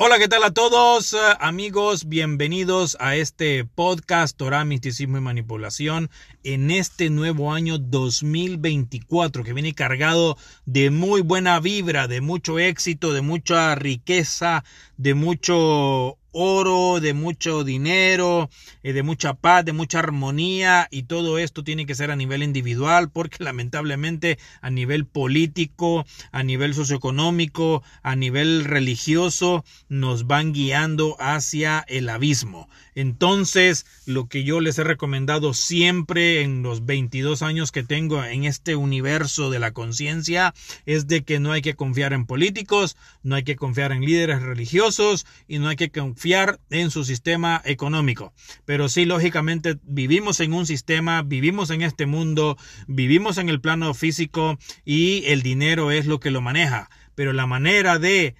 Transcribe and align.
Hola, 0.00 0.20
¿qué 0.20 0.28
tal 0.28 0.44
a 0.44 0.52
todos 0.52 1.12
eh, 1.12 1.16
amigos? 1.40 2.08
Bienvenidos 2.08 2.96
a 3.00 3.16
este 3.16 3.64
podcast 3.64 4.36
Torah, 4.36 4.64
Misticismo 4.64 5.18
y 5.18 5.20
Manipulación 5.20 6.08
en 6.44 6.70
este 6.70 7.10
nuevo 7.10 7.52
año 7.52 7.78
2024 7.78 9.42
que 9.42 9.52
viene 9.52 9.74
cargado 9.74 10.36
de 10.66 10.90
muy 10.90 11.20
buena 11.22 11.58
vibra, 11.58 12.06
de 12.06 12.20
mucho 12.20 12.60
éxito, 12.60 13.12
de 13.12 13.22
mucha 13.22 13.74
riqueza, 13.74 14.62
de 14.98 15.14
mucho 15.14 16.16
oro, 16.38 17.00
de 17.00 17.14
mucho 17.14 17.64
dinero, 17.64 18.48
eh, 18.84 18.92
de 18.92 19.02
mucha 19.02 19.34
paz, 19.34 19.64
de 19.64 19.72
mucha 19.72 19.98
armonía 19.98 20.86
y 20.92 21.02
todo 21.02 21.38
esto 21.38 21.64
tiene 21.64 21.84
que 21.84 21.96
ser 21.96 22.12
a 22.12 22.16
nivel 22.16 22.44
individual 22.44 23.10
porque 23.10 23.38
lamentablemente 23.44 24.38
a 24.60 24.70
nivel 24.70 25.04
político, 25.04 26.06
a 26.30 26.44
nivel 26.44 26.74
socioeconómico, 26.74 27.82
a 28.02 28.14
nivel 28.14 28.64
religioso 28.64 29.64
nos 29.88 30.28
van 30.28 30.52
guiando 30.52 31.16
hacia 31.18 31.84
el 31.88 32.08
abismo. 32.08 32.68
Entonces, 32.94 33.86
lo 34.06 34.28
que 34.28 34.44
yo 34.44 34.60
les 34.60 34.78
he 34.78 34.84
recomendado 34.84 35.54
siempre 35.54 36.42
en 36.42 36.62
los 36.62 36.84
22 36.86 37.42
años 37.42 37.72
que 37.72 37.82
tengo 37.82 38.24
en 38.24 38.44
este 38.44 38.76
universo 38.76 39.50
de 39.50 39.58
la 39.58 39.72
conciencia 39.72 40.54
es 40.86 41.06
de 41.06 41.22
que 41.22 41.40
no 41.40 41.52
hay 41.52 41.62
que 41.62 41.74
confiar 41.74 42.12
en 42.12 42.26
políticos, 42.26 42.96
no 43.22 43.34
hay 43.34 43.44
que 43.44 43.56
confiar 43.56 43.92
en 43.92 44.02
líderes 44.02 44.42
religiosos 44.42 45.26
y 45.46 45.58
no 45.58 45.68
hay 45.68 45.76
que 45.76 45.90
confiar 45.90 46.27
en 46.70 46.90
su 46.90 47.04
sistema 47.04 47.62
económico. 47.64 48.32
Pero 48.64 48.88
sí, 48.88 49.04
lógicamente, 49.04 49.76
vivimos 49.82 50.40
en 50.40 50.52
un 50.52 50.66
sistema, 50.66 51.22
vivimos 51.22 51.70
en 51.70 51.82
este 51.82 52.06
mundo, 52.06 52.56
vivimos 52.86 53.38
en 53.38 53.48
el 53.48 53.60
plano 53.60 53.94
físico 53.94 54.58
y 54.84 55.24
el 55.26 55.42
dinero 55.42 55.90
es 55.90 56.06
lo 56.06 56.20
que 56.20 56.30
lo 56.30 56.40
maneja. 56.40 56.90
Pero 57.14 57.32
la 57.32 57.46
manera 57.46 57.98
de 57.98 58.34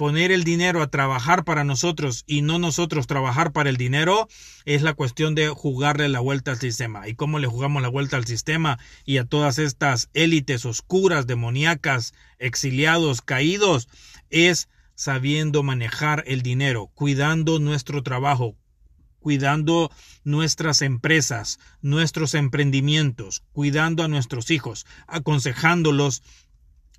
poner 0.00 0.32
el 0.32 0.44
dinero 0.44 0.80
a 0.82 0.90
trabajar 0.90 1.44
para 1.44 1.62
nosotros 1.62 2.24
y 2.26 2.40
no 2.40 2.58
nosotros 2.58 3.06
trabajar 3.06 3.52
para 3.52 3.68
el 3.68 3.76
dinero 3.76 4.28
es 4.64 4.80
la 4.80 4.94
cuestión 4.94 5.34
de 5.34 5.48
jugarle 5.48 6.08
la 6.08 6.20
vuelta 6.20 6.52
al 6.52 6.58
sistema. 6.58 7.06
¿Y 7.06 7.14
cómo 7.14 7.38
le 7.38 7.46
jugamos 7.46 7.82
la 7.82 7.88
vuelta 7.88 8.16
al 8.16 8.24
sistema 8.24 8.78
y 9.04 9.18
a 9.18 9.26
todas 9.26 9.58
estas 9.58 10.08
élites 10.14 10.64
oscuras, 10.64 11.26
demoníacas, 11.26 12.14
exiliados, 12.38 13.20
caídos? 13.20 13.88
Es 14.30 14.70
sabiendo 15.00 15.62
manejar 15.62 16.24
el 16.26 16.42
dinero, 16.42 16.90
cuidando 16.94 17.58
nuestro 17.58 18.02
trabajo, 18.02 18.54
cuidando 19.18 19.90
nuestras 20.24 20.82
empresas, 20.82 21.58
nuestros 21.80 22.34
emprendimientos, 22.34 23.42
cuidando 23.52 24.02
a 24.02 24.08
nuestros 24.08 24.50
hijos, 24.50 24.84
aconsejándolos 25.06 26.22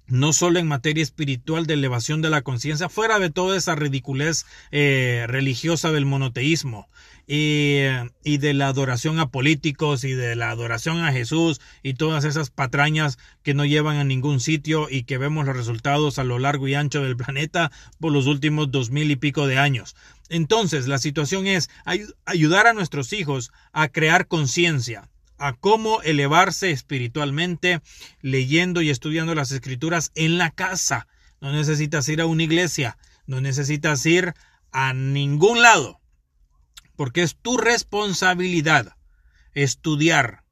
no 0.07 0.33
solo 0.33 0.57
en 0.57 0.67
materia 0.67 1.03
espiritual 1.03 1.67
de 1.67 1.75
elevación 1.75 2.23
de 2.23 2.31
la 2.31 2.41
conciencia, 2.41 2.89
fuera 2.89 3.19
de 3.19 3.29
toda 3.29 3.55
esa 3.55 3.75
ridiculez 3.75 4.47
eh, 4.71 5.25
religiosa 5.27 5.91
del 5.91 6.07
monoteísmo 6.07 6.89
y, 7.27 8.37
de 8.37 8.53
la 8.53 8.67
adoración 8.67 9.19
a 9.19 9.29
políticos 9.29 10.03
y 10.03 10.13
de 10.13 10.35
la 10.35 10.49
adoración 10.49 11.03
a 11.03 11.11
Jesús 11.11 11.61
y 11.83 11.93
todas 11.93 12.23
esas 12.25 12.49
patrañas 12.49 13.17
que 13.43 13.53
no 13.53 13.65
llevan 13.65 13.97
a 13.97 14.03
ningún 14.03 14.39
sitio 14.39 14.87
y 14.89 15.03
que 15.03 15.17
vemos 15.17 15.45
los 15.45 15.55
resultados 15.55 16.19
a 16.19 16.23
lo 16.23 16.39
largo 16.39 16.67
y 16.67 16.75
ancho 16.75 17.01
del 17.01 17.17
planeta 17.21 17.71
por 17.99 18.11
los 18.11 18.27
últimos 18.27 18.71
dos 18.71 18.89
mil 18.89 19.11
y 19.11 19.15
pico 19.15 19.47
de 19.47 19.57
años. 19.57 19.95
Entonces, 20.29 20.87
la 20.87 20.97
situación 20.97 21.45
es 21.47 21.69
ayudar 22.25 22.67
a 22.67 22.73
nuestros 22.73 23.11
hijos 23.13 23.51
a 23.73 23.89
crear 23.89 24.27
conciencia, 24.27 25.09
a 25.37 25.53
cómo 25.53 26.01
elevarse 26.03 26.71
espiritualmente 26.71 27.81
leyendo 28.21 28.81
y 28.81 28.89
estudiando 28.89 29.35
las 29.35 29.51
escrituras 29.51 30.11
en 30.15 30.37
la 30.37 30.51
casa. 30.51 31.07
No 31.41 31.51
necesitas 31.51 32.07
ir 32.09 32.21
a 32.21 32.27
una 32.27 32.43
iglesia, 32.43 32.97
no 33.25 33.41
necesitas 33.41 34.05
ir 34.05 34.33
a 34.71 34.93
ningún 34.93 35.61
lado, 35.61 36.00
porque 37.01 37.23
es 37.23 37.35
tu 37.35 37.57
responsabilidad 37.57 38.95
estudiar 39.55 40.43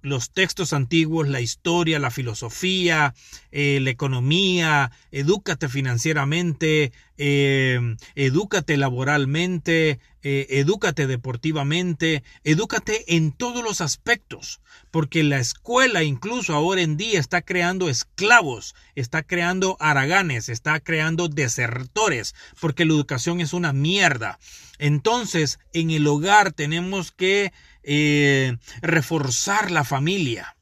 los 0.00 0.32
textos 0.32 0.72
antiguos, 0.72 1.28
la 1.28 1.42
historia, 1.42 1.98
la 1.98 2.10
filosofía, 2.10 3.12
eh, 3.52 3.78
la 3.82 3.90
economía, 3.90 4.90
edúcate 5.10 5.68
financieramente, 5.68 6.94
eh, 7.18 7.96
edúcate 8.14 8.76
laboralmente, 8.76 10.00
eh, 10.22 10.46
edúcate 10.50 11.06
deportivamente, 11.06 12.22
edúcate 12.44 13.16
en 13.16 13.32
todos 13.32 13.62
los 13.62 13.80
aspectos, 13.80 14.60
porque 14.90 15.22
la 15.22 15.38
escuela 15.38 16.02
incluso 16.02 16.54
ahora 16.54 16.80
en 16.82 16.96
día 16.96 17.20
está 17.20 17.42
creando 17.42 17.88
esclavos, 17.88 18.74
está 18.94 19.22
creando 19.22 19.76
haraganes, 19.80 20.48
está 20.48 20.80
creando 20.80 21.28
desertores, 21.28 22.34
porque 22.60 22.84
la 22.84 22.94
educación 22.94 23.40
es 23.40 23.52
una 23.52 23.72
mierda. 23.72 24.38
Entonces, 24.78 25.58
en 25.72 25.90
el 25.90 26.06
hogar 26.06 26.52
tenemos 26.52 27.10
que 27.10 27.52
eh, 27.82 28.56
reforzar 28.80 29.70
la 29.70 29.84
familia. 29.84 30.57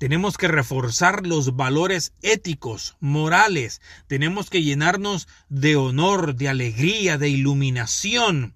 Tenemos 0.00 0.38
que 0.38 0.48
reforzar 0.48 1.26
los 1.26 1.56
valores 1.56 2.14
éticos, 2.22 2.96
morales. 3.00 3.82
Tenemos 4.06 4.48
que 4.48 4.62
llenarnos 4.62 5.28
de 5.50 5.76
honor, 5.76 6.36
de 6.36 6.48
alegría, 6.48 7.18
de 7.18 7.28
iluminación, 7.28 8.54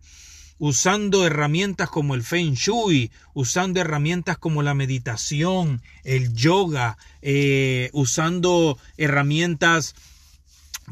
usando 0.56 1.26
herramientas 1.26 1.90
como 1.90 2.14
el 2.14 2.22
Feng 2.22 2.54
Shui, 2.54 3.10
usando 3.34 3.78
herramientas 3.78 4.38
como 4.38 4.62
la 4.62 4.72
meditación, 4.72 5.82
el 6.02 6.32
yoga, 6.32 6.96
eh, 7.20 7.90
usando 7.92 8.78
herramientas 8.96 9.94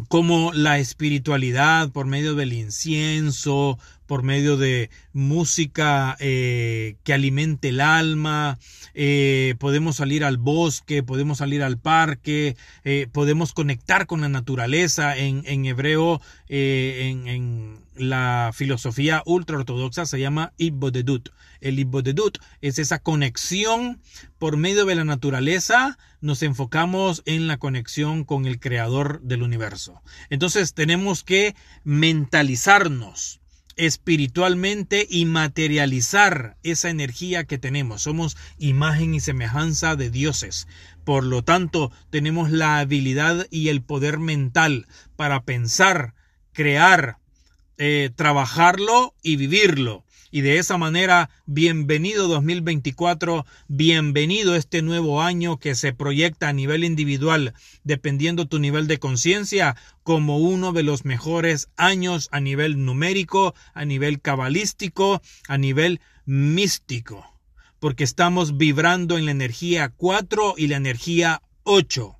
como 0.08 0.52
la 0.52 0.78
espiritualidad 0.78 1.88
por 1.92 2.04
medio 2.04 2.34
del 2.34 2.52
incienso, 2.52 3.78
por 4.12 4.24
medio 4.24 4.58
de 4.58 4.90
música 5.14 6.18
eh, 6.20 6.96
que 7.02 7.14
alimente 7.14 7.70
el 7.70 7.80
alma, 7.80 8.58
eh, 8.92 9.54
podemos 9.58 9.96
salir 9.96 10.22
al 10.22 10.36
bosque, 10.36 11.02
podemos 11.02 11.38
salir 11.38 11.62
al 11.62 11.78
parque, 11.78 12.54
eh, 12.84 13.08
podemos 13.10 13.54
conectar 13.54 14.06
con 14.06 14.20
la 14.20 14.28
naturaleza. 14.28 15.16
En, 15.16 15.64
hebreo, 15.64 16.20
en, 16.46 17.78
la 17.96 18.50
filosofía 18.52 19.22
ultra 19.24 19.56
ortodoxa 19.56 20.04
se 20.04 20.20
llama 20.20 20.52
Ibbodedut. 20.58 21.30
El 21.62 21.78
Ibbodedut 21.78 22.36
es 22.60 22.78
esa 22.78 22.98
conexión 22.98 23.98
por 24.38 24.58
medio 24.58 24.84
de 24.84 24.94
la 24.94 25.04
naturaleza, 25.04 25.96
nos 26.20 26.42
enfocamos 26.42 27.22
en 27.24 27.46
la 27.46 27.56
conexión 27.56 28.24
con 28.24 28.44
el 28.44 28.60
creador 28.60 29.22
del 29.22 29.42
universo. 29.42 30.02
Entonces 30.28 30.74
tenemos 30.74 31.24
que 31.24 31.54
mentalizarnos 31.82 33.41
espiritualmente 33.86 35.08
y 35.10 35.24
materializar 35.24 36.56
esa 36.62 36.88
energía 36.88 37.42
que 37.42 37.58
tenemos. 37.58 38.02
Somos 38.02 38.36
imagen 38.56 39.12
y 39.12 39.18
semejanza 39.18 39.96
de 39.96 40.08
dioses. 40.08 40.68
Por 41.04 41.24
lo 41.24 41.42
tanto, 41.42 41.90
tenemos 42.08 42.52
la 42.52 42.78
habilidad 42.78 43.48
y 43.50 43.70
el 43.70 43.82
poder 43.82 44.20
mental 44.20 44.86
para 45.16 45.42
pensar, 45.42 46.14
crear, 46.52 47.18
eh, 47.76 48.10
trabajarlo 48.14 49.16
y 49.20 49.34
vivirlo. 49.34 50.04
Y 50.34 50.40
de 50.40 50.56
esa 50.56 50.78
manera, 50.78 51.28
bienvenido 51.44 52.26
2024, 52.26 53.44
bienvenido 53.68 54.56
este 54.56 54.80
nuevo 54.80 55.20
año 55.20 55.58
que 55.58 55.74
se 55.74 55.92
proyecta 55.92 56.48
a 56.48 56.54
nivel 56.54 56.84
individual, 56.84 57.52
dependiendo 57.84 58.48
tu 58.48 58.58
nivel 58.58 58.86
de 58.86 58.98
conciencia, 58.98 59.76
como 60.02 60.38
uno 60.38 60.72
de 60.72 60.84
los 60.84 61.04
mejores 61.04 61.68
años 61.76 62.30
a 62.32 62.40
nivel 62.40 62.82
numérico, 62.82 63.54
a 63.74 63.84
nivel 63.84 64.22
cabalístico, 64.22 65.20
a 65.48 65.58
nivel 65.58 66.00
místico. 66.24 67.38
Porque 67.78 68.02
estamos 68.02 68.56
vibrando 68.56 69.18
en 69.18 69.26
la 69.26 69.32
energía 69.32 69.92
4 69.94 70.54
y 70.56 70.68
la 70.68 70.78
energía 70.78 71.42
8 71.64 72.16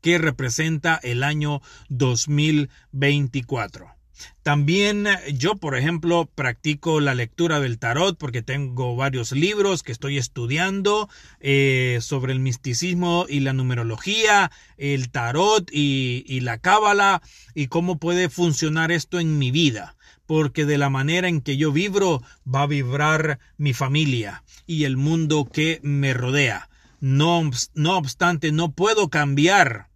que 0.00 0.18
representa 0.18 1.00
el 1.02 1.24
año 1.24 1.60
2024. 1.88 3.99
También 4.42 5.06
yo, 5.34 5.56
por 5.56 5.76
ejemplo, 5.76 6.28
practico 6.34 7.00
la 7.00 7.14
lectura 7.14 7.60
del 7.60 7.78
tarot 7.78 8.16
porque 8.18 8.42
tengo 8.42 8.96
varios 8.96 9.32
libros 9.32 9.82
que 9.82 9.92
estoy 9.92 10.18
estudiando 10.18 11.08
eh, 11.40 11.98
sobre 12.00 12.32
el 12.32 12.40
misticismo 12.40 13.26
y 13.28 13.40
la 13.40 13.52
numerología, 13.52 14.50
el 14.76 15.10
tarot 15.10 15.70
y, 15.72 16.24
y 16.26 16.40
la 16.40 16.58
cábala 16.58 17.22
y 17.54 17.66
cómo 17.66 17.98
puede 17.98 18.28
funcionar 18.28 18.92
esto 18.92 19.20
en 19.20 19.38
mi 19.38 19.50
vida 19.50 19.96
porque 20.30 20.64
de 20.64 20.78
la 20.78 20.90
manera 20.90 21.26
en 21.26 21.40
que 21.40 21.56
yo 21.56 21.72
vibro 21.72 22.22
va 22.46 22.62
a 22.62 22.66
vibrar 22.68 23.40
mi 23.58 23.72
familia 23.72 24.44
y 24.64 24.84
el 24.84 24.96
mundo 24.96 25.48
que 25.52 25.80
me 25.82 26.14
rodea. 26.14 26.70
No, 27.00 27.50
no 27.74 27.96
obstante, 27.96 28.52
no 28.52 28.70
puedo 28.70 29.08
cambiar 29.08 29.89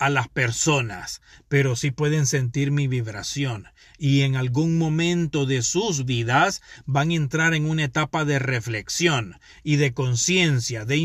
a 0.00 0.10
las 0.10 0.28
personas, 0.28 1.20
pero 1.48 1.76
sí 1.76 1.90
pueden 1.92 2.26
sentir 2.26 2.72
mi 2.72 2.88
vibración 2.88 3.68
y 3.98 4.22
en 4.22 4.34
algún 4.34 4.78
momento 4.78 5.44
de 5.44 5.60
sus 5.60 6.06
vidas 6.06 6.62
van 6.86 7.10
a 7.10 7.14
entrar 7.14 7.52
en 7.52 7.68
una 7.68 7.84
etapa 7.84 8.24
de 8.24 8.38
reflexión 8.38 9.38
y 9.62 9.76
de 9.76 9.92
conciencia, 9.92 10.86
de, 10.86 10.96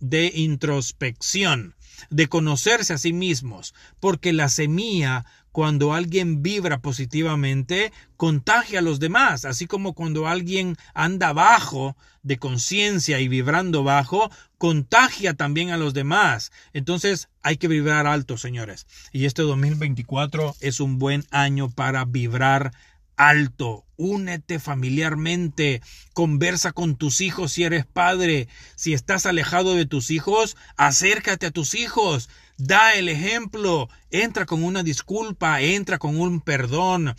de 0.00 0.32
introspección 0.34 1.74
de 2.10 2.28
conocerse 2.28 2.92
a 2.92 2.98
sí 2.98 3.14
mismos, 3.14 3.74
porque 4.00 4.34
la 4.34 4.50
semilla 4.50 5.24
cuando 5.56 5.94
alguien 5.94 6.42
vibra 6.42 6.82
positivamente, 6.82 7.90
contagia 8.18 8.80
a 8.80 8.82
los 8.82 9.00
demás, 9.00 9.46
así 9.46 9.66
como 9.66 9.94
cuando 9.94 10.28
alguien 10.28 10.76
anda 10.92 11.32
bajo 11.32 11.96
de 12.22 12.36
conciencia 12.36 13.20
y 13.20 13.28
vibrando 13.28 13.82
bajo, 13.82 14.30
contagia 14.58 15.32
también 15.32 15.70
a 15.70 15.78
los 15.78 15.94
demás. 15.94 16.52
Entonces 16.74 17.30
hay 17.42 17.56
que 17.56 17.68
vibrar 17.68 18.06
alto, 18.06 18.36
señores. 18.36 18.86
Y 19.12 19.24
este 19.24 19.40
2024 19.40 20.56
es 20.60 20.78
un 20.78 20.98
buen 20.98 21.24
año 21.30 21.70
para 21.70 22.04
vibrar 22.04 22.72
alto. 23.16 23.85
Únete 23.96 24.58
familiarmente, 24.58 25.80
conversa 26.12 26.72
con 26.72 26.96
tus 26.96 27.20
hijos 27.20 27.52
si 27.52 27.64
eres 27.64 27.86
padre. 27.86 28.48
Si 28.74 28.92
estás 28.92 29.26
alejado 29.26 29.74
de 29.74 29.86
tus 29.86 30.10
hijos, 30.10 30.56
acércate 30.76 31.46
a 31.46 31.50
tus 31.50 31.74
hijos. 31.74 32.28
Da 32.58 32.94
el 32.94 33.08
ejemplo, 33.08 33.88
entra 34.10 34.46
con 34.46 34.64
una 34.64 34.82
disculpa, 34.82 35.60
entra 35.60 35.98
con 35.98 36.20
un 36.20 36.40
perdón, 36.40 37.16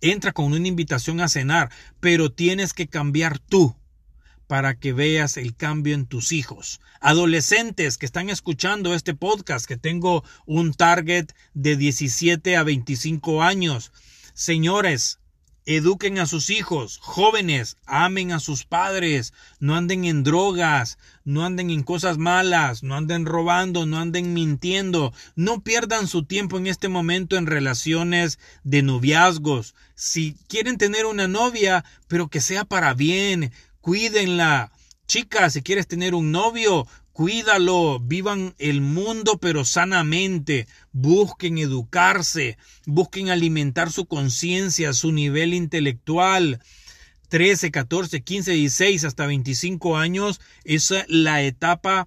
entra 0.00 0.32
con 0.32 0.52
una 0.52 0.68
invitación 0.68 1.20
a 1.20 1.28
cenar, 1.28 1.70
pero 2.00 2.32
tienes 2.32 2.72
que 2.72 2.88
cambiar 2.88 3.38
tú 3.38 3.76
para 4.48 4.74
que 4.74 4.92
veas 4.92 5.36
el 5.36 5.54
cambio 5.54 5.94
en 5.94 6.06
tus 6.06 6.32
hijos. 6.32 6.80
Adolescentes 7.00 7.98
que 7.98 8.06
están 8.06 8.30
escuchando 8.30 8.94
este 8.94 9.14
podcast, 9.14 9.66
que 9.66 9.76
tengo 9.76 10.24
un 10.46 10.72
target 10.72 11.26
de 11.52 11.76
17 11.76 12.56
a 12.56 12.62
25 12.62 13.42
años. 13.42 13.92
Señores, 14.32 15.20
Eduquen 15.70 16.18
a 16.18 16.24
sus 16.24 16.48
hijos, 16.48 16.96
jóvenes, 16.96 17.76
amen 17.84 18.32
a 18.32 18.40
sus 18.40 18.64
padres, 18.64 19.34
no 19.60 19.76
anden 19.76 20.06
en 20.06 20.24
drogas, 20.24 20.96
no 21.24 21.44
anden 21.44 21.68
en 21.68 21.82
cosas 21.82 22.16
malas, 22.16 22.82
no 22.82 22.94
anden 22.94 23.26
robando, 23.26 23.84
no 23.84 23.98
anden 23.98 24.32
mintiendo, 24.32 25.12
no 25.36 25.60
pierdan 25.60 26.08
su 26.08 26.24
tiempo 26.24 26.56
en 26.56 26.68
este 26.68 26.88
momento 26.88 27.36
en 27.36 27.44
relaciones 27.44 28.38
de 28.64 28.80
noviazgos. 28.80 29.74
Si 29.94 30.38
quieren 30.48 30.78
tener 30.78 31.04
una 31.04 31.28
novia, 31.28 31.84
pero 32.06 32.28
que 32.28 32.40
sea 32.40 32.64
para 32.64 32.94
bien, 32.94 33.52
cuídenla. 33.82 34.72
Chicas, 35.06 35.52
si 35.52 35.60
quieres 35.60 35.86
tener 35.86 36.14
un 36.14 36.32
novio, 36.32 36.86
cuídalo, 37.18 37.98
vivan 37.98 38.54
el 38.58 38.80
mundo 38.80 39.38
pero 39.40 39.64
sanamente, 39.64 40.68
busquen 40.92 41.58
educarse, 41.58 42.58
busquen 42.86 43.30
alimentar 43.30 43.90
su 43.90 44.06
conciencia, 44.06 44.92
su 44.92 45.10
nivel 45.10 45.52
intelectual. 45.52 46.60
13, 47.26 47.72
14, 47.72 48.20
15, 48.20 48.52
16 48.52 49.04
hasta 49.04 49.26
25 49.26 49.96
años 49.96 50.40
es 50.62 50.94
la 51.08 51.42
etapa 51.42 52.06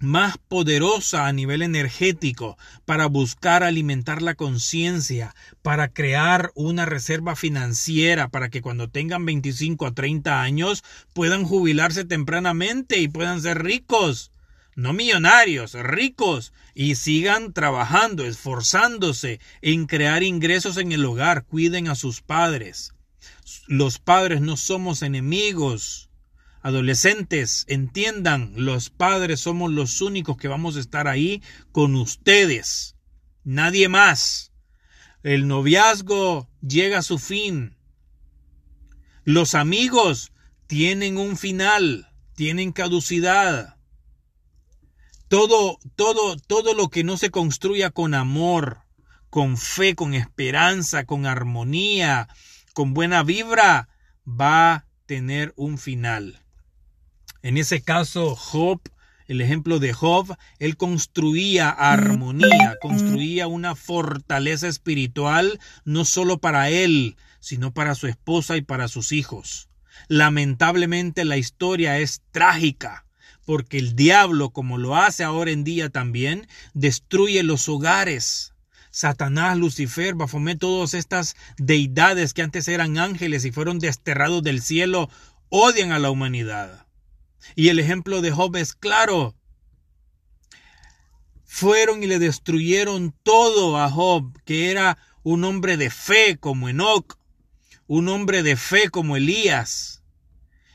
más 0.00 0.38
poderosa 0.38 1.26
a 1.26 1.32
nivel 1.32 1.62
energético 1.62 2.56
para 2.84 3.06
buscar 3.06 3.62
alimentar 3.62 4.22
la 4.22 4.34
conciencia, 4.34 5.34
para 5.62 5.88
crear 5.88 6.50
una 6.54 6.86
reserva 6.86 7.36
financiera 7.36 8.28
para 8.28 8.48
que 8.48 8.62
cuando 8.62 8.88
tengan 8.88 9.24
25 9.24 9.86
a 9.86 9.94
30 9.94 10.40
años 10.40 10.84
puedan 11.12 11.44
jubilarse 11.44 12.04
tempranamente 12.04 12.98
y 12.98 13.08
puedan 13.08 13.40
ser 13.40 13.62
ricos. 13.62 14.30
No 14.76 14.92
millonarios, 14.92 15.74
ricos, 15.74 16.52
y 16.72 16.94
sigan 16.94 17.52
trabajando, 17.52 18.24
esforzándose 18.24 19.40
en 19.60 19.86
crear 19.86 20.22
ingresos 20.22 20.76
en 20.76 20.92
el 20.92 21.04
hogar, 21.04 21.44
cuiden 21.44 21.88
a 21.88 21.96
sus 21.96 22.20
padres. 22.22 22.94
Los 23.66 23.98
padres 23.98 24.40
no 24.40 24.56
somos 24.56 25.02
enemigos, 25.02 26.07
Adolescentes, 26.60 27.64
entiendan, 27.68 28.52
los 28.56 28.90
padres 28.90 29.40
somos 29.40 29.70
los 29.70 30.00
únicos 30.00 30.36
que 30.36 30.48
vamos 30.48 30.76
a 30.76 30.80
estar 30.80 31.06
ahí 31.06 31.42
con 31.72 31.94
ustedes. 31.94 32.96
Nadie 33.44 33.88
más. 33.88 34.52
El 35.22 35.46
noviazgo 35.46 36.48
llega 36.60 36.98
a 36.98 37.02
su 37.02 37.18
fin. 37.18 37.76
Los 39.24 39.54
amigos 39.54 40.32
tienen 40.66 41.16
un 41.16 41.36
final, 41.36 42.08
tienen 42.34 42.72
caducidad. 42.72 43.76
Todo, 45.28 45.78
todo, 45.96 46.36
todo 46.36 46.74
lo 46.74 46.88
que 46.88 47.04
no 47.04 47.16
se 47.16 47.30
construya 47.30 47.90
con 47.90 48.14
amor, 48.14 48.82
con 49.30 49.56
fe, 49.56 49.94
con 49.94 50.14
esperanza, 50.14 51.04
con 51.04 51.26
armonía, 51.26 52.28
con 52.74 52.94
buena 52.94 53.22
vibra, 53.22 53.88
va 54.26 54.72
a 54.72 54.86
tener 55.06 55.52
un 55.56 55.78
final. 55.78 56.42
En 57.42 57.56
ese 57.56 57.82
caso, 57.82 58.34
Job, 58.34 58.80
el 59.28 59.40
ejemplo 59.40 59.78
de 59.78 59.92
Job, 59.92 60.36
él 60.58 60.76
construía 60.76 61.70
armonía, 61.70 62.76
construía 62.80 63.46
una 63.46 63.74
fortaleza 63.74 64.66
espiritual 64.66 65.60
no 65.84 66.04
solo 66.04 66.38
para 66.38 66.70
él, 66.70 67.16
sino 67.38 67.72
para 67.72 67.94
su 67.94 68.06
esposa 68.06 68.56
y 68.56 68.62
para 68.62 68.88
sus 68.88 69.12
hijos. 69.12 69.68
Lamentablemente 70.08 71.24
la 71.24 71.36
historia 71.36 71.98
es 71.98 72.22
trágica, 72.32 73.04
porque 73.44 73.78
el 73.78 73.94
diablo, 73.94 74.50
como 74.50 74.76
lo 74.76 74.96
hace 74.96 75.24
ahora 75.24 75.50
en 75.50 75.64
día 75.64 75.90
también, 75.90 76.48
destruye 76.74 77.42
los 77.42 77.68
hogares. 77.68 78.54
Satanás, 78.90 79.56
Lucifer, 79.56 80.14
Baphomet, 80.14 80.58
todas 80.58 80.94
estas 80.94 81.36
deidades 81.56 82.34
que 82.34 82.42
antes 82.42 82.66
eran 82.66 82.98
ángeles 82.98 83.44
y 83.44 83.52
fueron 83.52 83.78
desterrados 83.78 84.42
del 84.42 84.60
cielo, 84.60 85.08
odian 85.50 85.92
a 85.92 85.98
la 85.98 86.10
humanidad. 86.10 86.87
Y 87.54 87.68
el 87.68 87.78
ejemplo 87.78 88.20
de 88.20 88.30
Job 88.30 88.56
es 88.56 88.74
claro. 88.74 89.34
Fueron 91.44 92.02
y 92.02 92.06
le 92.06 92.18
destruyeron 92.18 93.14
todo 93.22 93.78
a 93.78 93.90
Job, 93.90 94.32
que 94.44 94.70
era 94.70 94.98
un 95.22 95.44
hombre 95.44 95.76
de 95.76 95.90
fe 95.90 96.36
como 96.38 96.68
Enoch, 96.68 97.18
un 97.86 98.08
hombre 98.08 98.42
de 98.42 98.56
fe 98.56 98.90
como 98.90 99.16
Elías. 99.16 100.02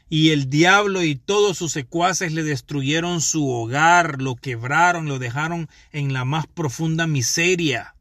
Y 0.10 0.32
el 0.32 0.50
diablo 0.50 1.04
y 1.04 1.16
todos 1.16 1.58
sus 1.58 1.72
secuaces 1.72 2.34
le 2.34 2.44
destruyeron 2.44 3.22
su 3.22 3.50
hogar, 3.50 4.22
lo 4.22 4.36
quebraron, 4.36 5.08
lo 5.08 5.18
dejaron 5.20 5.70
en 5.92 6.14
la 6.14 6.26
más 6.26 6.46
profunda 6.48 7.08
miseria. 7.08 7.96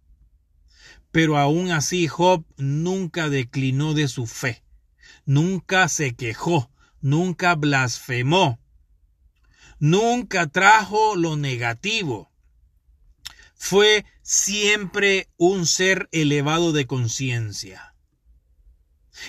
Pero 1.11 1.39
aún 1.39 1.71
así 1.71 2.09
Job 2.09 2.45
nunca 2.57 3.29
declinó 3.29 3.95
de 3.95 4.09
su 4.09 4.27
fe, 4.27 4.63
nunca 5.25 5.89
se 5.89 6.15
quejó, 6.15 6.71
nunca 7.01 7.55
blasfemó, 7.55 8.59
nunca 9.83 10.47
trajo 10.47 11.17
lo 11.17 11.37
negativo. 11.37 12.31
Fue 13.57 14.07
siempre 14.23 15.29
un 15.37 15.67
ser 15.67 16.09
elevado 16.13 16.71
de 16.71 16.87
conciencia. 16.87 17.93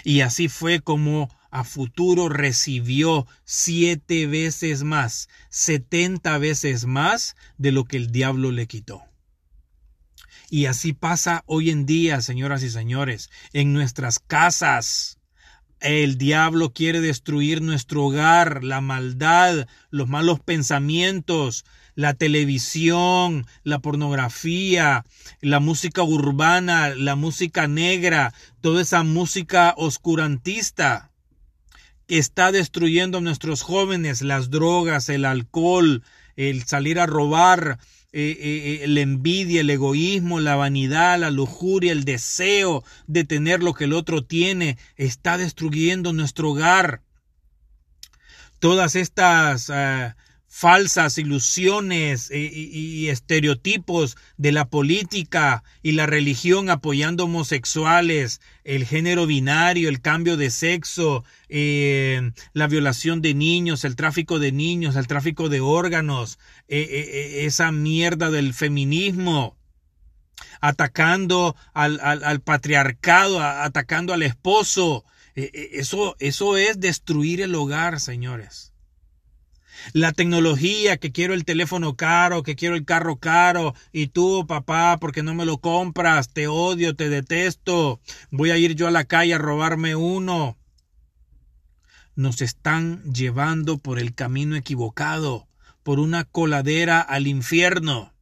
Y 0.04 0.22
así 0.22 0.50
fue 0.50 0.80
como 0.80 1.36
a 1.50 1.64
futuro 1.64 2.30
recibió 2.30 3.26
siete 3.46 4.28
veces 4.28 4.84
más, 4.84 5.28
setenta 5.50 6.38
veces 6.38 6.86
más 6.86 7.36
de 7.58 7.72
lo 7.72 7.86
que 7.86 7.98
el 7.98 8.12
diablo 8.12 8.52
le 8.52 8.68
quitó. 8.68 9.02
Y 10.52 10.68
así 10.68 10.94
pasa 10.94 11.44
hoy 11.48 11.72
en 11.72 11.88
día, 11.88 12.22
señoras 12.22 12.62
y 12.62 12.70
señores, 12.70 13.32
en 13.54 13.74
nuestras 13.74 14.20
casas. 14.20 15.18
El 15.84 16.18
diablo 16.18 16.72
quiere 16.72 17.02
destruir 17.02 17.62
nuestro 17.62 18.06
hogar, 18.06 18.64
la 18.64 18.80
maldad, 18.80 19.68
los 19.90 20.08
malos 20.08 20.40
pensamientos, 20.40 21.66
la 21.94 22.14
televisión, 22.14 23.46
la 23.66 23.80
pornografía, 23.80 25.04
la 25.42 25.60
música 25.60 26.02
urbana, 26.02 26.96
la 26.96 27.18
música 27.18 27.68
negra, 27.68 28.34
toda 28.62 28.82
esa 28.82 29.04
música 29.04 29.74
oscurantista 29.76 31.12
que 32.08 32.18
está 32.18 32.54
destruyendo 32.54 33.18
a 33.18 33.22
nuestros 33.22 33.62
jóvenes, 33.62 34.22
las 34.22 34.50
drogas, 34.50 35.10
el 35.10 35.26
alcohol, 35.26 36.02
el 36.38 36.64
salir 36.64 36.98
a 36.98 37.08
robar, 37.08 37.78
eh, 38.16 38.38
eh, 38.40 38.84
eh, 38.84 38.88
la 38.88 39.02
envidia, 39.02 39.62
el 39.62 39.70
egoísmo, 39.72 40.40
la 40.40 40.56
vanidad, 40.56 41.20
la 41.20 41.32
lujuria, 41.32 41.92
el 41.92 42.04
deseo 42.04 42.84
de 43.08 43.24
tener 43.24 43.64
lo 43.64 43.74
que 43.74 43.86
el 43.86 43.94
otro 43.94 44.24
tiene, 44.24 44.78
está 44.98 45.40
destruyendo 45.40 46.14
nuestro 46.14 46.52
hogar. 46.52 47.02
Todas 48.60 48.96
estas 48.96 49.72
falsas 50.56 51.18
ilusiones 51.18 52.30
y, 52.32 53.10
estereotipos 53.10 54.18
de 54.38 54.52
la 54.52 54.66
política 54.70 55.64
y 55.82 55.94
la 55.94 56.06
religión 56.06 56.70
apoyando 56.70 57.24
homosexuales, 57.24 58.40
el 58.64 58.86
género 58.86 59.26
binario, 59.26 59.90
el 59.90 60.00
cambio 60.00 60.38
de 60.38 60.52
sexo, 60.52 61.24
eh, 61.50 62.32
la 62.54 62.68
violación 62.68 63.24
de 63.24 63.34
niños, 63.34 63.84
el 63.84 63.96
tráfico 63.96 64.38
de 64.38 64.52
niños, 64.52 64.96
el 64.96 65.08
tráfico 65.08 65.50
de 65.50 65.60
órganos, 65.60 66.38
eh, 66.68 66.88
eh, 66.88 67.46
esa 67.46 67.72
mierda 67.72 68.30
del 68.30 68.54
feminismo 68.54 69.58
atacando 70.62 71.56
al, 71.74 72.00
al 72.00 72.42
patriarcado, 72.42 73.42
atacando 73.42 74.14
al 74.14 74.22
esposo. 74.22 75.04
Eso, 75.34 76.16
eso 76.20 76.58
es 76.58 76.80
destruir 76.80 77.42
el 77.42 77.56
hogar, 77.56 78.00
señores. 78.00 78.73
La 79.92 80.14
tecnología, 80.14 80.98
que 80.98 81.12
quiero 81.12 81.34
el 81.34 81.44
teléfono 81.44 81.96
caro, 81.96 82.44
que 82.44 82.56
quiero 82.56 82.76
el 82.76 82.86
carro 82.86 83.18
caro, 83.18 83.76
y 83.92 84.08
tú, 84.08 84.46
papá, 84.48 84.98
porque 85.00 85.24
no 85.24 85.36
me 85.36 85.46
lo 85.46 85.58
compras, 85.58 86.30
te 86.30 86.48
odio, 86.48 86.96
te 86.96 87.10
detesto, 87.10 88.00
voy 88.32 88.52
a 88.52 88.58
ir 88.58 88.76
yo 88.76 88.88
a 88.88 88.92
la 88.92 89.04
calle 89.04 89.34
a 89.34 89.38
robarme 89.38 89.96
uno. 89.96 90.58
Nos 92.16 92.42
están 92.42 93.04
llevando 93.12 93.78
por 93.78 94.00
el 94.00 94.14
camino 94.14 94.56
equivocado, 94.56 95.48
por 95.84 96.00
una 96.00 96.24
coladera 96.24 97.02
al 97.02 97.28
infierno. 97.28 98.14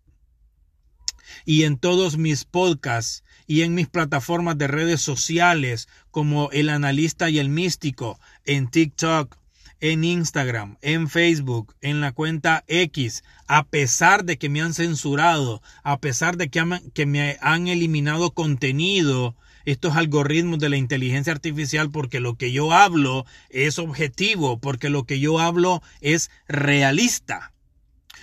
Y 1.46 1.64
en 1.64 1.78
todos 1.78 2.18
mis 2.18 2.46
podcasts 2.46 3.24
y 3.48 3.62
en 3.62 3.74
mis 3.74 3.88
plataformas 3.88 4.58
de 4.58 4.68
redes 4.68 5.02
sociales 5.02 5.88
como 6.10 6.50
El 6.52 6.70
Analista 6.70 7.30
y 7.30 7.40
el 7.40 7.50
Místico, 7.50 8.20
en 8.46 8.70
TikTok, 8.70 9.38
en 9.82 10.04
Instagram, 10.04 10.78
en 10.82 11.10
Facebook, 11.10 11.76
en 11.82 12.02
la 12.02 12.12
cuenta 12.12 12.64
X, 12.68 13.24
a 13.48 13.66
pesar 13.66 14.24
de 14.24 14.38
que 14.38 14.48
me 14.48 14.62
han 14.62 14.76
censurado, 14.76 15.62
a 15.84 16.00
pesar 16.00 16.38
de 16.38 16.50
que, 16.50 17.06
me 17.06 17.38
han 17.42 17.68
eliminado 17.68 18.32
contenido, 18.32 19.36
estos 19.66 19.96
algoritmos 19.96 20.60
de 20.60 20.70
la 20.70 20.78
inteligencia 20.78 21.34
artificial, 21.34 21.92
porque 21.92 22.20
lo 22.20 22.36
que 22.36 22.52
yo 22.52 22.72
hablo 22.74 23.26
es 23.50 23.78
objetivo, 23.78 24.60
porque 24.60 24.90
lo 24.90 25.04
que 25.06 25.20
yo 25.20 25.40
hablo 25.40 25.84
es 26.00 26.32
realista. 26.48 27.52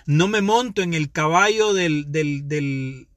No 0.07 0.27
me 0.27 0.41
monto 0.41 0.83
en 0.83 0.95
el 0.95 1.11
caballo 1.11 1.75
del, 1.75 2.11
del, 2.11 2.49
del, 2.49 3.09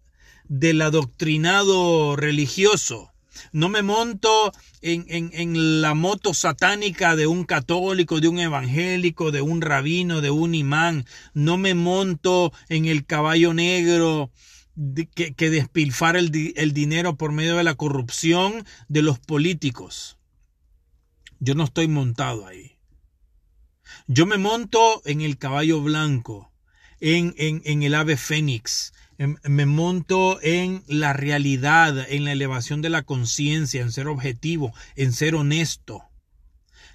del 0.46 0.82
adoctrinado 0.82 2.16
religioso 2.16 3.11
no 3.52 3.70
me 3.70 3.82
monto 3.82 4.52
en, 4.82 5.06
en, 5.08 5.82
la 5.82 5.94
moto 5.94 6.34
satánica 6.34 7.16
de 7.16 7.28
un 7.28 7.44
católico, 7.44 8.20
de 8.20 8.28
un 8.28 8.40
evangélico, 8.40 9.32
de 9.32 9.42
un 9.42 9.62
rabino, 9.62 10.22
de 10.22 10.32
un 10.32 10.56
imán. 10.56 11.06
No 11.34 11.58
me 11.58 11.74
monto 11.74 12.54
en 12.70 12.86
el 12.86 13.06
caballo 13.06 13.54
negro 13.54 14.32
que, 15.16 15.34
que 15.34 15.50
despilfar 15.50 16.16
el, 16.16 16.54
el 16.56 16.74
dinero 16.74 17.16
por 17.16 17.32
medio 17.32 17.58
de 17.58 17.64
la 17.64 17.76
corrupción 17.76 18.66
de 18.88 19.02
los 19.02 19.20
políticos. 19.20 20.18
Yo 21.40 21.56
no 21.56 21.64
estoy 21.64 21.88
montado 21.88 22.48
ahí. 22.48 22.78
Yo 24.08 24.26
me 24.26 24.38
monto 24.38 25.02
en 25.06 25.22
el 25.22 25.38
caballo 25.38 25.82
blanco, 25.82 26.52
en, 27.00 27.34
en, 27.38 27.62
en 27.66 27.84
el 27.84 27.96
ave 27.96 28.16
fénix, 28.16 28.94
me 29.44 29.66
monto 29.66 30.40
en 30.42 30.84
la 30.88 31.14
realidad, 31.14 32.08
en 32.10 32.26
la 32.26 32.32
elevación 32.32 32.82
de 32.82 32.90
la 32.90 33.04
conciencia, 33.04 33.82
en 33.82 33.92
ser 33.92 34.08
objetivo, 34.08 34.74
en 34.96 35.14
ser 35.14 35.36
honesto. 35.36 36.04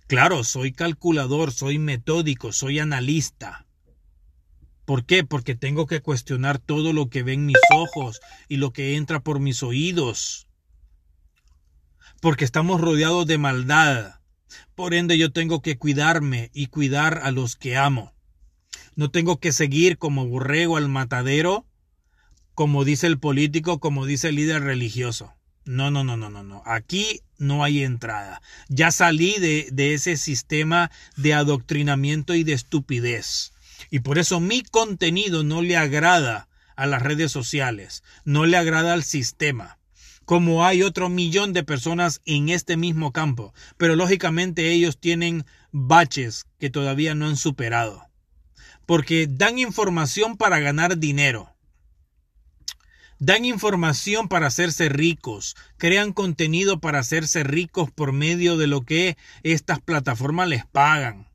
Claro, 0.06 0.45
soy 0.45 0.73
calculador, 0.73 1.52
soy 1.52 1.78
metódico, 1.78 2.52
soy 2.52 2.78
analista. 2.78 3.66
¿Por 4.85 5.04
qué? 5.04 5.25
Porque 5.25 5.56
tengo 5.56 5.87
que 5.87 6.00
cuestionar 6.00 6.59
todo 6.59 6.92
lo 6.92 7.09
que 7.11 7.25
ven 7.25 7.45
mis 7.45 7.56
ojos 7.75 8.21
y 8.49 8.56
lo 8.56 8.73
que 8.73 8.97
entra 8.97 9.21
por 9.21 9.40
mis 9.40 9.64
oídos. 9.64 10.47
Porque 12.21 12.45
estamos 12.45 12.80
rodeados 12.80 13.26
de 13.26 13.38
maldad. 13.38 14.21
Por 14.76 14.95
ende 14.95 15.18
yo 15.18 15.33
tengo 15.33 15.61
que 15.61 15.76
cuidarme 15.76 16.50
y 16.54 16.68
cuidar 16.68 17.21
a 17.25 17.33
los 17.33 17.56
que 17.56 17.76
amo. 17.76 18.14
No 18.95 19.11
tengo 19.11 19.38
que 19.38 19.52
seguir 19.52 19.99
como 19.99 20.26
borrego 20.26 20.76
al 20.76 20.88
matadero 20.88 21.65
como 22.56 22.84
dice 22.84 23.06
el 23.06 23.18
político, 23.18 23.78
como 23.80 24.06
dice 24.06 24.30
el 24.30 24.36
líder 24.36 24.62
religioso. 24.62 25.34
No, 25.66 25.90
no, 25.90 26.04
no, 26.04 26.16
no, 26.16 26.30
no, 26.30 26.42
no. 26.42 26.62
Aquí 26.64 27.20
no 27.38 27.62
hay 27.62 27.82
entrada. 27.82 28.40
Ya 28.68 28.90
salí 28.90 29.34
de, 29.38 29.68
de 29.72 29.92
ese 29.92 30.16
sistema 30.16 30.90
de 31.16 31.34
adoctrinamiento 31.34 32.34
y 32.34 32.44
de 32.44 32.54
estupidez. 32.54 33.52
Y 33.90 34.00
por 34.00 34.18
eso 34.18 34.40
mi 34.40 34.62
contenido 34.62 35.44
no 35.44 35.60
le 35.60 35.76
agrada 35.76 36.48
a 36.76 36.86
las 36.86 37.02
redes 37.02 37.30
sociales, 37.30 38.02
no 38.25 38.46
le 38.46 38.56
agrada 38.56 38.94
al 38.94 39.04
sistema 39.04 39.78
como 40.25 40.66
hay 40.66 40.82
otro 40.82 41.08
millón 41.08 41.52
de 41.52 41.62
personas 41.62 42.20
en 42.25 42.48
este 42.48 42.76
mismo 42.76 43.12
campo, 43.12 43.54
pero 43.76 43.94
lógicamente 43.94 44.72
ellos 44.72 44.98
tienen 44.98 45.46
baches 45.70 46.46
que 46.58 46.68
todavía 46.68 47.14
no 47.14 47.28
han 47.28 47.36
superado, 47.36 48.08
porque 48.86 49.28
dan 49.30 49.60
información 49.60 50.36
para 50.36 50.58
ganar 50.58 50.98
dinero, 50.98 51.55
Dan 53.18 53.44
información 53.44 54.28
para 54.28 54.49
hacerse 54.49 54.88
ricos, 54.90 55.56
crean 55.78 56.12
contenido 56.12 56.80
para 56.80 56.99
hacerse 56.99 57.44
ricos 57.44 57.90
por 57.90 58.12
medio 58.12 58.58
de 58.58 58.66
lo 58.66 58.82
que 58.82 59.16
estas 59.42 59.80
plataformas 59.80 60.49
les 60.49 60.66
pagan. 60.66 61.26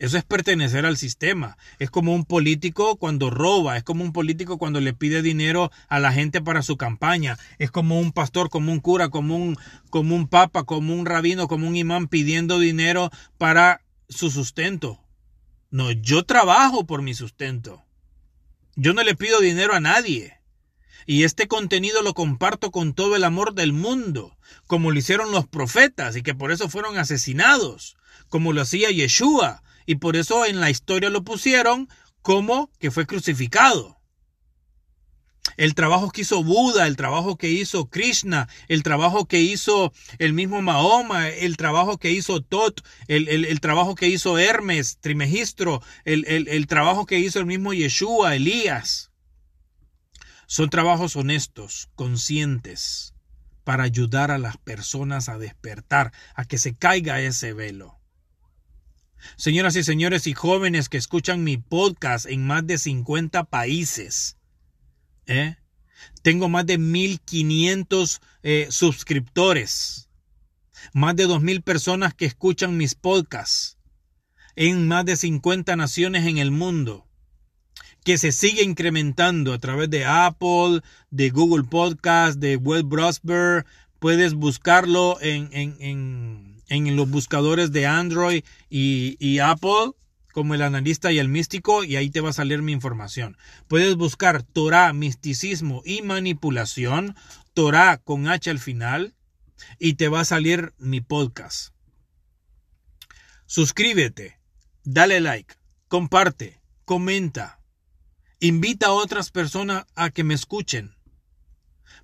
Eso 0.00 0.16
es 0.16 0.24
pertenecer 0.24 0.86
al 0.86 0.96
sistema. 0.96 1.58
Es 1.78 1.90
como 1.90 2.14
un 2.14 2.24
político 2.24 2.96
cuando 2.96 3.28
roba, 3.28 3.76
es 3.76 3.84
como 3.84 4.02
un 4.02 4.12
político 4.12 4.56
cuando 4.56 4.80
le 4.80 4.94
pide 4.94 5.20
dinero 5.20 5.70
a 5.88 6.00
la 6.00 6.10
gente 6.10 6.40
para 6.40 6.62
su 6.62 6.78
campaña, 6.78 7.36
es 7.58 7.70
como 7.70 8.00
un 8.00 8.12
pastor, 8.12 8.48
como 8.48 8.72
un 8.72 8.80
cura, 8.80 9.10
como 9.10 9.36
un, 9.36 9.58
como 9.90 10.16
un 10.16 10.26
papa, 10.26 10.64
como 10.64 10.94
un 10.94 11.04
rabino, 11.04 11.48
como 11.48 11.68
un 11.68 11.76
imán 11.76 12.08
pidiendo 12.08 12.58
dinero 12.58 13.10
para 13.36 13.82
su 14.08 14.30
sustento. 14.30 15.04
No, 15.70 15.90
yo 15.90 16.24
trabajo 16.24 16.86
por 16.86 17.02
mi 17.02 17.12
sustento. 17.12 17.84
Yo 18.76 18.94
no 18.94 19.02
le 19.02 19.14
pido 19.14 19.40
dinero 19.40 19.74
a 19.74 19.80
nadie. 19.80 20.39
Y 21.06 21.24
este 21.24 21.48
contenido 21.48 22.02
lo 22.02 22.14
comparto 22.14 22.70
con 22.70 22.94
todo 22.94 23.16
el 23.16 23.24
amor 23.24 23.54
del 23.54 23.72
mundo, 23.72 24.36
como 24.66 24.90
lo 24.90 24.98
hicieron 24.98 25.32
los 25.32 25.46
profetas 25.46 26.16
y 26.16 26.22
que 26.22 26.34
por 26.34 26.52
eso 26.52 26.68
fueron 26.68 26.98
asesinados, 26.98 27.96
como 28.28 28.52
lo 28.52 28.62
hacía 28.62 28.90
Yeshua, 28.90 29.62
y 29.86 29.96
por 29.96 30.16
eso 30.16 30.44
en 30.44 30.60
la 30.60 30.70
historia 30.70 31.10
lo 31.10 31.24
pusieron 31.24 31.88
como 32.22 32.70
que 32.78 32.90
fue 32.90 33.06
crucificado. 33.06 33.98
El 35.56 35.74
trabajo 35.74 36.10
que 36.10 36.22
hizo 36.22 36.42
Buda, 36.44 36.86
el 36.86 36.96
trabajo 36.96 37.36
que 37.36 37.50
hizo 37.50 37.90
Krishna, 37.90 38.48
el 38.68 38.82
trabajo 38.82 39.26
que 39.26 39.40
hizo 39.40 39.92
el 40.18 40.32
mismo 40.32 40.62
Mahoma, 40.62 41.28
el 41.28 41.56
trabajo 41.56 41.98
que 41.98 42.12
hizo 42.12 42.40
Tot, 42.40 42.82
el, 43.08 43.60
trabajo 43.60 43.94
que 43.94 44.08
hizo 44.08 44.38
Hermes, 44.38 44.98
Trimegistro, 45.00 45.82
el, 46.04 46.24
el 46.26 46.66
trabajo 46.66 47.04
que 47.04 47.18
hizo 47.18 47.40
el 47.40 47.46
mismo 47.46 47.74
Yeshua, 47.74 48.36
Elías. 48.36 49.09
Son 50.52 50.68
trabajos 50.68 51.14
honestos, 51.14 51.90
conscientes, 51.94 53.14
para 53.62 53.84
ayudar 53.84 54.32
a 54.32 54.38
las 54.38 54.56
personas 54.56 55.28
a 55.28 55.38
despertar, 55.38 56.12
a 56.34 56.44
que 56.44 56.58
se 56.58 56.74
caiga 56.74 57.20
ese 57.20 57.52
velo. 57.52 58.00
Señoras 59.36 59.76
y 59.76 59.84
señores 59.84 60.26
y 60.26 60.34
jóvenes 60.34 60.88
que 60.88 60.96
escuchan 60.96 61.44
mi 61.44 61.56
podcast 61.56 62.26
en 62.26 62.48
más 62.48 62.66
de 62.66 62.78
50 62.78 63.44
países, 63.44 64.38
¿eh? 65.26 65.54
tengo 66.22 66.48
más 66.48 66.66
de 66.66 66.78
1500 66.78 68.20
eh, 68.42 68.66
suscriptores, 68.70 70.10
más 70.92 71.14
de 71.14 71.28
2000 71.28 71.62
personas 71.62 72.12
que 72.12 72.26
escuchan 72.26 72.76
mis 72.76 72.96
podcasts 72.96 73.78
en 74.56 74.88
más 74.88 75.04
de 75.04 75.14
50 75.14 75.76
naciones 75.76 76.26
en 76.26 76.38
el 76.38 76.50
mundo 76.50 77.06
que 78.04 78.18
se 78.18 78.32
sigue 78.32 78.62
incrementando 78.62 79.52
a 79.52 79.58
través 79.58 79.90
de 79.90 80.04
Apple, 80.04 80.80
de 81.10 81.30
Google 81.30 81.64
Podcast, 81.64 82.38
de 82.38 82.56
Web 82.56 82.86
Browser. 82.86 83.66
Puedes 83.98 84.34
buscarlo 84.34 85.18
en, 85.20 85.50
en, 85.52 86.96
los 86.96 87.10
buscadores 87.10 87.72
de 87.72 87.86
Android 87.86 88.42
y, 88.70 89.16
y 89.18 89.38
Apple 89.40 89.92
como 90.32 90.54
el 90.54 90.62
analista 90.62 91.12
y 91.12 91.18
el 91.18 91.28
místico 91.28 91.84
y 91.84 91.96
ahí 91.96 92.10
te 92.10 92.20
va 92.20 92.30
a 92.30 92.34
salir 92.34 92.62
mi 92.62 92.72
información. 92.72 93.36
Puedes 93.68 93.96
buscar 93.96 94.42
Torah, 94.42 94.92
misticismo 94.92 95.82
y 95.84 96.02
manipulación, 96.02 97.16
Torah 97.54 97.98
con 97.98 98.28
H 98.28 98.50
al 98.50 98.58
final 98.58 99.14
y 99.78 99.94
te 99.94 100.08
va 100.08 100.20
a 100.20 100.24
salir 100.24 100.72
mi 100.78 101.00
podcast. 101.00 101.74
Suscríbete, 103.46 104.38
dale 104.84 105.20
like, 105.20 105.54
comparte, 105.88 106.60
comenta. 106.84 107.59
Invita 108.42 108.86
a 108.86 108.92
otras 108.92 109.30
personas 109.30 109.84
a 109.94 110.08
que 110.08 110.24
me 110.24 110.32
escuchen. 110.32 110.96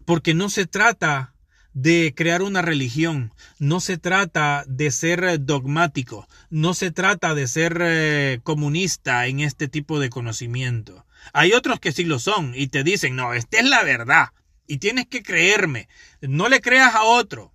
Porque 0.05 0.35
no 0.35 0.50
se 0.50 0.66
trata 0.66 1.35
de 1.73 2.12
crear 2.14 2.43
una 2.43 2.61
religión, 2.61 3.33
no 3.59 3.81
se 3.81 3.97
trata 3.97 4.64
de 4.66 4.90
ser 4.90 5.45
dogmático, 5.45 6.28
no 6.50 6.75
se 6.75 6.90
trata 6.90 7.35
de 7.35 7.49
ser 7.49 7.78
eh, 7.81 8.40
comunista 8.43 9.26
en 9.26 9.40
este 9.40 9.66
tipo 9.66 9.99
de 9.99 10.11
conocimiento. 10.11 11.07
Hay 11.33 11.55
otros 11.55 11.81
que 11.81 11.93
sí 11.93 12.05
lo 12.05 12.19
son 12.19 12.52
y 12.55 12.69
te 12.69 12.85
dicen, 12.85 13.16
no, 13.16 13.33
esta 13.33 13.59
es 13.59 13.64
la 13.64 13.83
verdad 13.83 14.28
y 14.66 14.76
tienes 14.76 15.07
que 15.07 15.23
creerme, 15.23 15.88
no 16.21 16.49
le 16.49 16.61
creas 16.61 16.95
a 16.95 17.05
otro. 17.05 17.52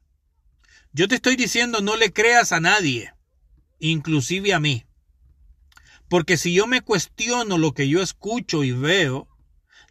Yo 0.91 1.07
te 1.07 1.15
estoy 1.15 1.35
diciendo, 1.35 1.81
no 1.81 1.97
le 1.97 2.11
creas 2.11 2.51
a 2.51 2.59
nadie, 2.59 3.13
inclusive 3.79 4.53
a 4.53 4.59
mí. 4.59 4.85
Porque 6.11 6.35
si 6.35 6.53
yo 6.53 6.67
me 6.67 6.81
cuestiono 6.81 7.57
lo 7.57 7.73
que 7.73 7.87
yo 7.87 8.01
escucho 8.01 8.65
y 8.65 8.73
veo, 8.73 9.29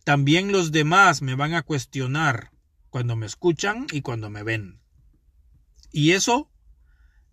también 0.05 0.53
los 0.53 0.71
demás 0.71 1.23
me 1.23 1.35
van 1.35 1.55
a 1.55 1.63
cuestionar 1.63 2.51
cuando 2.91 3.17
me 3.17 3.25
escuchan 3.25 3.87
y 3.91 4.03
cuando 4.03 4.29
me 4.29 4.43
ven. 4.43 4.83
Y 5.93 6.11
eso 6.11 6.51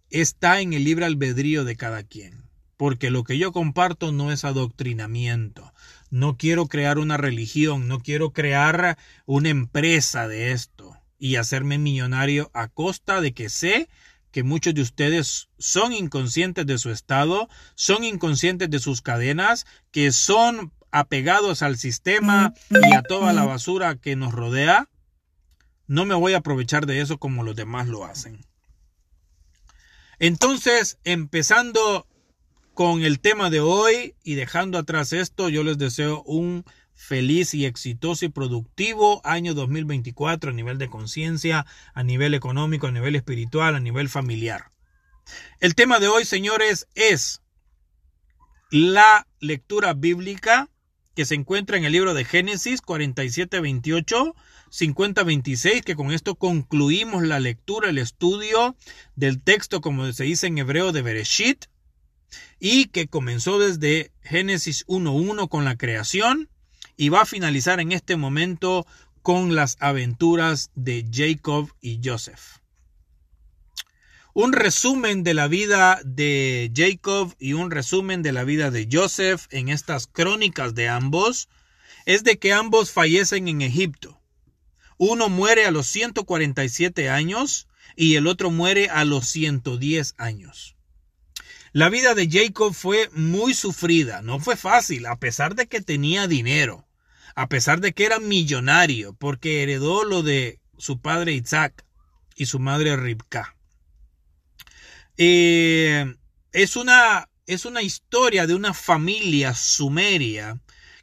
está 0.10 0.62
en 0.62 0.72
el 0.72 0.86
libre 0.86 1.04
albedrío 1.04 1.66
de 1.66 1.76
cada 1.76 2.04
quien. 2.04 2.48
porque 2.78 3.10
lo 3.10 3.26
que 3.26 3.38
yo 3.38 3.52
comparto 3.52 4.14
no 4.14 4.32
es 4.32 4.46
adoctrinamiento. 4.46 5.74
No 6.10 6.38
quiero 6.38 6.68
crear 6.68 6.98
una 6.98 7.18
religión, 7.18 7.90
no 7.90 8.00
quiero 8.00 8.32
crear 8.32 8.98
una 9.26 9.50
empresa 9.50 10.30
de 10.30 10.54
esto 10.54 10.96
y 11.20 11.36
hacerme 11.36 11.78
millonario 11.78 12.52
a 12.54 12.70
costa 12.70 13.20
de 13.20 13.34
que 13.34 13.50
sé 13.50 13.90
que 14.38 14.44
muchos 14.44 14.76
de 14.76 14.84
ustedes 14.84 15.50
son 15.58 15.94
inconscientes 15.94 16.68
de 16.68 16.78
su 16.78 16.92
estado, 16.92 17.50
son 17.74 18.04
inconscientes 18.04 18.70
de 18.70 18.78
sus 18.78 19.02
cadenas, 19.02 19.66
que 19.90 20.12
son 20.12 20.72
apegados 20.92 21.64
al 21.64 21.76
sistema 21.76 22.54
y 22.70 22.94
a 22.94 23.02
toda 23.02 23.34
la 23.34 23.46
basura 23.46 23.96
que 23.96 24.16
nos 24.16 24.32
rodea. 24.32 24.90
No 25.88 26.06
me 26.06 26.14
voy 26.14 26.36
a 26.36 26.38
aprovechar 26.38 26.86
de 26.86 27.02
eso 27.02 27.18
como 27.18 27.42
los 27.42 27.56
demás 27.56 27.88
lo 27.88 28.06
hacen. 28.06 28.46
Entonces, 30.20 31.00
empezando 31.04 32.06
con 32.76 33.02
el 33.02 33.20
tema 33.20 33.50
de 33.50 33.62
hoy 33.62 34.14
y 34.24 34.36
dejando 34.36 34.78
atrás 34.78 35.14
esto, 35.14 35.50
yo 35.50 35.64
les 35.64 35.80
deseo 35.80 36.22
un 36.28 36.64
feliz 36.98 37.54
y 37.54 37.66
exitoso 37.66 38.26
y 38.26 38.30
productivo 38.30 39.22
año 39.24 39.54
2024 39.54 40.50
a 40.50 40.54
nivel 40.54 40.80
de 40.80 40.90
conciencia, 40.90 41.66
a 41.94 42.04
nivel 42.04 42.34
económico, 42.34 42.88
a 42.88 42.92
nivel 42.92 43.16
espiritual, 43.16 43.76
a 43.76 43.80
nivel 43.80 44.10
familiar. 44.10 44.72
El 45.60 45.76
tema 45.76 46.00
de 46.00 46.08
hoy, 46.08 46.26
señores, 46.26 46.88
es 46.96 47.42
la 48.72 49.28
lectura 49.40 49.94
bíblica 49.94 50.70
que 51.16 51.26
se 51.26 51.36
encuentra 51.36 51.78
en 51.78 51.86
el 51.86 51.94
libro 51.94 52.14
de 52.14 52.26
Génesis 52.26 52.82
47, 52.82 53.60
28, 53.60 54.36
50, 54.70 55.24
26, 55.24 55.84
que 55.84 55.96
con 55.96 56.12
esto 56.12 56.36
concluimos 56.36 57.24
la 57.24 57.40
lectura, 57.40 57.90
el 57.90 58.00
estudio 58.00 58.76
del 59.16 59.42
texto, 59.42 59.82
como 59.82 60.12
se 60.12 60.24
dice 60.24 60.48
en 60.48 60.58
hebreo, 60.58 60.92
de 60.92 61.04
Bereshit, 61.04 61.66
y 62.60 62.86
que 62.86 63.08
comenzó 63.08 63.60
desde 63.60 64.12
Génesis 64.22 64.86
1.1 64.88 65.48
con 65.48 65.64
la 65.64 65.78
creación 65.78 66.50
y 66.98 67.10
va 67.10 67.22
a 67.22 67.26
finalizar 67.26 67.80
en 67.80 67.92
este 67.92 68.18
momento 68.18 68.86
con 69.22 69.56
las 69.56 69.78
aventuras 69.80 70.72
de 70.76 71.06
Jacob 71.12 71.70
y 71.80 72.02
Joseph. 72.04 72.58
Un 74.34 74.54
resumen 74.54 75.24
de 75.24 75.34
la 75.34 75.48
vida 75.48 76.00
de 76.04 76.72
Jacob 76.76 77.34
y 77.40 77.54
un 77.54 77.72
resumen 77.72 78.22
de 78.24 78.32
la 78.32 78.44
vida 78.44 78.72
de 78.72 78.88
Joseph 78.92 79.46
en 79.52 79.70
estas 79.70 80.08
crónicas 80.08 80.76
de 80.76 80.90
ambos 80.90 81.50
es 82.06 82.24
de 82.24 82.38
que 82.38 82.54
ambos 82.54 82.92
fallecen 82.92 83.48
en 83.48 83.62
Egipto. 83.62 84.20
Uno 84.98 85.30
muere 85.30 85.66
a 85.66 85.72
los 85.72 85.88
147 85.88 87.10
años 87.10 87.68
y 87.96 88.16
el 88.16 88.28
otro 88.28 88.50
muere 88.50 88.90
a 88.90 89.06
los 89.06 89.28
110 89.28 90.16
años. 90.18 90.76
La 91.74 91.90
vida 91.90 92.16
de 92.16 92.30
Jacob 92.32 92.74
fue 92.74 93.10
muy 93.14 93.54
sufrida, 93.54 94.22
no 94.22 94.40
fue 94.40 94.56
fácil, 94.56 95.06
a 95.06 95.20
pesar 95.20 95.54
de 95.54 95.68
que 95.68 95.82
tenía 95.82 96.28
dinero, 96.28 96.87
a 97.38 97.48
pesar 97.48 97.82
de 97.82 97.94
que 97.94 98.04
era 98.04 98.20
millonario, 98.20 99.14
porque 99.14 99.62
heredó 99.62 100.04
lo 100.04 100.24
de 100.24 100.60
su 100.80 101.00
padre 101.00 101.34
Isaac 101.34 101.86
y 102.36 102.48
su 102.48 102.58
madre 102.58 102.98
Ribka. 102.98 103.56
Eh, 105.18 106.16
es, 106.52 106.76
una, 106.76 107.30
es 107.46 107.66
una 107.66 107.84
historia 107.84 108.48
de 108.48 108.56
una 108.56 108.74
familia 108.74 109.54
sumeria 109.54 110.60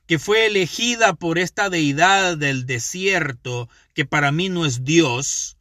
que 0.08 0.18
fue 0.18 0.46
elegida 0.46 1.14
por 1.14 1.38
esta 1.38 1.70
deidad 1.70 2.36
del 2.36 2.66
desierto, 2.66 3.68
que 3.94 4.04
para 4.04 4.32
mí 4.32 4.48
no 4.48 4.66
es 4.66 4.82
Dios, 4.82 5.56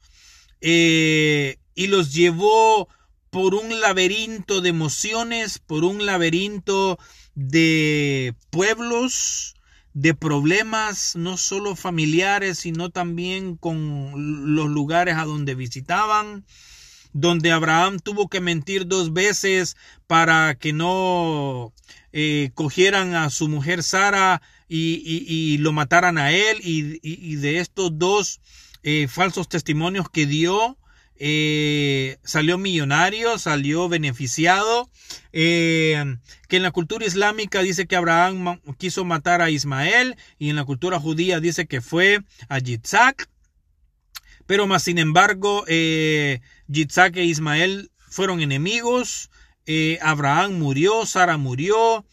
eh, 0.59 1.57
y 1.75 1.85
los 1.85 2.15
llevó 2.15 2.89
por 3.29 3.53
un 3.53 3.79
laberinto 3.79 4.59
de 4.59 4.69
emociones, 4.69 5.59
por 5.59 5.83
un 5.83 6.07
laberinto 6.07 6.97
de 7.35 8.33
pueblos, 8.49 9.52
de 9.93 10.13
problemas, 10.13 11.15
no 11.15 11.37
solo 11.37 11.75
familiares, 11.75 12.59
sino 12.59 12.89
también 12.89 13.55
con 13.55 14.55
los 14.55 14.69
lugares 14.69 15.15
a 15.15 15.25
donde 15.25 15.55
visitaban, 15.55 16.45
donde 17.13 17.51
Abraham 17.51 17.99
tuvo 17.99 18.27
que 18.27 18.41
mentir 18.41 18.87
dos 18.87 19.13
veces 19.13 19.77
para 20.07 20.55
que 20.55 20.73
no 20.73 21.73
eh, 22.11 22.49
cogieran 22.55 23.13
a 23.13 23.29
su 23.29 23.47
mujer 23.47 23.83
Sara 23.83 24.41
y, 24.67 25.57
lo 25.59 25.71
mataran 25.71 26.17
a 26.17 26.31
él, 26.31 26.57
y, 26.63 27.35
de 27.35 27.59
estos 27.59 27.97
dos 27.99 28.41
eh, 28.81 29.07
falsos 29.07 29.47
testimonios 29.47 30.09
que 30.09 30.25
dio, 30.25 30.79
eh, 31.17 32.17
salió 32.23 32.57
millonario, 32.57 33.37
salió 33.37 33.87
beneficiado, 33.89 34.89
eh, 35.31 36.17
que 36.47 36.57
en 36.57 36.63
la 36.63 36.71
cultura 36.71 37.05
islámica 37.05 37.61
dice 37.61 37.87
que 37.87 37.95
Abraham 37.95 38.59
quiso 38.77 39.05
matar 39.05 39.41
a 39.41 39.49
Ismael 39.49 40.15
y 40.39 40.49
en 40.49 40.55
la 40.55 40.65
cultura 40.65 40.99
judía 40.99 41.39
dice 41.39 41.65
que 41.65 41.81
fue 41.81 42.19
a 42.49 42.59
Yitzhak, 42.59 43.29
pero 44.45 44.67
más 44.67 44.83
sin 44.83 44.97
embargo 44.97 45.63
eh, 45.67 46.41
Yitzhak 46.67 47.15
e 47.17 47.23
Ismael 47.23 47.91
fueron 48.09 48.41
enemigos, 48.41 49.29
eh, 49.65 49.99
Abraham 50.01 50.59
murió, 50.59 51.05
Sara 51.05 51.37
murió, 51.37 52.05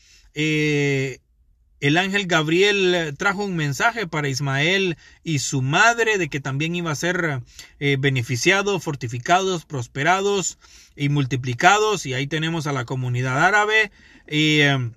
el 1.80 1.96
ángel 1.96 2.26
Gabriel 2.26 2.94
eh, 2.94 3.12
trajo 3.14 3.44
un 3.44 3.56
mensaje 3.56 4.06
para 4.06 4.28
Ismael 4.28 4.98
y 5.24 5.38
su 5.38 5.62
madre 5.62 6.18
de 6.18 6.28
que 6.28 6.40
también 6.40 6.74
iba 6.74 6.90
a 6.90 6.96
ser 6.96 7.42
eh, 7.78 7.96
beneficiados, 7.98 8.82
fortificados, 8.84 9.64
prosperados 9.64 10.58
y 10.94 11.08
multiplicados. 11.08 12.04
Y 12.04 12.12
ahí 12.14 12.26
tenemos 12.26 12.66
a 12.66 12.72
la 12.72 12.84
comunidad 12.84 13.42
árabe 13.42 13.90
y 14.28 14.60
eh, 14.60 14.90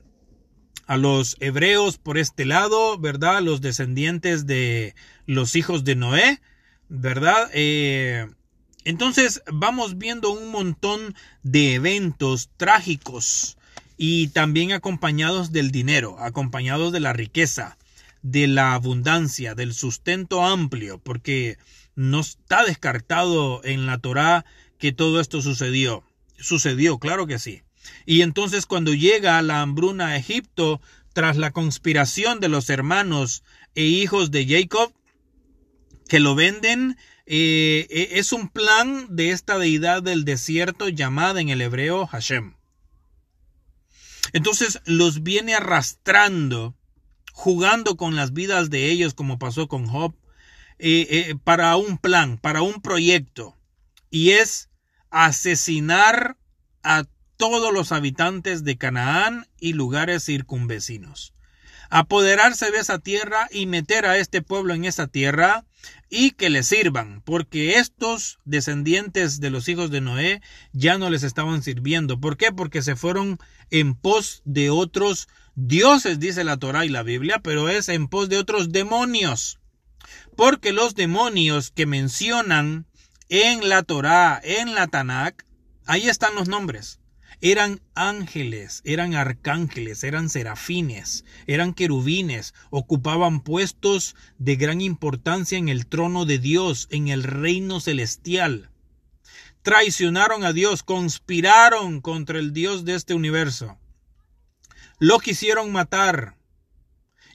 a 0.86 0.98
los 0.98 1.38
hebreos 1.40 1.98
por 1.98 2.18
este 2.18 2.46
lado, 2.46 2.98
¿verdad? 2.98 3.42
Los 3.42 3.62
descendientes 3.62 4.46
de 4.46 4.94
los 5.26 5.56
hijos 5.56 5.86
de 5.86 5.96
Noé, 5.96 6.42
¿verdad? 6.90 7.50
entonces 8.86 9.42
vamos 9.50 9.98
viendo 9.98 10.32
un 10.32 10.50
montón 10.52 11.16
de 11.42 11.76
eventos 11.76 12.50
trágicos 12.58 13.58
y 14.06 14.28
también 14.28 14.74
acompañados 14.74 15.54
del 15.54 15.72
dinero, 15.72 16.18
acompañados 16.20 16.92
de 16.92 17.00
la 17.00 17.14
riqueza, 17.14 17.78
de 18.22 18.48
la 18.48 18.74
abundancia, 18.74 19.56
del 19.56 19.74
sustento 19.74 20.44
amplio, 20.44 20.98
porque 20.98 21.58
no 21.96 22.20
está 22.20 22.66
descartado 22.66 23.64
en 23.64 23.86
la 23.86 24.00
Torá 24.00 24.44
que 24.78 24.92
todo 24.92 25.22
esto 25.22 25.42
sucedió. 25.42 26.04
Sucedió, 26.38 26.98
claro 26.98 27.28
que 27.28 27.40
sí. 27.40 27.64
Y 28.06 28.24
entonces 28.24 28.66
cuando 28.66 28.94
llega 28.94 29.42
la 29.42 29.62
hambruna 29.62 30.08
a 30.08 30.18
Egipto, 30.18 30.82
tras 31.14 31.38
la 31.38 31.52
conspiración 31.52 32.42
de 32.42 32.50
los 32.50 32.70
hermanos 32.70 33.46
e 33.74 33.86
hijos 33.86 34.32
de 34.32 34.46
Jacob, 34.46 34.92
que 36.10 36.20
lo 36.20 36.36
venden, 36.36 36.98
eh, 37.26 37.88
eh, 37.90 38.10
es 38.16 38.34
un 38.34 38.50
plan 38.50 39.08
de 39.16 39.32
esta 39.32 39.58
deidad 39.58 40.04
del 40.04 40.26
desierto 40.26 40.90
llamada 40.90 41.40
en 41.40 41.48
el 41.48 41.62
hebreo 41.62 42.06
Hashem. 42.06 42.56
Entonces 44.32 44.80
los 44.86 45.24
viene 45.24 45.54
arrastrando, 45.54 46.76
jugando 47.34 47.98
con 47.98 48.16
las 48.16 48.34
vidas 48.34 48.70
de 48.70 48.90
ellos 48.90 49.14
como 49.14 49.38
pasó 49.38 49.68
con 49.68 49.88
Job, 49.88 50.16
eh, 50.80 51.08
eh, 51.10 51.36
para 51.44 51.76
un 51.76 51.98
plan, 51.98 52.38
para 52.38 52.62
un 52.62 52.82
proyecto. 52.82 53.58
Y 54.10 54.32
es 54.32 54.70
asesinar 55.10 56.38
a 56.84 57.06
todos 57.38 57.74
los 57.74 57.92
habitantes 57.92 58.64
de 58.64 58.78
Canaán 58.78 59.48
y 59.60 59.74
lugares 59.74 60.26
circunvecinos. 60.26 61.33
Apoderarse 61.96 62.72
de 62.72 62.80
esa 62.80 62.98
tierra 62.98 63.48
y 63.52 63.68
meter 63.68 64.08
a 64.08 64.18
este 64.18 64.42
pueblo 64.42 64.74
en 64.74 64.84
esa 64.84 65.06
tierra 65.06 65.64
y 66.10 66.32
que 66.32 66.50
le 66.50 66.64
sirvan, 66.64 67.22
porque 67.24 67.76
estos 67.76 68.40
descendientes 68.46 69.40
de 69.40 69.52
los 69.52 69.70
hijos 69.70 69.92
de 69.92 70.02
Noé 70.02 70.42
ya 70.72 70.98
no 70.98 71.12
les 71.12 71.22
estaban 71.22 71.62
sirviendo. 71.62 72.20
¿Por 72.20 72.36
qué? 72.36 72.52
Porque 72.52 72.82
se 72.82 72.96
fueron 72.96 73.38
en 73.70 73.94
pos 73.94 74.42
de 74.44 74.72
otros 74.72 75.28
dioses, 75.54 76.20
dice 76.20 76.44
la 76.44 76.58
Torah 76.58 76.84
y 76.84 76.90
la 76.90 77.04
Biblia, 77.04 77.42
pero 77.44 77.70
es 77.70 77.90
en 77.90 78.08
pos 78.08 78.28
de 78.28 78.40
otros 78.40 78.72
demonios. 78.72 79.60
Porque 80.36 80.74
los 80.74 80.96
demonios 80.96 81.70
que 81.70 81.86
mencionan 81.86 82.88
en 83.30 83.70
la 83.70 83.84
Torah, 83.84 84.42
en 84.44 84.74
la 84.74 84.88
Tanakh, 84.88 85.46
ahí 85.86 86.10
están 86.10 86.34
los 86.34 86.48
nombres 86.48 87.03
eran 87.44 87.82
ángeles, 87.94 88.82
eran 88.86 89.16
arcángeles, 89.16 90.06
eran 90.06 90.30
serafines, 90.30 91.26
eran 91.46 91.74
querubines, 91.74 92.54
ocupaban 92.70 93.42
puestos 93.42 94.16
de 94.38 94.56
gran 94.56 94.80
importancia 94.80 95.58
en 95.58 95.68
el 95.68 95.86
trono 95.86 96.24
de 96.24 96.40
Dios, 96.40 96.88
en 96.90 97.10
el 97.10 97.22
reino 97.22 97.82
celestial. 97.82 98.70
Traicionaron 99.62 100.46
a 100.46 100.54
Dios, 100.54 100.84
conspiraron 100.84 102.00
contra 102.00 102.40
el 102.40 102.54
Dios 102.54 102.86
de 102.86 102.96
este 102.96 103.14
universo. 103.14 103.78
Lo 104.98 105.20
quisieron 105.20 105.74
matar 105.74 106.38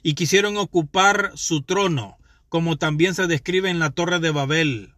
y 0.01 0.15
quisieron 0.15 0.57
ocupar 0.57 1.33
su 1.35 1.61
trono, 1.61 2.17
como 2.49 2.77
también 2.77 3.13
se 3.13 3.27
describe 3.27 3.69
en 3.69 3.77
la 3.77 3.91
Torre 3.91 4.19
de 4.19 4.31
Babel. 4.31 4.95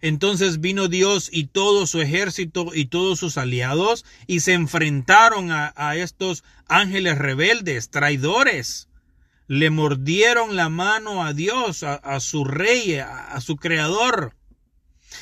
Entonces 0.00 0.60
vino 0.60 0.88
Dios 0.88 1.28
y 1.32 1.46
todo 1.46 1.86
su 1.86 2.00
ejército 2.00 2.74
y 2.74 2.86
todos 2.86 3.18
sus 3.18 3.38
aliados 3.38 4.04
y 4.26 4.40
se 4.40 4.52
enfrentaron 4.52 5.50
a, 5.50 5.96
estos 5.96 6.44
ángeles 6.68 7.18
rebeldes, 7.18 7.90
traidores. 7.90 8.88
Le 9.48 9.70
mordieron 9.70 10.56
la 10.56 10.68
mano 10.68 11.24
a 11.24 11.32
Dios, 11.32 11.82
a, 11.82 12.20
su 12.20 12.44
rey, 12.44 12.98
a 12.98 13.40
su 13.40 13.56
creador. 13.56 14.34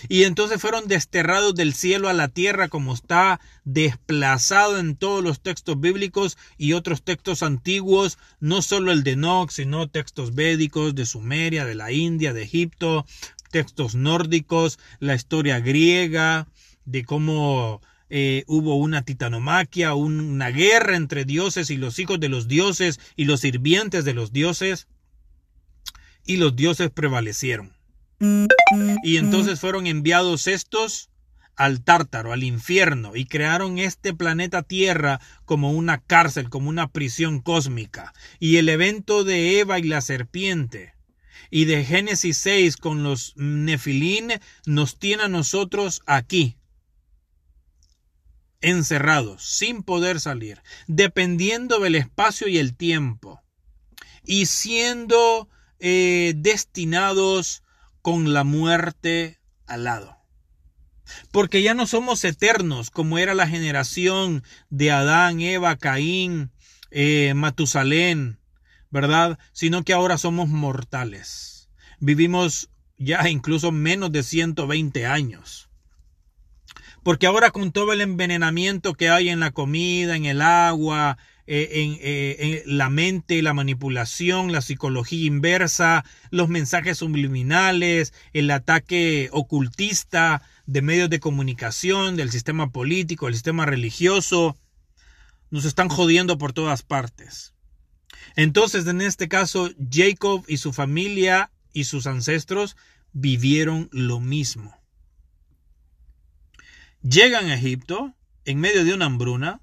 Y 0.08 0.24
entonces 0.24 0.60
fueron 0.60 0.86
desterrados 0.86 1.54
del 1.54 1.74
cielo 1.74 2.08
a 2.08 2.12
la 2.12 2.28
tierra 2.28 2.68
como 2.68 2.94
está 2.94 3.40
desplazado 3.64 4.78
en 4.78 4.96
todos 4.96 5.22
los 5.22 5.40
textos 5.40 5.80
bíblicos 5.80 6.36
y 6.58 6.72
otros 6.72 7.02
textos 7.02 7.42
antiguos, 7.42 8.18
no 8.40 8.62
solo 8.62 8.92
el 8.92 9.02
de 9.02 9.16
Nox, 9.16 9.54
sino 9.54 9.88
textos 9.88 10.34
védicos 10.34 10.94
de 10.94 11.06
Sumeria, 11.06 11.64
de 11.64 11.74
la 11.74 11.92
India, 11.92 12.32
de 12.32 12.42
Egipto, 12.42 13.06
textos 13.54 13.94
nórdicos, 13.94 14.80
la 14.98 15.14
historia 15.14 15.60
griega, 15.60 16.48
de 16.86 17.04
cómo 17.04 17.80
eh, 18.10 18.42
hubo 18.48 18.74
una 18.74 19.02
titanomaquia, 19.02 19.94
una 19.94 20.48
guerra 20.50 20.96
entre 20.96 21.24
dioses 21.24 21.70
y 21.70 21.76
los 21.76 22.00
hijos 22.00 22.18
de 22.18 22.28
los 22.28 22.48
dioses 22.48 22.98
y 23.14 23.26
los 23.26 23.38
sirvientes 23.38 24.04
de 24.04 24.12
los 24.12 24.32
dioses, 24.32 24.88
y 26.26 26.38
los 26.38 26.56
dioses 26.56 26.90
prevalecieron. 26.90 27.72
Y 29.04 29.18
entonces 29.18 29.60
fueron 29.60 29.86
enviados 29.86 30.48
estos 30.48 31.10
al 31.54 31.84
tártaro, 31.84 32.32
al 32.32 32.42
infierno, 32.42 33.14
y 33.14 33.26
crearon 33.26 33.78
este 33.78 34.14
planeta 34.14 34.64
Tierra 34.64 35.20
como 35.44 35.70
una 35.70 35.98
cárcel, 35.98 36.48
como 36.50 36.70
una 36.70 36.88
prisión 36.88 37.40
cósmica. 37.40 38.14
Y 38.40 38.56
el 38.56 38.68
evento 38.68 39.22
de 39.22 39.60
Eva 39.60 39.78
y 39.78 39.84
la 39.84 40.00
serpiente 40.00 40.93
y 41.50 41.64
de 41.66 41.84
Génesis 41.84 42.38
6 42.38 42.76
con 42.76 43.02
los 43.02 43.34
nefilín 43.36 44.32
nos 44.66 44.98
tiene 44.98 45.24
a 45.24 45.28
nosotros 45.28 46.02
aquí, 46.06 46.56
encerrados, 48.60 49.44
sin 49.44 49.82
poder 49.82 50.20
salir, 50.20 50.62
dependiendo 50.86 51.78
del 51.80 51.94
espacio 51.94 52.48
y 52.48 52.58
el 52.58 52.76
tiempo, 52.76 53.42
y 54.24 54.46
siendo 54.46 55.48
eh, 55.80 56.32
destinados 56.36 57.62
con 58.00 58.32
la 58.32 58.44
muerte 58.44 59.38
al 59.66 59.84
lado. 59.84 60.18
Porque 61.30 61.62
ya 61.62 61.74
no 61.74 61.86
somos 61.86 62.24
eternos 62.24 62.90
como 62.90 63.18
era 63.18 63.34
la 63.34 63.46
generación 63.46 64.42
de 64.70 64.90
Adán, 64.90 65.40
Eva, 65.40 65.76
Caín, 65.76 66.50
eh, 66.90 67.32
Matusalén, 67.34 68.38
¿verdad? 68.94 69.40
Sino 69.52 69.82
que 69.82 69.92
ahora 69.92 70.18
somos 70.18 70.48
mortales. 70.48 71.68
Vivimos 71.98 72.70
ya 72.96 73.28
incluso 73.28 73.72
menos 73.72 74.12
de 74.12 74.22
120 74.22 75.04
años. 75.04 75.68
Porque 77.02 77.26
ahora 77.26 77.50
con 77.50 77.72
todo 77.72 77.92
el 77.92 78.00
envenenamiento 78.00 78.94
que 78.94 79.08
hay 79.08 79.30
en 79.30 79.40
la 79.40 79.50
comida, 79.50 80.14
en 80.14 80.26
el 80.26 80.40
agua, 80.40 81.18
eh, 81.48 81.98
eh, 82.02 82.62
en, 82.64 82.78
la 82.78 82.88
mente, 82.88 83.42
la 83.42 83.52
manipulación, 83.52 84.52
la 84.52 84.60
psicología 84.60 85.26
inversa, 85.26 86.04
los 86.30 86.48
mensajes 86.48 86.98
subliminales, 86.98 88.14
el 88.32 88.48
ataque 88.52 89.28
ocultista 89.32 90.40
de 90.66 90.82
medios 90.82 91.10
de 91.10 91.18
comunicación, 91.18 92.14
del 92.14 92.30
sistema 92.30 92.70
político, 92.70 93.26
del 93.26 93.34
sistema 93.34 93.66
religioso, 93.66 94.56
nos 95.50 95.64
están 95.64 95.88
jodiendo 95.88 96.38
por 96.38 96.52
todas 96.52 96.84
partes. 96.84 97.53
Entonces, 98.36 98.86
en 98.86 99.00
este 99.00 99.28
caso, 99.28 99.70
Jacob 99.90 100.44
y 100.48 100.56
su 100.56 100.72
familia 100.72 101.50
y 101.72 101.84
sus 101.84 102.06
ancestros 102.06 102.76
vivieron 103.12 103.88
lo 103.92 104.20
mismo. 104.20 104.76
Llegan 107.02 107.46
a 107.46 107.54
Egipto 107.54 108.14
en 108.44 108.60
medio 108.60 108.84
de 108.84 108.94
una 108.94 109.06
hambruna, 109.06 109.60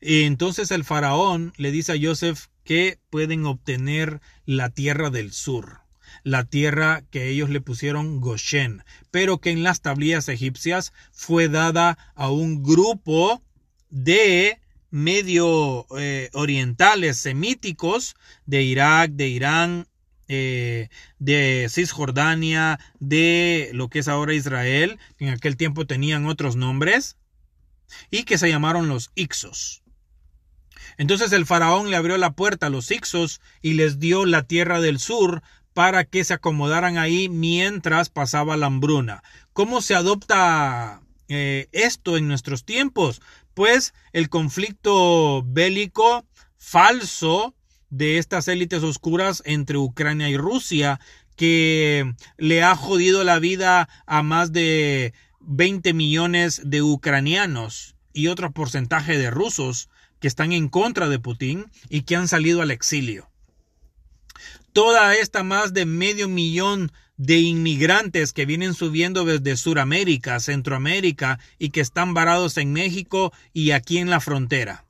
y 0.00 0.22
entonces 0.22 0.70
el 0.70 0.84
faraón 0.84 1.52
le 1.56 1.70
dice 1.70 1.92
a 1.92 1.96
Joseph 2.00 2.46
que 2.64 2.98
pueden 3.10 3.46
obtener 3.46 4.20
la 4.44 4.70
tierra 4.70 5.10
del 5.10 5.32
sur, 5.32 5.80
la 6.22 6.44
tierra 6.44 7.02
que 7.10 7.28
ellos 7.28 7.50
le 7.50 7.60
pusieron 7.60 8.20
Goshen, 8.20 8.84
pero 9.10 9.38
que 9.38 9.50
en 9.50 9.62
las 9.62 9.80
tablillas 9.80 10.28
egipcias 10.28 10.92
fue 11.12 11.48
dada 11.48 11.98
a 12.14 12.30
un 12.30 12.62
grupo 12.62 13.42
de 13.90 14.60
medio 14.96 15.86
eh, 15.98 16.30
orientales 16.32 17.18
semíticos 17.18 18.16
de 18.46 18.62
Irak, 18.62 19.10
de 19.10 19.28
Irán, 19.28 19.88
eh, 20.26 20.88
de 21.18 21.66
Cisjordania, 21.68 22.80
de 22.98 23.70
lo 23.74 23.90
que 23.90 23.98
es 23.98 24.08
ahora 24.08 24.32
Israel, 24.32 24.98
que 25.18 25.26
en 25.26 25.34
aquel 25.34 25.58
tiempo 25.58 25.86
tenían 25.86 26.24
otros 26.24 26.56
nombres, 26.56 27.18
y 28.10 28.24
que 28.24 28.38
se 28.38 28.48
llamaron 28.48 28.88
los 28.88 29.10
Ixos. 29.14 29.82
Entonces 30.96 31.30
el 31.32 31.44
faraón 31.44 31.90
le 31.90 31.96
abrió 31.96 32.16
la 32.16 32.32
puerta 32.32 32.68
a 32.68 32.70
los 32.70 32.90
Ixos 32.90 33.42
y 33.60 33.74
les 33.74 33.98
dio 33.98 34.24
la 34.24 34.44
tierra 34.44 34.80
del 34.80 34.98
sur 34.98 35.42
para 35.74 36.04
que 36.04 36.24
se 36.24 36.32
acomodaran 36.32 36.96
ahí 36.96 37.28
mientras 37.28 38.08
pasaba 38.08 38.56
la 38.56 38.66
hambruna. 38.66 39.22
¿Cómo 39.52 39.82
se 39.82 39.94
adopta 39.94 41.02
eh, 41.28 41.68
esto 41.72 42.16
en 42.16 42.28
nuestros 42.28 42.64
tiempos? 42.64 43.20
Pues 43.56 43.94
el 44.12 44.28
conflicto 44.28 45.42
bélico 45.42 46.26
falso 46.58 47.54
de 47.88 48.18
estas 48.18 48.48
élites 48.48 48.82
oscuras 48.82 49.42
entre 49.46 49.78
Ucrania 49.78 50.28
y 50.28 50.36
Rusia 50.36 51.00
que 51.36 52.12
le 52.36 52.62
ha 52.62 52.76
jodido 52.76 53.24
la 53.24 53.38
vida 53.38 53.88
a 54.04 54.22
más 54.22 54.52
de 54.52 55.14
20 55.40 55.94
millones 55.94 56.60
de 56.66 56.82
ucranianos 56.82 57.96
y 58.12 58.26
otro 58.26 58.52
porcentaje 58.52 59.16
de 59.16 59.30
rusos 59.30 59.88
que 60.20 60.28
están 60.28 60.52
en 60.52 60.68
contra 60.68 61.08
de 61.08 61.18
Putin 61.18 61.64
y 61.88 62.02
que 62.02 62.14
han 62.14 62.28
salido 62.28 62.60
al 62.60 62.70
exilio. 62.70 63.30
Toda 64.74 65.14
esta 65.14 65.42
más 65.42 65.72
de 65.72 65.86
medio 65.86 66.28
millón 66.28 66.92
de 67.16 67.38
inmigrantes 67.38 68.32
que 68.32 68.46
vienen 68.46 68.74
subiendo 68.74 69.24
desde 69.24 69.56
Sudamérica, 69.56 70.38
Centroamérica 70.40 71.38
y 71.58 71.70
que 71.70 71.80
están 71.80 72.14
varados 72.14 72.56
en 72.58 72.72
México 72.72 73.32
y 73.52 73.70
aquí 73.70 73.98
en 73.98 74.10
la 74.10 74.20
frontera. 74.20 74.84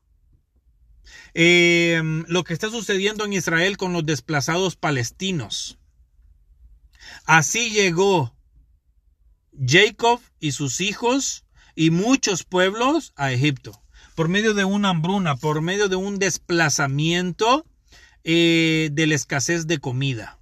Em, 1.34 2.24
lo 2.28 2.44
que 2.44 2.54
está 2.54 2.70
sucediendo 2.70 3.24
en 3.24 3.34
Israel 3.34 3.76
con 3.76 3.92
los 3.92 4.04
desplazados 4.04 4.76
palestinos. 4.76 5.78
Así 7.26 7.70
llegó 7.70 8.34
Jacob 9.64 10.20
y 10.40 10.52
sus 10.52 10.80
hijos 10.80 11.44
y 11.74 11.90
muchos 11.90 12.44
pueblos 12.44 13.12
a 13.16 13.32
Egipto, 13.32 13.82
por 14.14 14.28
medio 14.28 14.54
de 14.54 14.64
una 14.64 14.90
hambruna, 14.90 15.36
por 15.36 15.60
medio 15.60 15.88
de 15.88 15.96
un 15.96 16.18
desplazamiento 16.18 17.66
eh, 18.24 18.88
de 18.92 19.06
la 19.06 19.14
escasez 19.14 19.66
de 19.66 19.78
comida. 19.78 20.35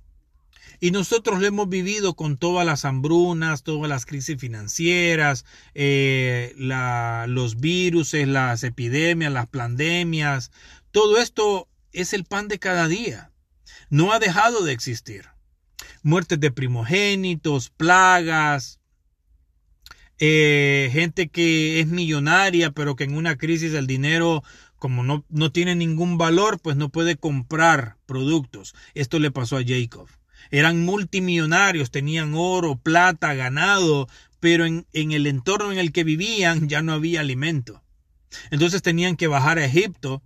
Y 0.84 0.90
nosotros 0.90 1.40
lo 1.40 1.46
hemos 1.46 1.70
vivido 1.70 2.12
con 2.12 2.36
todas 2.36 2.66
las 2.66 2.84
hambrunas, 2.84 3.62
todas 3.62 3.88
las 3.88 4.04
crisis 4.04 4.38
financieras, 4.38 5.46
eh, 5.72 6.52
los 6.58 7.56
virus, 7.58 8.12
las 8.12 8.64
epidemias, 8.64 9.32
las 9.32 9.46
pandemias. 9.46 10.52
Todo 10.90 11.16
esto 11.22 11.70
es 11.92 12.12
el 12.12 12.24
pan 12.24 12.48
de 12.48 12.58
cada 12.58 12.86
día. 12.86 13.30
No 13.88 14.12
ha 14.12 14.18
dejado 14.18 14.62
de 14.62 14.72
existir. 14.72 15.24
Muertes 16.02 16.38
de 16.38 16.50
primogénitos, 16.50 17.70
plagas, 17.70 18.78
eh, 20.18 20.90
gente 20.92 21.30
que 21.30 21.80
es 21.80 21.86
millonaria, 21.86 22.72
pero 22.72 22.94
que 22.94 23.04
en 23.04 23.16
una 23.16 23.38
crisis 23.38 23.72
el 23.72 23.86
dinero, 23.86 24.42
como 24.76 25.02
no, 25.02 25.24
no 25.30 25.50
tiene 25.50 25.76
ningún 25.76 26.18
valor, 26.18 26.60
pues 26.60 26.76
no 26.76 26.90
puede 26.90 27.16
comprar 27.16 27.96
productos. 28.04 28.74
Esto 28.92 29.18
le 29.18 29.30
pasó 29.30 29.56
a 29.56 29.64
Jacob. 29.64 30.10
Eran 30.50 30.84
multimillonarios, 30.84 31.90
tenían 31.90 32.34
oro, 32.34 32.76
plata, 32.76 33.34
ganado, 33.34 34.08
pero 34.40 34.66
en, 34.66 34.86
en 34.92 35.12
el 35.12 35.26
entorno 35.26 35.72
en 35.72 35.78
el 35.78 35.92
que 35.92 36.04
vivían 36.04 36.68
ya 36.68 36.82
no 36.82 36.92
había 36.92 37.20
alimento. 37.20 37.82
Entonces 38.50 38.82
tenían 38.82 39.16
que 39.16 39.26
bajar 39.26 39.58
a 39.58 39.64
Egipto 39.64 40.22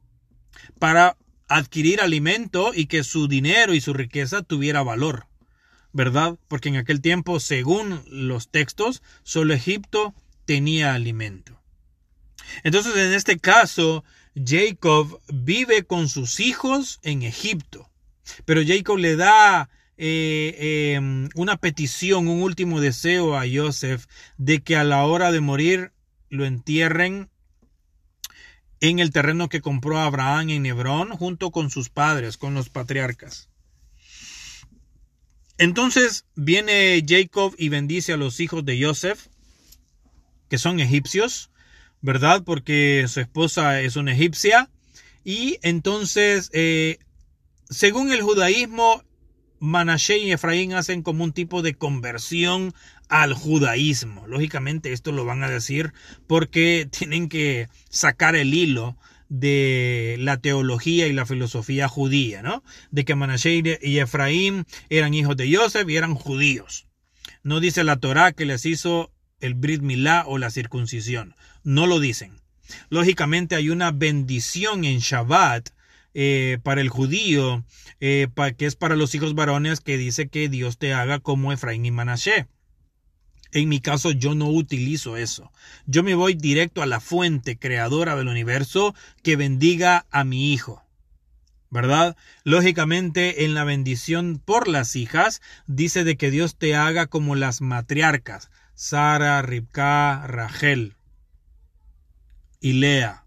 para 0.79 1.17
adquirir 1.49 2.01
alimento 2.01 2.73
y 2.75 2.87
que 2.87 3.05
su 3.05 3.29
dinero 3.29 3.75
y 3.75 3.81
su 3.81 3.95
riqueza 3.95 4.43
tuviera 4.43 4.83
valor. 4.83 5.29
¿verdad? 5.93 6.39
Porque 6.49 6.69
en 6.69 6.77
aquel 6.77 7.01
tiempo, 7.01 7.41
según 7.41 8.03
los 8.07 8.51
textos, 8.51 9.03
solo 9.23 9.55
Egipto 9.55 10.15
tenía 10.45 10.95
alimento. 10.95 11.61
Entonces, 12.63 12.97
en 12.97 13.13
este 13.13 13.39
caso, 13.39 14.05
Jacob 14.35 15.21
vive 15.33 15.85
con 15.85 16.09
sus 16.09 16.41
hijos 16.41 17.01
en 17.03 17.23
Egipto. 17.23 17.91
Pero 18.45 18.63
Jacob 18.65 18.99
le 18.99 19.17
da 19.17 19.71
eh, 19.99 20.95
em, 20.95 21.29
una 21.35 21.57
petición, 21.57 22.29
un 22.29 22.43
último 22.43 22.81
deseo 22.81 23.37
a 23.37 23.45
Joseph 23.53 24.07
de 24.37 24.63
que 24.63 24.77
a 24.77 24.85
la 24.85 25.05
hora 25.05 25.33
de 25.33 25.41
morir 25.41 25.93
lo 26.31 26.45
entierren 26.45 27.29
en 28.81 29.01
el 29.01 29.11
terreno 29.11 29.49
que 29.49 29.61
compró 29.61 29.99
Abraham 29.99 30.51
en 30.51 30.67
Hebrón 30.67 31.11
junto 31.11 31.51
con 31.51 31.71
sus 31.71 31.89
padres, 31.89 32.37
con 32.37 32.55
los 32.55 32.69
patriarcas. 32.69 33.49
Entonces 35.59 36.25
viene 36.37 37.05
Jacob 37.07 37.55
y 37.59 37.69
bendice 37.69 38.13
a 38.13 38.17
los 38.17 38.39
hijos 38.39 38.65
de 38.65 38.81
Joseph, 38.81 39.27
que 40.49 40.59
son 40.59 40.79
egipcios, 40.79 41.51
¿verdad? 42.01 42.45
Porque 42.45 43.05
su 43.09 43.19
esposa 43.19 43.81
es 43.81 43.97
una 43.97 44.13
egipcia. 44.13 44.71
Y 45.25 45.59
entonces, 45.63 46.51
eh, 46.53 46.99
según 47.69 48.13
el 48.13 48.23
judaísmo, 48.23 49.03
Manashe 49.61 50.19
y 50.19 50.33
Efraín 50.33 50.75
hacen 50.75 51.03
como 51.03 51.25
un 51.25 51.33
tipo 51.33 51.63
de 51.63 51.75
conversión 51.75 52.75
al 53.09 53.35
judaísmo. 53.35 54.27
Lógicamente 54.27 54.93
esto 54.93 55.13
lo 55.13 55.25
van 55.25 55.43
a 55.43 55.51
decir 55.51 55.93
porque 56.27 56.89
tienen 56.91 57.29
que 57.29 57.69
sacar 57.89 58.37
el 58.37 58.55
hilo 58.55 58.97
de 59.29 60.17
la 60.19 60.39
teología 60.39 61.07
y 61.07 61.13
la 61.13 61.27
filosofía 61.27 61.89
judía, 61.89 62.43
¿no? 62.43 62.63
De 62.91 63.05
que 63.05 63.15
Manashe 63.15 63.79
y 63.83 63.99
Efraín 63.99 64.65
eran 64.89 65.15
hijos 65.15 65.37
de 65.37 65.55
Joseph 65.55 65.89
y 65.89 65.97
eran 65.97 66.15
judíos. 66.15 66.87
No 67.43 67.61
dice 67.61 67.85
la 67.85 67.97
Torá 67.97 68.33
que 68.33 68.47
les 68.47 68.65
hizo 68.65 69.13
el 69.41 69.55
Brit 69.55 69.83
Milá 69.83 70.25
o 70.27 70.39
la 70.39 70.51
circuncisión. 70.51 71.35
No 71.63 71.87
lo 71.87 72.01
dicen. 72.01 72.41
Lógicamente 72.91 73.55
hay 73.55 73.71
una 73.71 73.91
bendición 73.91 74.85
en 74.85 74.99
Shabbat 74.99 75.71
eh, 76.21 76.59
para 76.65 76.81
el 76.81 76.89
judío, 76.89 77.65
eh, 78.01 78.27
que 78.57 78.67
es 78.67 78.75
para 78.75 78.97
los 78.97 79.15
hijos 79.15 79.37
varones, 79.37 79.79
que 79.79 79.97
dice 79.97 80.27
que 80.27 80.49
Dios 80.49 80.77
te 80.77 80.93
haga 80.93 81.21
como 81.21 81.53
Efraín 81.53 81.87
y 81.87 81.93
Manashe. 81.93 82.49
En 83.53 83.69
mi 83.69 83.79
caso 83.79 84.11
yo 84.11 84.35
no 84.35 84.49
utilizo 84.49 85.17
eso. 85.17 85.53
Yo 85.87 86.03
me 86.03 86.17
voy 86.17 86.35
directo 86.35 86.83
a 86.83 86.87
la 86.87 86.99
fuente 86.99 87.57
creadora 87.57 88.17
del 88.17 88.27
universo 88.27 88.97
que 89.23 89.37
bendiga 89.37 90.07
a 90.11 90.25
mi 90.25 90.53
hijo. 90.53 90.83
¿Verdad? 91.71 92.17
Lógicamente 92.43 93.45
en 93.45 93.55
la 93.55 93.63
bendición 93.63 94.43
por 94.45 94.67
las 94.67 94.97
hijas 94.97 95.41
dice 95.69 96.03
de 96.03 96.17
que 96.17 96.33
Dios 96.33 96.57
te 96.57 96.75
haga 96.75 97.07
como 97.07 97.37
las 97.37 97.61
matriarcas, 97.61 98.51
Sara, 98.75 99.41
Ribka, 99.43 100.27
Rachel 100.27 100.97
y 102.61 102.73
Lea. 102.73 103.25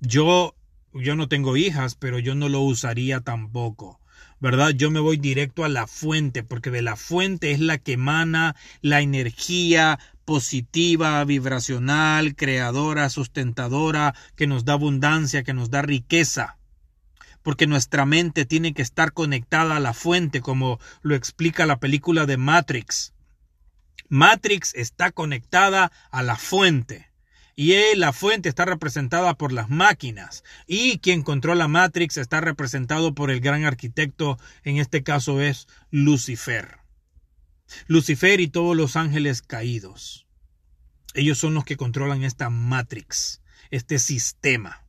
Yo 0.00 0.54
yo 0.92 1.16
no 1.16 1.28
tengo 1.28 1.56
hijas, 1.56 1.94
pero 1.94 2.18
yo 2.18 2.34
no 2.34 2.48
lo 2.48 2.60
usaría 2.60 3.20
tampoco. 3.20 4.00
¿verdad? 4.40 4.70
Yo 4.70 4.90
me 4.90 5.00
voy 5.00 5.18
directo 5.18 5.64
a 5.64 5.68
la 5.68 5.86
fuente, 5.86 6.42
porque 6.42 6.70
de 6.70 6.82
la 6.82 6.96
fuente 6.96 7.52
es 7.52 7.60
la 7.60 7.76
que 7.78 7.92
emana 7.92 8.56
la 8.80 9.02
energía 9.02 9.98
positiva, 10.24 11.22
vibracional, 11.24 12.34
creadora, 12.34 13.10
sustentadora, 13.10 14.14
que 14.36 14.46
nos 14.46 14.64
da 14.64 14.72
abundancia, 14.72 15.42
que 15.42 15.52
nos 15.52 15.70
da 15.70 15.82
riqueza. 15.82 16.56
Porque 17.42 17.66
nuestra 17.66 18.06
mente 18.06 18.46
tiene 18.46 18.72
que 18.72 18.82
estar 18.82 19.12
conectada 19.12 19.76
a 19.76 19.80
la 19.80 19.92
fuente, 19.92 20.40
como 20.40 20.80
lo 21.02 21.14
explica 21.14 21.66
la 21.66 21.78
película 21.78 22.24
de 22.24 22.38
Matrix. 22.38 23.12
Matrix 24.08 24.74
está 24.74 25.12
conectada 25.12 25.92
a 26.10 26.22
la 26.22 26.36
fuente 26.36 27.09
y 27.62 27.94
la 27.94 28.14
fuente 28.14 28.48
está 28.48 28.64
representada 28.64 29.34
por 29.34 29.52
las 29.52 29.68
máquinas 29.68 30.44
y 30.66 30.98
quien 31.00 31.20
controla 31.20 31.68
Matrix 31.68 32.16
está 32.16 32.40
representado 32.40 33.14
por 33.14 33.30
el 33.30 33.40
gran 33.40 33.66
arquitecto, 33.66 34.38
en 34.64 34.78
este 34.78 35.02
caso 35.02 35.42
es 35.42 35.68
Lucifer. 35.90 36.78
Lucifer 37.86 38.40
y 38.40 38.48
todos 38.48 38.74
los 38.74 38.96
ángeles 38.96 39.42
caídos. 39.42 40.26
Ellos 41.12 41.36
son 41.36 41.52
los 41.52 41.66
que 41.66 41.76
controlan 41.76 42.24
esta 42.24 42.48
Matrix, 42.48 43.42
este 43.70 43.98
sistema. 43.98 44.86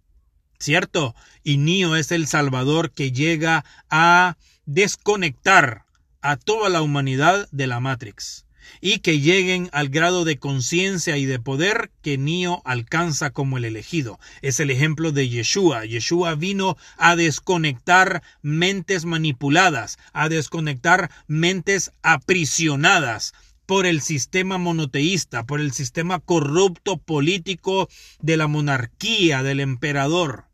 ¿Cierto? 0.57 1.13
Y 1.43 1.57
Neo 1.57 1.97
es 1.97 2.13
el 2.13 2.25
Salvador 2.25 2.91
que 2.91 3.12
llega 3.12 3.65
a 3.89 4.38
desconectar 4.65 5.84
a 6.21 6.38
toda 6.38 6.69
la 6.69 6.81
humanidad 6.81 7.49
de 7.51 7.67
la 7.67 7.81
Matrix 7.81 8.45
y 8.80 9.00
que 9.00 9.19
lleguen 9.19 9.69
al 9.74 9.89
grado 9.89 10.26
de 10.26 10.38
conciencia 10.38 11.17
y 11.17 11.26
de 11.26 11.39
poder 11.39 11.91
que 12.02 12.17
Nio 12.17 12.62
alcanza 12.65 13.32
como 13.32 13.58
el 13.58 13.65
elegido. 13.65 14.19
Es 14.41 14.60
el 14.60 14.69
ejemplo 14.69 15.12
de 15.12 15.30
Yeshua. 15.30 15.86
Yeshua 15.86 16.36
vino 16.36 16.78
a 16.97 17.15
desconectar 17.15 18.24
mentes 18.41 19.06
manipuladas, 19.06 19.97
a 20.13 20.30
desconectar 20.30 21.12
mentes 21.28 21.91
aprisionadas 22.02 23.34
por 23.65 23.86
el 23.86 24.02
sistema 24.02 24.58
monoteísta, 24.58 25.45
por 25.45 25.62
el 25.62 25.71
sistema 25.71 26.19
corrupto 26.19 26.97
político 26.97 27.88
de 28.19 28.38
la 28.38 28.47
monarquía, 28.47 29.43
del 29.43 29.60
emperador. 29.60 30.45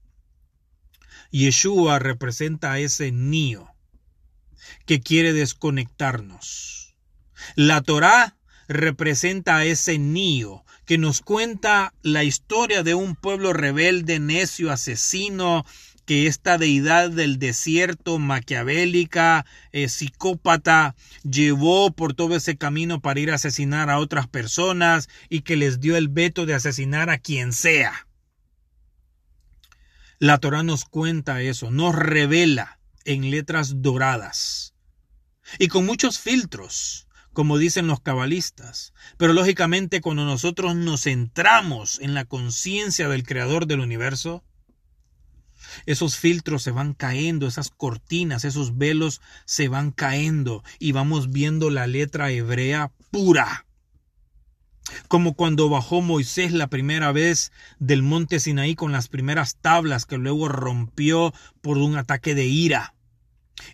Yeshua 1.31 1.99
representa 1.99 2.73
a 2.73 2.79
ese 2.79 3.11
Nio 3.11 3.73
que 4.85 5.01
quiere 5.01 5.33
desconectarnos 5.33 6.86
la 7.55 7.81
Torá 7.81 8.37
representa 8.67 9.57
a 9.57 9.65
ese 9.65 9.97
niño 9.97 10.63
que 10.85 10.97
nos 10.97 11.21
cuenta 11.21 11.93
la 12.01 12.23
historia 12.23 12.83
de 12.83 12.95
un 12.95 13.15
pueblo 13.15 13.53
rebelde, 13.53 14.19
necio, 14.19 14.71
asesino, 14.71 15.65
que 16.05 16.27
esta 16.27 16.57
deidad 16.57 17.11
del 17.11 17.37
desierto 17.37 18.17
maquiavélica, 18.17 19.45
eh, 19.73 19.89
psicópata, 19.89 20.95
llevó 21.29 21.91
por 21.91 22.13
todo 22.13 22.37
ese 22.37 22.55
camino 22.55 23.01
para 23.01 23.19
ir 23.19 23.31
a 23.31 23.35
asesinar 23.35 23.89
a 23.89 23.99
otras 23.99 24.27
personas 24.27 25.09
y 25.27 25.41
que 25.41 25.57
les 25.57 25.81
dio 25.81 25.97
el 25.97 26.07
veto 26.07 26.45
de 26.45 26.53
asesinar 26.53 27.09
a 27.09 27.17
quien 27.17 27.51
sea. 27.51 28.07
La 30.19 30.37
Torah 30.37 30.63
nos 30.63 30.85
cuenta 30.85 31.41
eso, 31.41 31.71
nos 31.71 31.93
revela 31.93 32.79
en 33.03 33.29
letras 33.29 33.81
doradas 33.81 34.73
y 35.59 35.67
con 35.67 35.85
muchos 35.85 36.19
filtros 36.19 37.06
como 37.37 37.59
dicen 37.59 37.85
los 37.85 37.99
cabalistas. 37.99 38.95
Pero 39.17 39.31
lógicamente 39.31 40.01
cuando 40.01 40.25
nosotros 40.25 40.75
nos 40.75 41.03
centramos 41.03 41.99
en 41.99 42.15
la 42.15 42.25
conciencia 42.25 43.09
del 43.09 43.21
creador 43.21 43.67
del 43.67 43.79
universo, 43.79 44.43
esos 45.85 46.17
filtros 46.17 46.63
se 46.63 46.71
van 46.71 46.95
cayendo, 46.95 47.45
esas 47.45 47.69
cortinas, 47.69 48.43
esos 48.43 48.79
velos 48.79 49.21
se 49.45 49.67
van 49.67 49.91
cayendo 49.91 50.63
y 50.79 50.93
vamos 50.93 51.31
viendo 51.31 51.69
la 51.69 51.85
letra 51.85 52.31
hebrea 52.31 52.91
pura. 53.11 53.67
Como 55.07 55.35
cuando 55.35 55.69
bajó 55.69 56.01
Moisés 56.01 56.53
la 56.53 56.65
primera 56.65 57.11
vez 57.11 57.51
del 57.77 58.01
monte 58.01 58.39
Sinaí 58.39 58.73
con 58.73 58.91
las 58.91 59.09
primeras 59.09 59.57
tablas 59.57 60.07
que 60.07 60.17
luego 60.17 60.47
rompió 60.47 61.35
por 61.61 61.77
un 61.77 61.97
ataque 61.97 62.33
de 62.33 62.45
ira. 62.45 62.95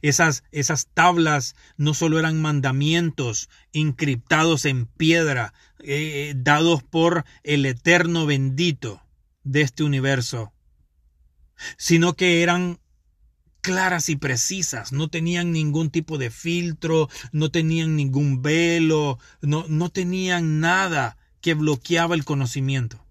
Esas, 0.01 0.43
esas 0.51 0.87
tablas 0.93 1.55
no 1.77 1.93
solo 1.93 2.19
eran 2.19 2.41
mandamientos 2.41 3.49
encriptados 3.73 4.65
en 4.65 4.85
piedra, 4.85 5.53
eh, 5.79 6.33
dados 6.35 6.83
por 6.83 7.25
el 7.43 7.65
eterno 7.65 8.25
bendito 8.25 9.01
de 9.43 9.61
este 9.61 9.83
universo, 9.83 10.53
sino 11.77 12.13
que 12.13 12.41
eran 12.41 12.79
claras 13.61 14.09
y 14.09 14.17
precisas, 14.17 14.91
no 14.91 15.07
tenían 15.07 15.51
ningún 15.53 15.89
tipo 15.89 16.17
de 16.17 16.29
filtro, 16.29 17.09
no 17.31 17.49
tenían 17.49 17.95
ningún 17.95 18.41
velo, 18.41 19.19
no, 19.41 19.65
no 19.69 19.89
tenían 19.89 20.59
nada 20.59 21.17
que 21.39 21.53
bloqueaba 21.53 22.15
el 22.15 22.25
conocimiento. 22.25 23.02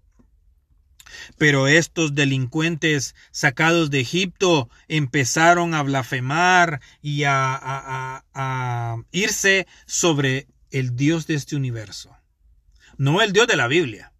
Pero 1.37 1.67
estos 1.67 2.15
delincuentes 2.15 3.15
sacados 3.31 3.89
de 3.89 3.99
Egipto 3.99 4.69
empezaron 4.87 5.73
a 5.73 5.83
blasfemar 5.83 6.81
y 7.01 7.23
a, 7.25 8.23
irse 9.11 9.67
sobre 9.85 10.47
el 10.71 10.95
Dios 10.95 11.27
de 11.27 11.35
este 11.35 11.55
universo. 11.55 12.15
No 12.97 13.21
el 13.21 13.33
Dios 13.33 13.47
de 13.47 13.55
la 13.55 13.67
Biblia. 13.67 14.13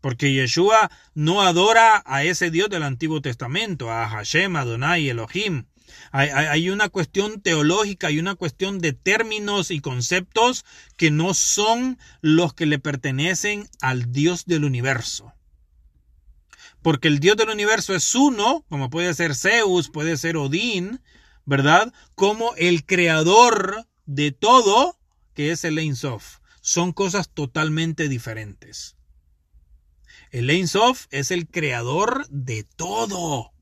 Porque 0.00 0.32
Yeshua 0.32 0.90
no 1.14 1.42
adora 1.42 2.02
a 2.04 2.24
ese 2.24 2.50
Dios 2.50 2.68
del 2.68 2.82
Antiguo 2.82 3.20
Testamento, 3.20 3.90
a 3.90 4.08
Hashem, 4.08 4.56
Adonai, 4.56 5.08
Elohim. 5.08 5.66
Hay, 6.10 6.30
hay, 6.30 6.70
una 6.70 6.88
cuestión 6.88 7.40
teológica, 7.40 8.08
hay 8.08 8.18
una 8.18 8.34
cuestión 8.34 8.80
de 8.80 8.92
términos 8.92 9.70
y 9.70 9.80
conceptos 9.80 10.64
que 10.96 11.10
no 11.10 11.34
son 11.34 11.98
los 12.20 12.54
que 12.54 12.66
le 12.66 12.78
pertenecen 12.78 13.68
al 13.80 14.10
Dios 14.12 14.46
del 14.46 14.64
universo 14.64 15.32
porque 16.82 17.08
el 17.08 17.20
Dios 17.20 17.36
del 17.36 17.48
universo 17.48 17.94
es 17.94 18.14
uno, 18.14 18.64
como 18.68 18.90
puede 18.90 19.14
ser 19.14 19.34
Zeus, 19.34 19.88
puede 19.88 20.16
ser 20.16 20.36
Odín, 20.36 21.00
¿verdad? 21.44 21.92
Como 22.14 22.54
el 22.56 22.84
creador 22.84 23.86
de 24.04 24.32
todo, 24.32 24.98
que 25.34 25.52
es 25.52 25.64
el 25.64 25.78
Ein 25.78 25.96
Sof. 25.96 26.38
Son 26.60 26.92
cosas 26.92 27.30
totalmente 27.30 28.08
diferentes. 28.08 28.96
El 30.30 30.50
Ein 30.50 30.66
Sof 30.66 31.06
es 31.10 31.30
el 31.30 31.48
creador 31.48 32.26
de 32.28 32.64
todo. 32.64 33.52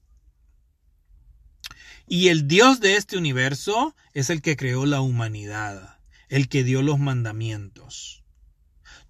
Y 2.07 2.29
el 2.29 2.49
Dios 2.49 2.81
de 2.81 2.97
este 2.97 3.19
universo 3.19 3.95
es 4.15 4.31
el 4.31 4.43
que 4.43 4.57
creó 4.57 4.87
la 4.87 5.01
humanidad, 5.01 5.99
el 6.29 6.49
que 6.49 6.65
dio 6.65 6.83
los 6.83 6.99
mandamientos. 6.99 8.25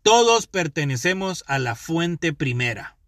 Todos 0.03 0.47
pertenecemos 0.47 1.45
a 1.47 1.59
la 1.59 1.77
fuente 1.77 2.33
primera 2.33 3.00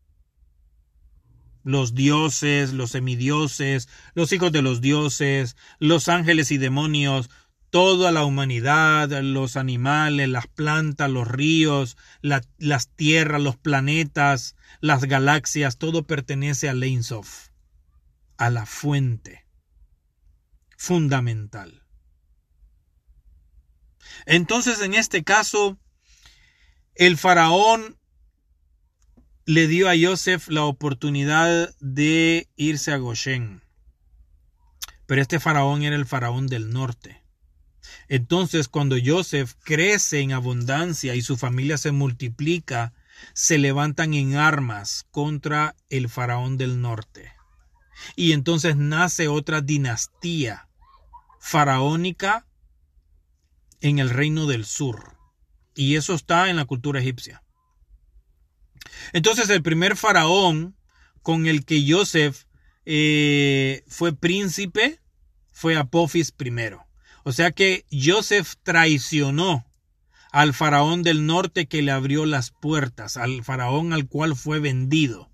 los 1.64 1.94
dioses, 1.94 2.72
los 2.72 2.90
semidioses, 2.90 3.88
los 4.14 4.32
hijos 4.32 4.52
de 4.52 4.62
los 4.62 4.80
dioses, 4.80 5.56
los 5.78 6.08
ángeles 6.08 6.50
y 6.50 6.58
demonios, 6.58 7.30
toda 7.70 8.12
la 8.12 8.24
humanidad, 8.24 9.08
los 9.22 9.56
animales, 9.56 10.28
las 10.28 10.46
plantas, 10.46 11.10
los 11.10 11.26
ríos, 11.26 11.96
las 12.20 12.88
tierras, 12.96 13.40
los 13.40 13.56
planetas, 13.56 14.56
las 14.80 15.04
galaxias, 15.04 15.78
todo 15.78 16.06
pertenece 16.06 16.68
a 16.68 16.74
Leinsof, 16.74 17.48
a 18.36 18.50
la 18.50 18.66
fuente 18.66 19.46
fundamental. 20.76 21.82
Entonces, 24.26 24.82
en 24.82 24.94
este 24.94 25.24
caso, 25.24 25.78
el 26.94 27.16
faraón 27.16 27.96
le 29.44 29.66
dio 29.66 29.88
a 29.88 29.94
Joseph 30.00 30.48
la 30.48 30.64
oportunidad 30.64 31.74
de 31.80 32.48
irse 32.56 32.92
a 32.92 32.98
Goshen. 32.98 33.62
Pero 35.06 35.20
este 35.20 35.40
faraón 35.40 35.82
era 35.82 35.96
el 35.96 36.06
faraón 36.06 36.46
del 36.46 36.70
norte. 36.70 37.22
Entonces, 38.08 38.68
cuando 38.68 38.96
Joseph 39.04 39.54
crece 39.64 40.20
en 40.20 40.32
abundancia 40.32 41.14
y 41.14 41.22
su 41.22 41.36
familia 41.36 41.76
se 41.76 41.90
multiplica, 41.90 42.92
se 43.34 43.58
levantan 43.58 44.14
en 44.14 44.36
armas 44.36 45.06
contra 45.10 45.74
el 45.90 46.08
faraón 46.08 46.56
del 46.56 46.80
norte. 46.80 47.32
Y 48.16 48.32
entonces 48.32 48.76
nace 48.76 49.28
otra 49.28 49.60
dinastía 49.60 50.68
faraónica 51.40 52.46
en 53.80 53.98
el 53.98 54.10
reino 54.10 54.46
del 54.46 54.64
sur. 54.64 55.16
Y 55.74 55.96
eso 55.96 56.14
está 56.14 56.48
en 56.48 56.56
la 56.56 56.64
cultura 56.64 57.00
egipcia. 57.00 57.42
Entonces 59.12 59.48
el 59.50 59.62
primer 59.62 59.96
faraón 59.96 60.76
con 61.22 61.46
el 61.46 61.64
que 61.64 61.84
Joseph 61.86 62.44
eh, 62.84 63.84
fue 63.86 64.14
príncipe 64.14 65.00
fue 65.52 65.76
Apophis 65.76 66.32
primero. 66.32 66.86
O 67.24 67.32
sea 67.32 67.52
que 67.52 67.86
Joseph 67.92 68.54
traicionó 68.62 69.64
al 70.32 70.54
faraón 70.54 71.02
del 71.02 71.26
norte 71.26 71.66
que 71.66 71.82
le 71.82 71.92
abrió 71.92 72.26
las 72.26 72.50
puertas, 72.50 73.16
al 73.16 73.44
faraón 73.44 73.92
al 73.92 74.08
cual 74.08 74.34
fue 74.34 74.58
vendido, 74.58 75.30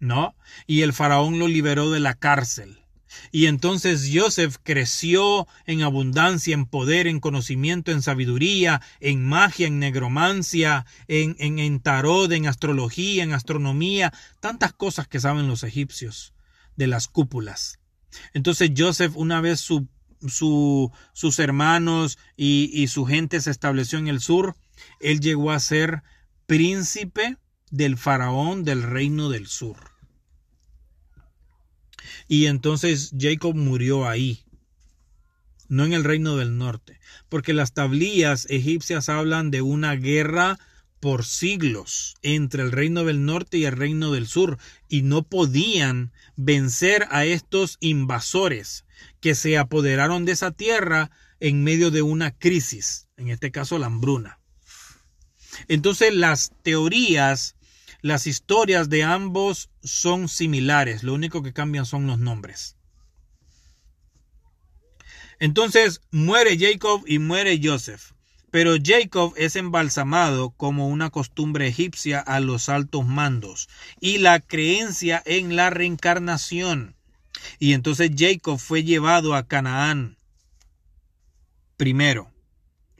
¿no? 0.00 0.34
Y 0.66 0.82
el 0.82 0.92
faraón 0.92 1.38
lo 1.38 1.46
liberó 1.46 1.90
de 1.90 2.00
la 2.00 2.14
cárcel. 2.14 2.83
Y 3.32 3.46
entonces 3.46 4.10
Joseph 4.12 4.56
creció 4.62 5.46
en 5.66 5.82
abundancia, 5.82 6.54
en 6.54 6.66
poder, 6.66 7.06
en 7.06 7.20
conocimiento, 7.20 7.92
en 7.92 8.02
sabiduría, 8.02 8.80
en 9.00 9.24
magia, 9.24 9.66
en 9.66 9.78
negromancia, 9.78 10.86
en, 11.08 11.36
en, 11.38 11.80
tarot, 11.80 12.30
en 12.32 12.46
astrología, 12.46 13.22
en 13.22 13.32
astronomía, 13.32 14.12
tantas 14.40 14.72
cosas 14.72 15.08
que 15.08 15.20
saben 15.20 15.48
los 15.48 15.62
egipcios 15.62 16.34
de 16.76 16.86
las 16.86 17.08
cúpulas. 17.08 17.78
Entonces 18.32 18.70
Joseph, 18.76 19.16
una 19.16 19.40
vez 19.40 19.60
su 19.60 19.88
sus 20.28 21.38
hermanos 21.38 22.18
y, 22.36 22.86
su 22.88 23.04
gente 23.04 23.40
se 23.40 23.50
estableció 23.50 23.98
en 23.98 24.08
el 24.08 24.20
sur, 24.20 24.56
él 25.00 25.20
llegó 25.20 25.50
a 25.50 25.60
ser 25.60 26.02
príncipe 26.46 27.36
del 27.70 27.96
faraón 27.96 28.64
del 28.64 28.82
reino 28.82 29.28
del 29.28 29.46
sur. 29.46 29.93
Y 32.28 32.46
entonces 32.46 33.12
Jacob 33.18 33.54
murió 33.54 34.08
ahí, 34.08 34.44
no 35.68 35.84
en 35.84 35.92
el 35.92 36.04
reino 36.04 36.36
del 36.36 36.58
norte, 36.58 37.00
porque 37.28 37.52
las 37.52 37.72
tablillas 37.72 38.46
egipcias 38.50 39.08
hablan 39.08 39.50
de 39.50 39.62
una 39.62 39.94
guerra 39.94 40.58
por 41.00 41.24
siglos 41.24 42.14
entre 42.22 42.62
el 42.62 42.72
reino 42.72 43.04
del 43.04 43.26
norte 43.26 43.58
y 43.58 43.66
el 43.66 43.76
reino 43.76 44.10
del 44.12 44.26
sur, 44.26 44.58
y 44.88 45.02
no 45.02 45.22
podían 45.22 46.12
vencer 46.36 47.06
a 47.10 47.26
estos 47.26 47.76
invasores 47.80 48.84
que 49.20 49.34
se 49.34 49.58
apoderaron 49.58 50.24
de 50.24 50.32
esa 50.32 50.50
tierra 50.50 51.10
en 51.40 51.62
medio 51.62 51.90
de 51.90 52.00
una 52.00 52.30
crisis, 52.30 53.06
en 53.18 53.28
este 53.28 53.50
caso 53.50 53.78
la 53.78 53.86
hambruna. 53.86 54.40
Entonces 55.68 56.14
las 56.14 56.52
teorías, 56.62 57.56
las 58.04 58.26
historias 58.26 58.90
de 58.90 59.02
ambos 59.02 59.70
son 59.82 60.28
similares, 60.28 61.04
lo 61.04 61.14
único 61.14 61.42
que 61.42 61.54
cambian 61.54 61.86
son 61.86 62.06
los 62.06 62.18
nombres. 62.18 62.76
Entonces 65.38 66.02
muere 66.10 66.58
Jacob 66.58 67.02
y 67.06 67.18
muere 67.18 67.58
Joseph. 67.62 68.12
Pero 68.50 68.74
Jacob 68.76 69.32
es 69.38 69.56
embalsamado 69.56 70.50
como 70.50 70.88
una 70.88 71.08
costumbre 71.08 71.66
egipcia 71.66 72.20
a 72.20 72.40
los 72.40 72.68
altos 72.68 73.06
mandos 73.06 73.70
y 74.00 74.18
la 74.18 74.38
creencia 74.38 75.22
en 75.24 75.56
la 75.56 75.70
reencarnación. 75.70 76.96
Y 77.58 77.72
entonces 77.72 78.10
Jacob 78.14 78.58
fue 78.58 78.84
llevado 78.84 79.34
a 79.34 79.48
Canaán 79.48 80.18
primero, 81.78 82.30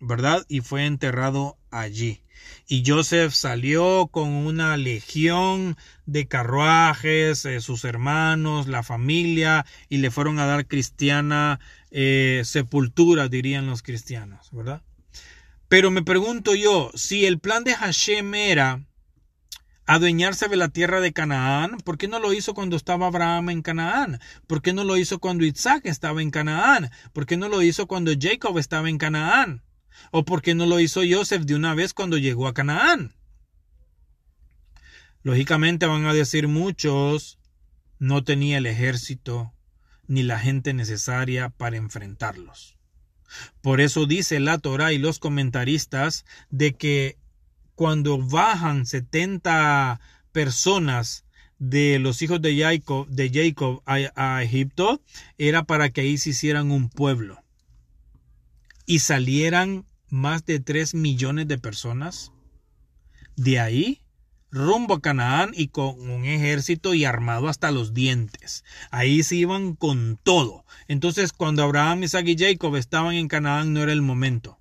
¿verdad? 0.00 0.46
Y 0.48 0.62
fue 0.62 0.86
enterrado 0.86 1.58
allí. 1.70 2.23
Y 2.66 2.82
Joseph 2.86 3.32
salió 3.32 4.08
con 4.10 4.30
una 4.30 4.76
legión 4.76 5.76
de 6.06 6.26
carruajes, 6.26 7.44
eh, 7.44 7.60
sus 7.60 7.84
hermanos, 7.84 8.68
la 8.68 8.82
familia, 8.82 9.66
y 9.90 9.98
le 9.98 10.10
fueron 10.10 10.38
a 10.38 10.46
dar 10.46 10.66
cristiana 10.66 11.60
eh, 11.90 12.42
sepultura, 12.44 13.28
dirían 13.28 13.66
los 13.66 13.82
cristianos, 13.82 14.48
¿verdad? 14.52 14.82
Pero 15.68 15.90
me 15.90 16.02
pregunto 16.02 16.54
yo, 16.54 16.90
si 16.94 17.26
el 17.26 17.38
plan 17.38 17.64
de 17.64 17.74
Hashem 17.74 18.34
era 18.34 18.80
adueñarse 19.86 20.48
de 20.48 20.56
la 20.56 20.68
tierra 20.68 21.00
de 21.00 21.12
Canaán, 21.12 21.78
¿por 21.84 21.98
qué 21.98 22.08
no 22.08 22.18
lo 22.18 22.32
hizo 22.32 22.54
cuando 22.54 22.76
estaba 22.76 23.06
Abraham 23.06 23.50
en 23.50 23.62
Canaán? 23.62 24.20
¿Por 24.46 24.62
qué 24.62 24.72
no 24.72 24.84
lo 24.84 24.96
hizo 24.96 25.18
cuando 25.18 25.44
Isaac 25.44 25.82
estaba 25.84 26.22
en 26.22 26.30
Canaán? 26.30 26.90
¿Por 27.12 27.26
qué 27.26 27.36
no 27.36 27.48
lo 27.48 27.60
hizo 27.60 27.86
cuando 27.86 28.12
Jacob 28.18 28.56
estaba 28.58 28.88
en 28.88 28.98
Canaán? 28.98 29.62
¿O 30.10 30.24
por 30.24 30.42
qué 30.42 30.54
no 30.54 30.66
lo 30.66 30.80
hizo 30.80 31.02
Joseph 31.08 31.44
de 31.44 31.54
una 31.54 31.74
vez 31.74 31.94
cuando 31.94 32.18
llegó 32.18 32.46
a 32.46 32.54
Canaán? 32.54 33.14
Lógicamente 35.22 35.86
van 35.86 36.04
a 36.06 36.14
decir 36.14 36.48
muchos, 36.48 37.38
no 37.98 38.24
tenía 38.24 38.58
el 38.58 38.66
ejército 38.66 39.54
ni 40.06 40.22
la 40.22 40.38
gente 40.38 40.74
necesaria 40.74 41.48
para 41.48 41.76
enfrentarlos. 41.76 42.76
Por 43.62 43.80
eso 43.80 44.06
dice 44.06 44.40
la 44.40 44.58
Torah 44.58 44.92
y 44.92 44.98
los 44.98 45.18
comentaristas 45.18 46.24
de 46.50 46.74
que 46.74 47.16
cuando 47.74 48.18
bajan 48.18 48.86
70 48.86 50.00
personas 50.32 51.24
de 51.58 51.98
los 51.98 52.20
hijos 52.22 52.42
de 52.42 52.56
Jacob, 52.58 53.08
de 53.08 53.30
Jacob 53.32 53.82
a, 53.86 54.42
Egipto, 54.42 55.00
era 55.38 55.64
para 55.64 55.90
que 55.90 56.02
ahí 56.02 56.18
se 56.18 56.30
hicieran 56.30 56.70
un 56.70 56.88
pueblo. 56.88 57.43
Y 58.86 59.00
salieran 59.00 59.86
más 60.08 60.44
de 60.44 60.60
3 60.60 60.94
millones 60.94 61.48
de 61.48 61.58
personas. 61.58 62.32
De 63.36 63.58
ahí 63.58 64.04
rumbo 64.54 64.94
a 64.94 65.00
Canaán 65.00 65.50
y 65.52 65.68
con 65.68 66.08
un 66.08 66.24
ejército 66.24 66.94
y 66.94 67.04
armado 67.04 67.48
hasta 67.48 67.72
los 67.72 67.92
dientes. 67.92 68.64
Ahí 68.90 69.24
se 69.24 69.34
iban 69.34 69.74
con 69.74 70.18
todo. 70.22 70.64
Entonces, 70.86 71.32
cuando 71.32 71.64
Abraham, 71.64 72.04
Isaac 72.04 72.26
y 72.28 72.36
Jacob 72.38 72.76
estaban 72.76 73.16
en 73.16 73.26
Canaán, 73.26 73.72
no 73.72 73.82
era 73.82 73.92
el 73.92 74.02
momento 74.02 74.58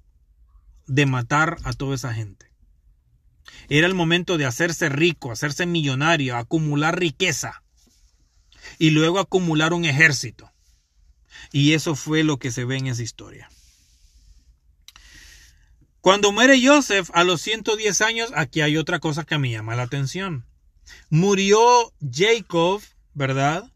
de 0.88 1.06
matar 1.06 1.58
a 1.64 1.74
toda 1.74 1.96
esa 1.96 2.14
gente. 2.14 2.52
Era 3.70 3.88
el 3.88 3.94
momento 3.94 4.38
de 4.38 4.46
hacerse 4.46 4.90
rico, 4.90 5.32
hacerse 5.32 5.66
millonario, 5.66 6.38
acumular 6.38 7.00
riqueza 7.00 7.64
y 8.80 8.90
luego 8.90 9.20
acumular 9.20 9.74
un 9.74 9.86
ejército. 9.86 10.52
Y 11.52 11.74
eso 11.74 11.96
fue 11.96 12.24
lo 12.24 12.40
que 12.40 12.52
se 12.52 12.66
ve 12.66 12.78
en 12.78 12.88
esa 12.88 13.04
historia. 13.04 13.50
Cuando 16.04 16.34
muere 16.34 16.60
Joseph 16.62 17.12
a 17.13 17.24
los 17.24 17.39
110 17.39 18.02
años, 18.02 18.34
aquí 18.36 18.60
hay 18.60 18.76
otra 18.76 19.00
cosa 19.00 19.24
que 19.24 19.38
me 19.38 19.50
llama 19.50 19.78
la 19.78 19.84
atención. 19.84 20.46
Murió 21.10 21.94
Jacob, 22.12 22.82
¿verdad? 23.13 23.72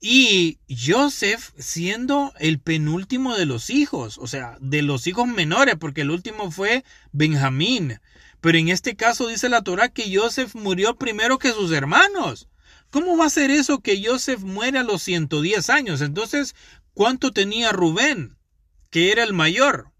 Y 0.00 0.60
Joseph 0.70 1.50
siendo 1.58 2.32
el 2.38 2.60
penúltimo 2.60 3.34
de 3.34 3.46
los 3.46 3.70
hijos, 3.70 4.16
o 4.18 4.28
sea, 4.28 4.56
de 4.60 4.82
los 4.82 5.08
hijos 5.08 5.26
menores, 5.26 5.74
porque 5.74 6.02
el 6.02 6.12
último 6.12 6.52
fue 6.52 6.84
Benjamín. 7.10 7.98
Pero 8.40 8.58
en 8.58 8.68
este 8.68 8.94
caso 8.94 9.26
dice 9.26 9.48
la 9.48 9.62
Torah 9.62 9.88
que 9.88 10.16
Joseph 10.16 10.54
murió 10.54 10.94
primero 10.94 11.40
que 11.40 11.50
sus 11.50 11.72
hermanos. 11.72 12.48
¿Cómo 12.90 13.16
va 13.16 13.26
a 13.26 13.30
ser 13.30 13.50
eso 13.50 13.80
que 13.80 14.00
Joseph 14.06 14.42
muere 14.42 14.78
a 14.78 14.84
los 14.84 15.02
110 15.02 15.68
años? 15.70 16.00
Entonces, 16.00 16.54
¿cuánto 16.94 17.32
tenía 17.32 17.72
Rubén? 17.72 18.38
Que 18.88 19.10
era 19.10 19.24
el 19.24 19.32
mayor. 19.32 19.95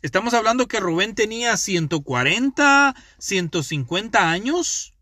Estamos 0.00 0.32
hablando 0.32 0.68
que 0.68 0.78
Rubén 0.78 1.14
tenía 1.14 1.56
140, 1.56 2.94
150 3.18 4.30
años. 4.30 4.94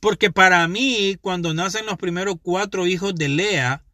Porque 0.00 0.32
para 0.32 0.66
mí, 0.66 1.16
cuando 1.20 1.54
nacen 1.54 1.86
los 1.86 1.96
primeros 1.96 2.36
cuatro 2.42 2.86
hijos 2.88 3.14
de 3.14 3.28
Lea, 3.28 3.84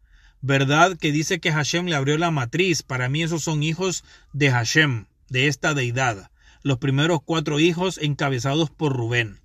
¿verdad? 0.41 0.97
Que 0.97 1.11
dice 1.11 1.39
que 1.39 1.51
Hashem 1.51 1.85
le 1.85 1.95
abrió 1.95 2.17
la 2.17 2.31
matriz. 2.31 2.81
Para 2.81 3.09
mí 3.09 3.21
esos 3.21 3.43
son 3.43 3.61
hijos 3.61 4.03
de 4.33 4.49
Hashem, 4.49 5.05
de 5.29 5.47
esta 5.47 5.75
deidad. 5.75 6.31
Los 6.63 6.79
primeros 6.79 7.19
cuatro 7.23 7.59
hijos 7.59 7.99
encabezados 7.99 8.71
por 8.71 8.95
Rubén. 8.95 9.41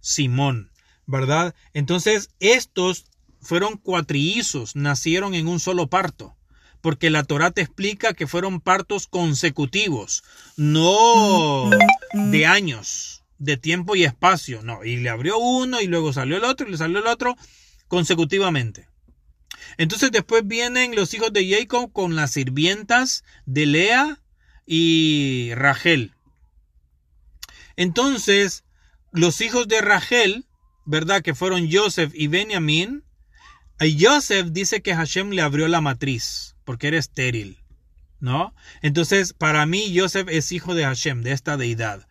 Simón, 0.00 0.70
¿verdad? 1.06 1.54
Entonces, 1.74 2.30
estos 2.40 3.04
fueron 3.40 3.76
cuatrillizos, 3.76 4.74
nacieron 4.74 5.34
en 5.34 5.48
un 5.48 5.60
solo 5.60 5.88
parto 5.88 6.34
porque 6.82 7.10
la 7.10 7.22
Torah 7.22 7.52
te 7.52 7.62
explica 7.62 8.12
que 8.12 8.26
fueron 8.26 8.60
partos 8.60 9.06
consecutivos, 9.06 10.24
no 10.56 11.70
de 12.12 12.44
años, 12.44 13.24
de 13.38 13.56
tiempo 13.56 13.96
y 13.96 14.04
espacio, 14.04 14.62
no, 14.62 14.84
y 14.84 14.96
le 14.96 15.08
abrió 15.08 15.38
uno 15.38 15.80
y 15.80 15.86
luego 15.86 16.12
salió 16.12 16.36
el 16.36 16.44
otro 16.44 16.66
y 16.66 16.72
le 16.72 16.76
salió 16.76 16.98
el 16.98 17.06
otro 17.06 17.36
consecutivamente. 17.86 18.88
Entonces 19.78 20.10
después 20.10 20.46
vienen 20.46 20.96
los 20.96 21.14
hijos 21.14 21.32
de 21.32 21.48
Jacob 21.48 21.92
con 21.92 22.16
las 22.16 22.32
sirvientas 22.32 23.24
de 23.46 23.66
Lea 23.66 24.18
y 24.66 25.52
Rachel. 25.54 26.12
Entonces, 27.76 28.64
los 29.12 29.40
hijos 29.40 29.68
de 29.68 29.80
Rachel, 29.80 30.46
¿verdad? 30.84 31.22
Que 31.22 31.34
fueron 31.34 31.70
Joseph 31.72 32.12
y 32.14 32.26
Benjamín. 32.26 33.04
A 33.78 33.84
Joseph 33.98 34.48
dice 34.50 34.82
que 34.82 34.94
Hashem 34.94 35.30
le 35.30 35.42
abrió 35.42 35.68
la 35.68 35.80
matriz 35.80 36.51
porque 36.64 36.88
era 36.88 36.98
estéril, 36.98 37.58
¿no? 38.20 38.54
Entonces, 38.80 39.32
para 39.32 39.66
mí, 39.66 39.92
Joseph 39.96 40.28
es 40.30 40.52
hijo 40.52 40.74
de 40.74 40.84
Hashem, 40.84 41.22
de 41.22 41.32
esta 41.32 41.56
deidad. 41.56 42.06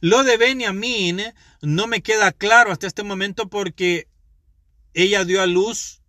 Lo 0.00 0.24
de 0.24 0.36
Benjamín 0.36 1.20
no 1.62 1.86
me 1.86 2.02
queda 2.02 2.32
claro 2.32 2.72
hasta 2.72 2.86
este 2.86 3.02
momento 3.02 3.48
porque 3.48 4.08
ella 4.92 5.24
dio 5.24 5.40
a 5.42 5.46
luz 5.46 6.02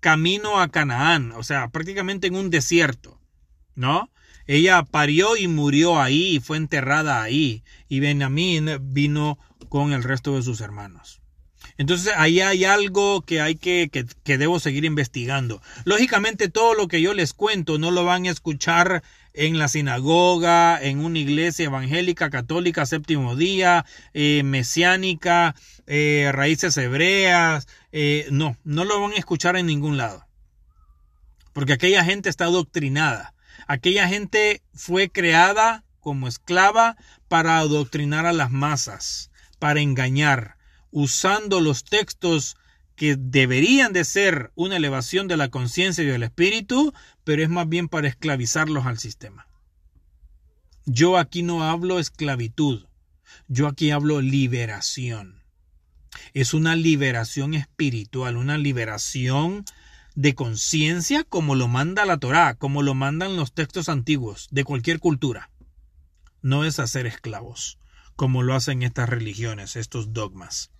camino 0.00 0.60
a 0.60 0.68
Canaán, 0.68 1.32
o 1.32 1.42
sea, 1.42 1.68
prácticamente 1.68 2.26
en 2.26 2.36
un 2.36 2.50
desierto, 2.50 3.20
¿no? 3.74 4.10
Ella 4.46 4.82
parió 4.82 5.36
y 5.36 5.48
murió 5.48 6.00
ahí 6.00 6.36
y 6.36 6.40
fue 6.40 6.58
enterrada 6.58 7.22
ahí. 7.22 7.64
Y 7.88 8.00
Benjamín 8.00 8.68
vino 8.92 9.38
con 9.68 9.92
el 9.92 10.02
resto 10.02 10.36
de 10.36 10.42
sus 10.42 10.60
hermanos. 10.60 11.22
Entonces 11.76 12.12
ahí 12.16 12.40
hay 12.40 12.64
algo 12.64 13.22
que 13.22 13.40
hay 13.40 13.56
que, 13.56 13.88
que, 13.90 14.06
que, 14.22 14.38
debo 14.38 14.60
seguir 14.60 14.84
investigando. 14.84 15.60
Lógicamente 15.84 16.48
todo 16.48 16.74
lo 16.74 16.86
que 16.86 17.02
yo 17.02 17.14
les 17.14 17.32
cuento 17.32 17.78
no 17.78 17.90
lo 17.90 18.04
van 18.04 18.26
a 18.26 18.30
escuchar 18.30 19.02
en 19.34 19.58
la 19.58 19.66
sinagoga, 19.66 20.80
en 20.80 21.04
una 21.04 21.18
iglesia 21.18 21.66
evangélica, 21.66 22.30
católica, 22.30 22.86
séptimo 22.86 23.34
día, 23.34 23.84
eh, 24.14 24.42
mesiánica, 24.44 25.56
eh, 25.86 26.30
raíces 26.32 26.76
hebreas. 26.76 27.66
Eh, 27.90 28.28
no, 28.30 28.56
no 28.62 28.84
lo 28.84 29.00
van 29.00 29.12
a 29.12 29.16
escuchar 29.16 29.56
en 29.56 29.66
ningún 29.66 29.96
lado. 29.96 30.24
Porque 31.52 31.72
aquella 31.72 32.04
gente 32.04 32.28
está 32.28 32.44
adoctrinada. 32.44 33.34
Aquella 33.66 34.08
gente 34.08 34.62
fue 34.72 35.10
creada 35.10 35.84
como 36.00 36.28
esclava 36.28 36.96
para 37.28 37.58
adoctrinar 37.58 38.26
a 38.26 38.32
las 38.32 38.50
masas, 38.50 39.30
para 39.58 39.80
engañar, 39.80 40.56
usando 40.94 41.60
los 41.60 41.82
textos 41.82 42.56
que 42.94 43.16
deberían 43.18 43.92
de 43.92 44.04
ser 44.04 44.52
una 44.54 44.76
elevación 44.76 45.26
de 45.26 45.36
la 45.36 45.48
conciencia 45.48 46.04
y 46.04 46.06
del 46.06 46.22
espíritu, 46.22 46.94
pero 47.24 47.42
es 47.42 47.48
más 47.48 47.68
bien 47.68 47.88
para 47.88 48.06
esclavizarlos 48.06 48.86
al 48.86 49.00
sistema. 49.00 49.48
Yo 50.86 51.18
aquí 51.18 51.42
no 51.42 51.64
hablo 51.64 51.98
esclavitud, 51.98 52.86
yo 53.48 53.66
aquí 53.66 53.90
hablo 53.90 54.20
liberación. 54.20 55.42
Es 56.32 56.54
una 56.54 56.76
liberación 56.76 57.54
espiritual, 57.54 58.36
una 58.36 58.56
liberación 58.56 59.64
de 60.14 60.36
conciencia 60.36 61.24
como 61.24 61.56
lo 61.56 61.66
manda 61.66 62.06
la 62.06 62.18
Torá, 62.18 62.54
como 62.54 62.82
lo 62.82 62.94
mandan 62.94 63.36
los 63.36 63.52
textos 63.52 63.88
antiguos 63.88 64.46
de 64.52 64.62
cualquier 64.62 65.00
cultura. 65.00 65.50
No 66.40 66.64
es 66.64 66.78
hacer 66.78 67.06
esclavos, 67.06 67.80
como 68.14 68.44
lo 68.44 68.54
hacen 68.54 68.84
estas 68.84 69.08
religiones, 69.08 69.74
estos 69.74 70.12
dogmas. 70.12 70.70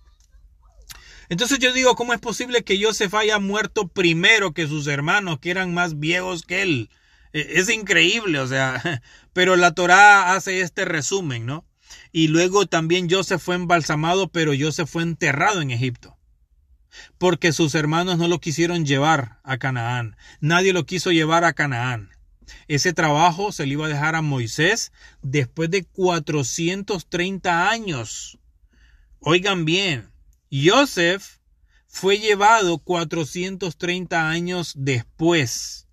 Entonces 1.29 1.59
yo 1.59 1.73
digo, 1.73 1.95
¿cómo 1.95 2.13
es 2.13 2.19
posible 2.19 2.63
que 2.63 2.81
Joseph 2.81 3.13
haya 3.15 3.39
muerto 3.39 3.87
primero 3.87 4.53
que 4.53 4.67
sus 4.67 4.87
hermanos, 4.87 5.39
que 5.39 5.51
eran 5.51 5.73
más 5.73 5.99
viejos 5.99 6.43
que 6.43 6.61
él? 6.61 6.89
E, 7.33 7.59
es 7.59 7.69
increíble, 7.69 8.39
o 8.39 8.47
sea, 8.47 9.01
pero 9.33 9.55
la 9.55 9.73
Torá 9.73 10.33
hace 10.33 10.61
este 10.61 10.85
resumen, 10.85 11.45
¿no? 11.45 11.65
Y 12.11 12.27
luego 12.29 12.65
también 12.65 13.09
Joseph 13.09 13.41
fue 13.41 13.55
embalsamado, 13.55 14.29
pero 14.29 14.53
Joseph 14.57 14.89
fue 14.89 15.03
enterrado 15.03 15.61
en 15.61 15.71
Egipto 15.71 16.17
porque 17.17 17.51
sus 17.51 17.75
hermanos 17.75 18.17
no 18.17 18.27
lo 18.27 18.39
quisieron 18.39 18.85
llevar 18.85 19.39
a 19.43 19.57
Canaán. 19.57 20.15
Nadie 20.39 20.73
lo 20.73 20.85
quiso 20.85 21.11
llevar 21.11 21.43
a 21.43 21.53
Canaán. 21.53 22.09
Ese 22.67 22.93
trabajo 22.93 23.51
se 23.51 23.65
le 23.65 23.73
iba 23.73 23.85
a 23.85 23.89
dejar 23.89 24.15
a 24.15 24.21
Moisés 24.21 24.91
después 25.21 25.69
de 25.69 25.83
430 25.83 27.69
años. 27.69 28.37
Oigan 29.19 29.65
bien, 29.65 30.09
Joseph 30.63 31.39
fue 31.87 32.19
llevado 32.19 32.77
430 32.77 34.29
años 34.29 34.73
después 34.77 35.84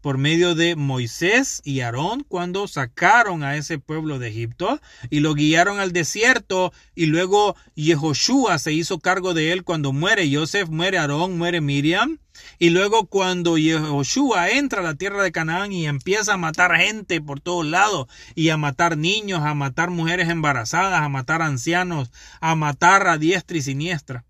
por 0.00 0.18
medio 0.18 0.54
de 0.54 0.76
Moisés 0.76 1.60
y 1.64 1.80
Aarón 1.80 2.24
cuando 2.26 2.66
sacaron 2.68 3.44
a 3.44 3.56
ese 3.56 3.78
pueblo 3.78 4.18
de 4.18 4.28
Egipto 4.28 4.80
y 5.10 5.20
lo 5.20 5.34
guiaron 5.34 5.78
al 5.78 5.92
desierto 5.92 6.72
y 6.94 7.06
luego 7.06 7.56
Yehoshua 7.74 8.58
se 8.58 8.72
hizo 8.72 8.98
cargo 8.98 9.34
de 9.34 9.52
él 9.52 9.64
cuando 9.64 9.92
muere 9.92 10.34
Joseph, 10.34 10.68
muere 10.68 10.98
Aarón, 10.98 11.36
muere 11.36 11.60
Miriam 11.60 12.18
y 12.58 12.70
luego 12.70 13.06
cuando 13.06 13.58
Yehoshua 13.58 14.50
entra 14.50 14.80
a 14.80 14.84
la 14.84 14.94
tierra 14.94 15.22
de 15.22 15.32
Canaán 15.32 15.72
y 15.72 15.86
empieza 15.86 16.34
a 16.34 16.38
matar 16.38 16.74
gente 16.76 17.20
por 17.20 17.40
todos 17.40 17.66
lados 17.66 18.06
y 18.34 18.48
a 18.50 18.56
matar 18.56 18.96
niños, 18.96 19.40
a 19.42 19.54
matar 19.54 19.90
mujeres 19.90 20.28
embarazadas, 20.28 21.02
a 21.02 21.08
matar 21.08 21.42
ancianos, 21.42 22.10
a 22.40 22.54
matar 22.54 23.06
a 23.06 23.18
diestra 23.18 23.58
y 23.58 23.62
siniestra. 23.62 24.24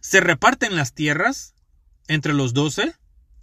Se 0.00 0.20
reparten 0.20 0.76
las 0.76 0.94
tierras 0.94 1.54
entre 2.08 2.32
los 2.32 2.54
doce, 2.54 2.94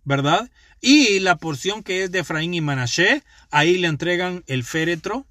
¿verdad? 0.04 0.50
Y 0.82 1.20
la 1.20 1.38
porción 1.38 1.84
que 1.84 2.04
es 2.04 2.12
de 2.12 2.20
Efraín 2.20 2.54
y 2.54 2.62
Manashe, 2.62 3.24
ahí 3.50 3.78
le 3.78 3.88
entregan 3.88 4.44
el 4.48 4.64
féretro 4.64 5.26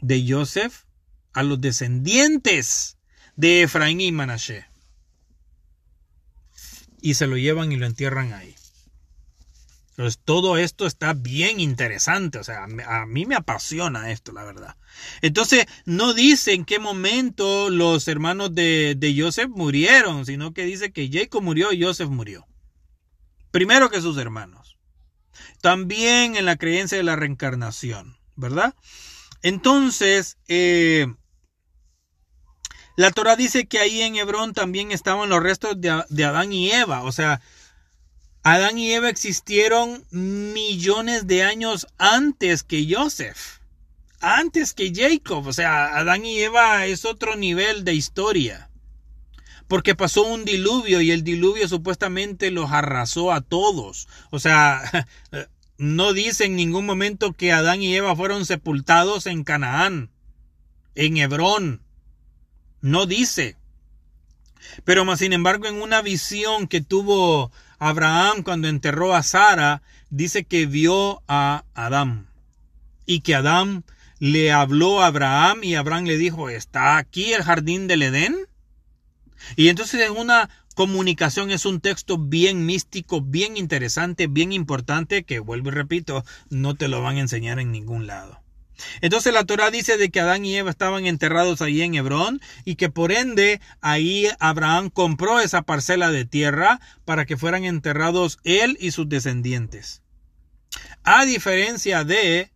de 0.00 0.24
Joseph 0.26 0.84
a 1.32 1.42
los 1.42 1.60
descendientes 1.60 2.96
de 3.36 3.62
Efraín 3.62 4.00
y 4.00 4.12
Manashe. 4.12 4.66
Y 7.02 7.14
se 7.14 7.26
lo 7.26 7.36
llevan 7.36 7.72
y 7.72 7.76
lo 7.76 7.86
entierran 7.86 8.32
ahí. 8.32 8.54
Entonces, 9.90 10.20
todo 10.24 10.56
esto 10.56 10.86
está 10.86 11.12
bien 11.12 11.60
interesante. 11.60 12.38
O 12.38 12.44
sea, 12.44 12.64
a 12.64 13.06
mí 13.06 13.26
me 13.26 13.34
apasiona 13.34 14.10
esto, 14.10 14.32
la 14.32 14.44
verdad. 14.44 14.76
Entonces, 15.20 15.66
no 15.84 16.14
dice 16.14 16.54
en 16.54 16.64
qué 16.64 16.78
momento 16.78 17.68
los 17.68 18.08
hermanos 18.08 18.54
de, 18.54 18.94
de 18.96 19.14
Joseph 19.20 19.50
murieron, 19.50 20.24
sino 20.24 20.54
que 20.54 20.64
dice 20.64 20.92
que 20.92 21.10
Jacob 21.12 21.42
murió 21.42 21.72
y 21.72 21.82
Joseph 21.82 22.08
murió 22.08 22.46
primero 23.50 23.90
que 23.90 24.00
sus 24.00 24.16
hermanos. 24.18 24.78
También 25.60 26.36
en 26.36 26.44
la 26.44 26.56
creencia 26.56 26.96
de 26.96 27.04
la 27.04 27.16
reencarnación, 27.16 28.16
¿verdad? 28.36 28.74
Entonces, 29.42 30.38
eh, 30.48 31.06
la 32.96 33.10
Torah 33.10 33.36
dice 33.36 33.66
que 33.66 33.78
ahí 33.78 34.02
en 34.02 34.16
Hebrón 34.16 34.54
también 34.54 34.90
estaban 34.92 35.28
los 35.28 35.42
restos 35.42 35.80
de, 35.80 36.04
de 36.08 36.24
Adán 36.24 36.52
y 36.52 36.70
Eva, 36.70 37.02
o 37.02 37.12
sea, 37.12 37.40
Adán 38.42 38.78
y 38.78 38.92
Eva 38.92 39.10
existieron 39.10 40.06
millones 40.10 41.26
de 41.26 41.42
años 41.42 41.86
antes 41.98 42.62
que 42.62 42.86
Joseph, 42.90 43.60
antes 44.20 44.72
que 44.72 44.92
Jacob, 44.94 45.46
o 45.46 45.52
sea, 45.52 45.96
Adán 45.96 46.24
y 46.24 46.38
Eva 46.40 46.86
es 46.86 47.04
otro 47.04 47.36
nivel 47.36 47.84
de 47.84 47.94
historia 47.94 48.69
porque 49.70 49.94
pasó 49.94 50.24
un 50.24 50.44
diluvio 50.44 51.00
y 51.00 51.12
el 51.12 51.22
diluvio 51.22 51.68
supuestamente 51.68 52.50
los 52.50 52.72
arrasó 52.72 53.30
a 53.30 53.40
todos. 53.40 54.08
O 54.30 54.40
sea, 54.40 55.06
no 55.78 56.12
dice 56.12 56.46
en 56.46 56.56
ningún 56.56 56.84
momento 56.84 57.34
que 57.34 57.52
Adán 57.52 57.80
y 57.80 57.94
Eva 57.94 58.16
fueron 58.16 58.46
sepultados 58.46 59.26
en 59.26 59.44
Canaán, 59.44 60.10
en 60.96 61.18
Hebrón. 61.18 61.82
No 62.80 63.06
dice. 63.06 63.56
Pero 64.82 65.04
más 65.04 65.20
sin 65.20 65.32
embargo, 65.32 65.68
en 65.68 65.80
una 65.80 66.02
visión 66.02 66.66
que 66.66 66.80
tuvo 66.80 67.52
Abraham 67.78 68.42
cuando 68.42 68.66
enterró 68.66 69.14
a 69.14 69.22
Sara, 69.22 69.82
dice 70.10 70.42
que 70.42 70.66
vio 70.66 71.22
a 71.28 71.62
Adán 71.74 72.26
y 73.06 73.20
que 73.20 73.36
Adán 73.36 73.84
le 74.18 74.50
habló 74.50 75.00
a 75.00 75.06
Abraham 75.06 75.62
y 75.62 75.76
Abraham 75.76 76.06
le 76.06 76.18
dijo, 76.18 76.48
¿está 76.50 76.96
aquí 76.96 77.34
el 77.34 77.44
jardín 77.44 77.86
del 77.86 78.02
Edén? 78.02 78.49
Y 79.56 79.68
entonces 79.68 80.00
en 80.00 80.16
una 80.16 80.50
comunicación 80.74 81.50
es 81.50 81.66
un 81.66 81.80
texto 81.80 82.16
bien 82.18 82.64
místico, 82.64 83.20
bien 83.20 83.56
interesante, 83.56 84.26
bien 84.26 84.52
importante, 84.52 85.24
que 85.24 85.38
vuelvo 85.38 85.68
y 85.68 85.72
repito, 85.72 86.24
no 86.48 86.74
te 86.74 86.88
lo 86.88 87.02
van 87.02 87.16
a 87.16 87.20
enseñar 87.20 87.58
en 87.58 87.72
ningún 87.72 88.06
lado. 88.06 88.40
Entonces 89.02 89.34
la 89.34 89.44
Torah 89.44 89.70
dice 89.70 89.98
de 89.98 90.08
que 90.08 90.20
Adán 90.20 90.44
y 90.44 90.56
Eva 90.56 90.70
estaban 90.70 91.04
enterrados 91.04 91.60
ahí 91.60 91.82
en 91.82 91.94
Hebrón 91.94 92.40
y 92.64 92.76
que 92.76 92.88
por 92.88 93.12
ende 93.12 93.60
ahí 93.82 94.28
Abraham 94.38 94.88
compró 94.88 95.38
esa 95.40 95.62
parcela 95.62 96.10
de 96.10 96.24
tierra 96.24 96.80
para 97.04 97.26
que 97.26 97.36
fueran 97.36 97.64
enterrados 97.64 98.38
él 98.44 98.78
y 98.80 98.92
sus 98.92 99.06
descendientes. 99.06 100.02
A 101.02 101.26
diferencia 101.26 102.04
de 102.04 102.50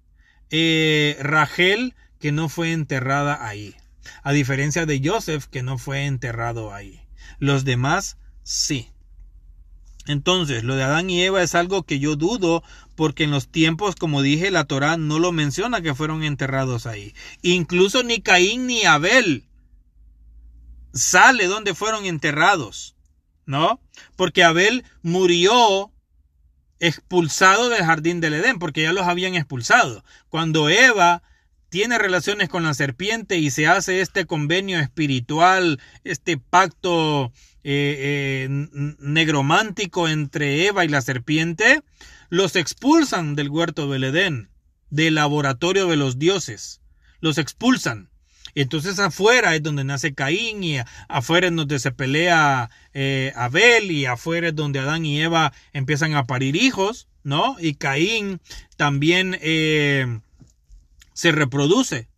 eh, 0.51 1.19
Rachel 1.21 1.95
que 2.21 2.33
no 2.33 2.49
fue 2.49 2.73
enterrada 2.73 3.47
ahí 3.47 3.77
a 4.23 4.33
diferencia 4.33 4.87
de 4.87 5.01
Joseph 5.05 5.47
que 5.47 5.63
no 5.63 5.79
fue 5.79 6.07
enterrado 6.07 6.73
ahí. 6.73 7.01
Los 7.39 7.65
demás 7.65 8.19
sí. 8.43 8.91
Entonces, 10.07 10.65
lo 10.65 10.77
de 10.77 10.83
Adán 10.83 11.09
y 11.09 11.23
Eva 11.23 11.43
es 11.43 11.55
algo 11.55 11.83
que 11.85 11.99
yo 11.99 12.17
dudo 12.17 12.63
porque 12.95 13.25
en 13.25 13.31
los 13.31 13.49
tiempos, 13.49 13.97
como 13.97 14.23
dije, 14.23 14.51
la 14.51 14.65
Torá 14.65 14.97
no 14.97 15.19
lo 15.19 15.33
menciona 15.33 15.81
que 15.81 15.95
fueron 15.95 16.23
enterrados 16.23 16.87
ahí. 16.87 17.15
Incluso 17.43 18.03
ni 18.03 18.21
Caín 18.21 18.67
ni 18.67 18.85
Abel 18.85 19.45
sale 20.93 21.47
donde 21.47 21.75
fueron 21.75 22.05
enterrados, 22.05 22.97
¿no? 23.47 23.81
Porque 24.15 24.45
Abel 24.45 24.85
murió 25.03 25.91
expulsado 26.79 27.69
del 27.71 27.85
jardín 27.85 28.21
del 28.21 28.35
Edén, 28.35 28.59
porque 28.59 28.83
ya 28.83 28.93
los 28.93 29.07
habían 29.07 29.35
expulsado. 29.35 30.05
Cuando 30.29 30.69
Eva 30.69 31.23
tiene 31.75 31.99
relaciones 31.99 32.49
con 32.49 32.63
la 32.63 32.73
serpiente 32.73 33.39
y 33.39 33.51
se 33.51 33.67
hace 33.67 34.01
este 34.01 34.27
convenio 34.27 34.79
espiritual, 34.79 35.81
este 36.05 36.39
pacto 36.39 37.33
eh, 37.65 38.47
eh, 38.47 38.97
negromántico 39.01 40.07
entre 40.07 40.69
Eva 40.69 40.85
y 40.85 40.89
la 40.89 41.03
serpiente, 41.03 41.83
los 42.29 42.55
expulsan 42.55 43.35
del 43.35 43.51
huerto 43.51 43.91
del 43.91 44.05
Edén, 44.05 44.51
del 44.91 45.17
laboratorio 45.17 45.89
de 45.89 45.97
los 45.97 46.21
dioses. 46.21 46.81
Los 47.19 47.39
expulsan. 47.39 48.09
Entonces 48.55 49.01
afuera 49.01 49.57
es 49.57 49.63
donde 49.65 49.83
nace 49.83 50.15
Caín 50.15 50.63
y 50.63 50.79
afuera 51.09 51.49
es 51.49 51.57
donde 51.57 51.81
se 51.81 51.91
pelea 51.91 52.71
eh, 52.93 53.33
Abel 53.35 53.91
y 53.91 54.07
afuera 54.07 54.51
es 54.51 54.55
donde 54.55 54.79
Adán 54.79 55.05
y 55.05 55.21
Eva 55.21 55.53
empiezan 55.73 56.15
a 56.15 56.29
parir 56.29 56.55
hijos, 56.55 57.09
¿no? 57.25 57.57
Y 57.59 57.75
Caín 57.75 58.41
también 58.77 59.37
se 61.15 61.33
reproduce. 61.33 62.11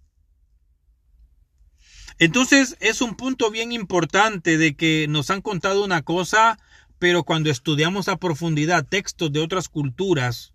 Entonces 2.19 2.77
es 2.81 3.03
un 3.03 3.15
punto 3.15 3.51
bien 3.51 3.73
importante 3.73 4.59
de 4.59 4.75
que 4.75 5.07
nos 5.09 5.31
han 5.31 5.43
contado 5.43 5.85
una 5.85 6.03
cosa, 6.03 6.59
pero 6.99 7.23
cuando 7.23 7.51
estudiamos 7.51 8.09
a 8.09 8.17
profundidad 8.17 8.87
textos 8.87 9.31
de 9.33 9.41
otras 9.41 9.69
culturas, 9.69 10.55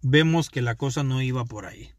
vemos 0.00 0.48
que 0.50 0.62
la 0.62 0.74
cosa 0.74 1.04
no 1.04 1.22
iba 1.22 1.44
por 1.44 1.66
ahí. 1.66 1.92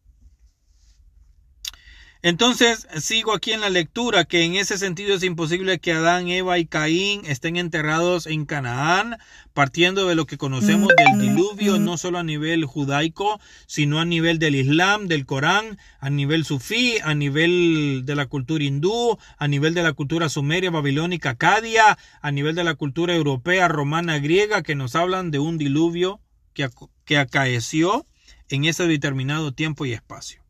Entonces, 2.26 2.88
sigo 3.01 3.34
aquí 3.34 3.51
en 3.51 3.59
la 3.59 3.69
lectura 3.69 4.24
que 4.24 4.45
en 4.45 4.55
ese 4.55 4.78
sentido 4.78 5.13
es 5.13 5.24
imposible 5.24 5.80
que 5.80 5.91
Adán, 5.91 6.30
Eva 6.30 6.57
y 6.57 6.65
Caín 6.65 7.21
estén 7.26 7.57
enterrados 7.57 8.28
en 8.28 8.45
Canaán, 8.45 9.17
partiendo 9.53 10.07
de 10.07 10.15
lo 10.15 10.26
que 10.26 10.38
conocemos 10.38 10.88
del 10.95 11.19
diluvio, 11.19 11.80
no 11.80 11.97
solo 11.97 12.19
a 12.19 12.24
nivel 12.24 12.63
judaico, 12.63 13.41
sino 13.67 13.99
a 13.99 14.05
nivel 14.05 14.39
del 14.39 14.55
Islam, 14.55 15.09
del 15.09 15.26
Corán, 15.26 15.78
a 15.99 16.09
nivel 16.09 16.45
sufí, 16.45 16.95
a 17.03 17.13
nivel 17.13 18.03
de 18.05 18.15
la 18.15 18.28
cultura 18.28 18.63
hindú, 18.63 19.17
a 19.38 19.47
nivel 19.49 19.74
de 19.74 19.84
la 19.84 19.91
cultura 19.91 20.30
sumeria, 20.30 20.71
babilónica, 20.71 21.32
acadia, 21.32 21.97
a 22.21 22.32
nivel 22.32 22.55
de 22.55 22.63
la 22.63 22.76
cultura 22.76 23.13
europea, 23.13 23.67
romana, 23.67 24.19
griega, 24.19 24.63
que 24.63 24.76
nos 24.76 24.95
hablan 24.95 25.30
de 25.30 25.39
un 25.39 25.57
diluvio 25.57 26.21
que, 26.53 26.69
que 27.03 27.17
acaeció 27.17 28.07
en 28.47 28.63
ese 28.63 28.88
determinado 28.88 29.53
tiempo 29.53 29.86
y 29.86 29.91
espacio. 29.91 30.43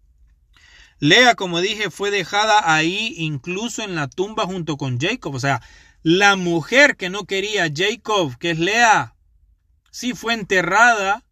Lea, 1.04 1.36
como 1.36 1.60
dije, 1.60 1.91
fue 1.91 2.12
dejada 2.12 2.74
ahí 2.74 3.14
incluso 3.18 3.84
en 3.84 3.93
la 3.93 4.08
tumba 4.08 4.45
junto 4.45 4.78
con 4.78 5.01
Jacob. 5.01 5.36
O 5.36 5.39
sea, 5.41 5.62
la 6.01 6.38
mujer 6.38 6.95
que 6.95 7.10
no 7.10 7.26
quería 7.26 7.70
Jacob, 7.76 8.38
que 8.38 8.51
es 8.51 8.58
Lea, 8.58 9.14
sí 9.91 10.14
fue 10.14 10.34
enterrada 10.34 11.26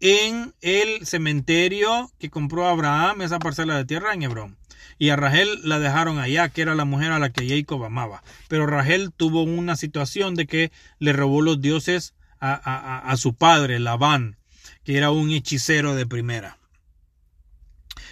en 0.00 0.54
el 0.62 1.06
cementerio 1.06 2.10
que 2.18 2.30
compró 2.30 2.68
Abraham, 2.68 3.20
esa 3.20 3.38
parcela 3.38 3.76
de 3.76 3.84
tierra 3.84 4.14
en 4.14 4.22
Hebrón. 4.22 4.56
Y 4.96 5.10
a 5.10 5.16
Rachel 5.16 5.60
la 5.62 5.78
dejaron 5.78 6.18
allá, 6.18 6.48
que 6.48 6.62
era 6.62 6.74
la 6.74 6.86
mujer 6.86 7.12
a 7.12 7.18
la 7.18 7.34
que 7.34 7.46
Jacob 7.46 7.84
amaba. 7.84 8.22
Pero 8.48 8.66
Rachel 8.66 9.12
tuvo 9.14 9.42
una 9.42 9.76
situación 9.76 10.36
de 10.36 10.46
que 10.46 10.72
le 10.98 11.12
robó 11.12 11.42
los 11.42 11.60
dioses 11.60 12.14
a, 12.40 13.10
a 13.10 13.16
su 13.18 13.34
padre, 13.34 13.78
Labán, 13.78 14.38
que 14.84 14.96
era 14.96 15.10
un 15.10 15.28
hechicero 15.32 15.94
de 15.94 16.06
primera. 16.06 16.59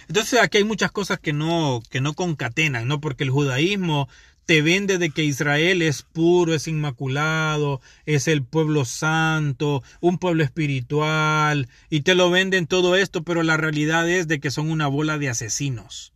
Entonces 0.09 0.41
aquí 0.41 0.57
hay 0.57 0.63
muchas 0.63 0.91
cosas 0.91 1.19
que 1.19 1.33
no, 1.33 1.83
que 1.91 2.01
no 2.01 2.15
concatenan, 2.15 2.87
¿no? 2.87 2.99
Porque 2.99 3.23
el 3.23 3.29
judaísmo 3.29 4.09
te 4.47 4.63
vende 4.63 4.97
de 4.97 5.11
que 5.11 5.23
Israel 5.23 5.83
es 5.83 6.01
puro, 6.01 6.55
es 6.55 6.67
inmaculado, 6.67 7.79
es 8.07 8.27
el 8.27 8.43
pueblo 8.43 8.85
santo, 8.85 9.83
un 10.01 10.17
pueblo 10.17 10.43
espiritual, 10.43 11.69
y 11.91 12.01
te 12.01 12.15
lo 12.15 12.31
venden 12.31 12.65
todo 12.65 12.95
esto, 12.95 13.23
pero 13.23 13.43
la 13.43 13.55
realidad 13.55 14.09
es 14.09 14.27
de 14.27 14.39
que 14.39 14.49
son 14.49 14.71
una 14.71 14.87
bola 14.87 15.19
de 15.19 15.29
asesinos, 15.29 16.11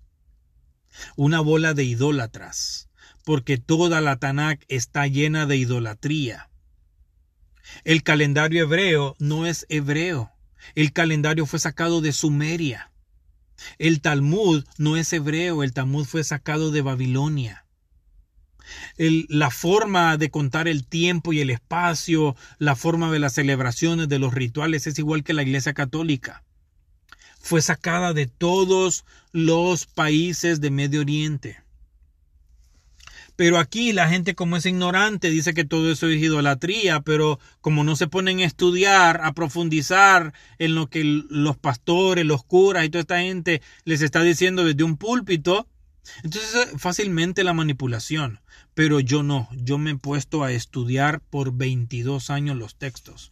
una 1.16 1.40
bola 1.40 1.76
de 1.76 1.84
idólatras, 1.84 2.90
porque 3.24 3.60
toda 3.60 4.02
la 4.02 4.18
Tanakh 4.18 4.64
está 4.70 5.06
llena 5.06 5.46
de 5.46 5.58
idolatría. 5.58 6.50
El 7.84 8.02
calendario 8.02 8.64
hebreo 8.64 9.16
no 9.20 9.46
es 9.46 9.68
hebreo, 9.70 10.32
el 10.74 10.94
calendario 10.94 11.46
fue 11.46 11.60
sacado 11.60 12.02
de 12.02 12.12
Sumeria. 12.12 12.90
El 13.78 14.02
Talmud 14.02 14.64
no 14.78 14.98
es 14.98 15.12
hebreo, 15.14 15.64
el 15.64 15.74
Talmud 15.74 16.06
fue 16.06 16.24
sacado 16.24 16.72
de 16.72 16.82
Babilonia. 16.82 17.66
la 18.98 19.50
forma 19.50 20.18
de 20.18 20.32
contar 20.32 20.68
el 20.68 20.86
tiempo 20.86 21.34
y 21.34 21.42
el 21.42 21.50
espacio, 21.50 22.36
la 22.60 22.76
forma 22.76 23.12
de 23.12 23.20
las 23.20 23.34
celebraciones, 23.34 24.08
de 24.08 24.20
los 24.20 24.34
rituales, 24.34 24.88
es 24.88 24.98
igual 25.00 25.24
que 25.24 25.34
la 25.34 25.44
Iglesia 25.44 25.74
Católica. 25.74 26.44
Fue 27.40 27.62
sacada 27.62 28.14
de 28.14 28.28
todos 28.28 29.04
los 29.32 29.86
países 29.86 30.62
de 30.62 30.72
Medio 30.72 31.02
Oriente. 31.02 31.63
Pero 33.36 33.58
aquí 33.58 33.94
la 33.94 34.10
gente 34.10 34.36
como 34.36 34.58
es 34.58 34.66
ignorante 34.66 35.30
dice 35.30 35.54
que 35.54 35.66
todo 35.66 35.92
eso 35.92 36.08
es 36.08 36.22
idolatría, 36.22 37.02
pero 37.02 37.40
como 37.62 37.84
no 37.84 37.96
se 37.96 38.08
ponen 38.08 38.40
a 38.40 38.46
estudiar, 38.46 39.22
a 39.24 39.34
profundizar 39.34 40.34
en 40.60 40.76
lo 40.76 40.88
que 40.88 41.04
los 41.04 41.58
pastores, 41.58 42.26
los 42.26 42.44
curas 42.44 42.86
y 42.86 42.90
toda 42.90 43.02
esta 43.02 43.20
gente 43.22 43.62
les 43.86 44.02
está 44.02 44.22
diciendo 44.22 44.64
desde 44.64 44.84
un 44.84 44.98
púlpito, 44.98 45.68
entonces 46.24 46.70
fácilmente 46.78 47.44
la 47.44 47.54
manipulación. 47.54 48.40
Pero 48.76 49.00
yo 49.00 49.24
no, 49.24 49.50
yo 49.52 49.78
me 49.78 49.92
he 49.92 49.98
puesto 49.98 50.44
a 50.44 50.52
estudiar 50.52 51.20
por 51.22 51.54
22 51.54 52.30
años 52.30 52.56
los 52.58 52.76
textos. 52.76 53.32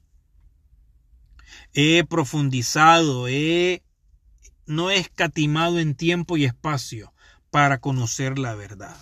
He 1.73 2.03
profundizado, 2.05 3.27
he 3.27 3.83
no 4.65 4.89
he 4.89 4.97
escatimado 4.97 5.79
en 5.79 5.95
tiempo 5.95 6.37
y 6.37 6.45
espacio 6.45 7.13
para 7.49 7.79
conocer 7.79 8.39
la 8.39 8.55
verdad. 8.55 8.95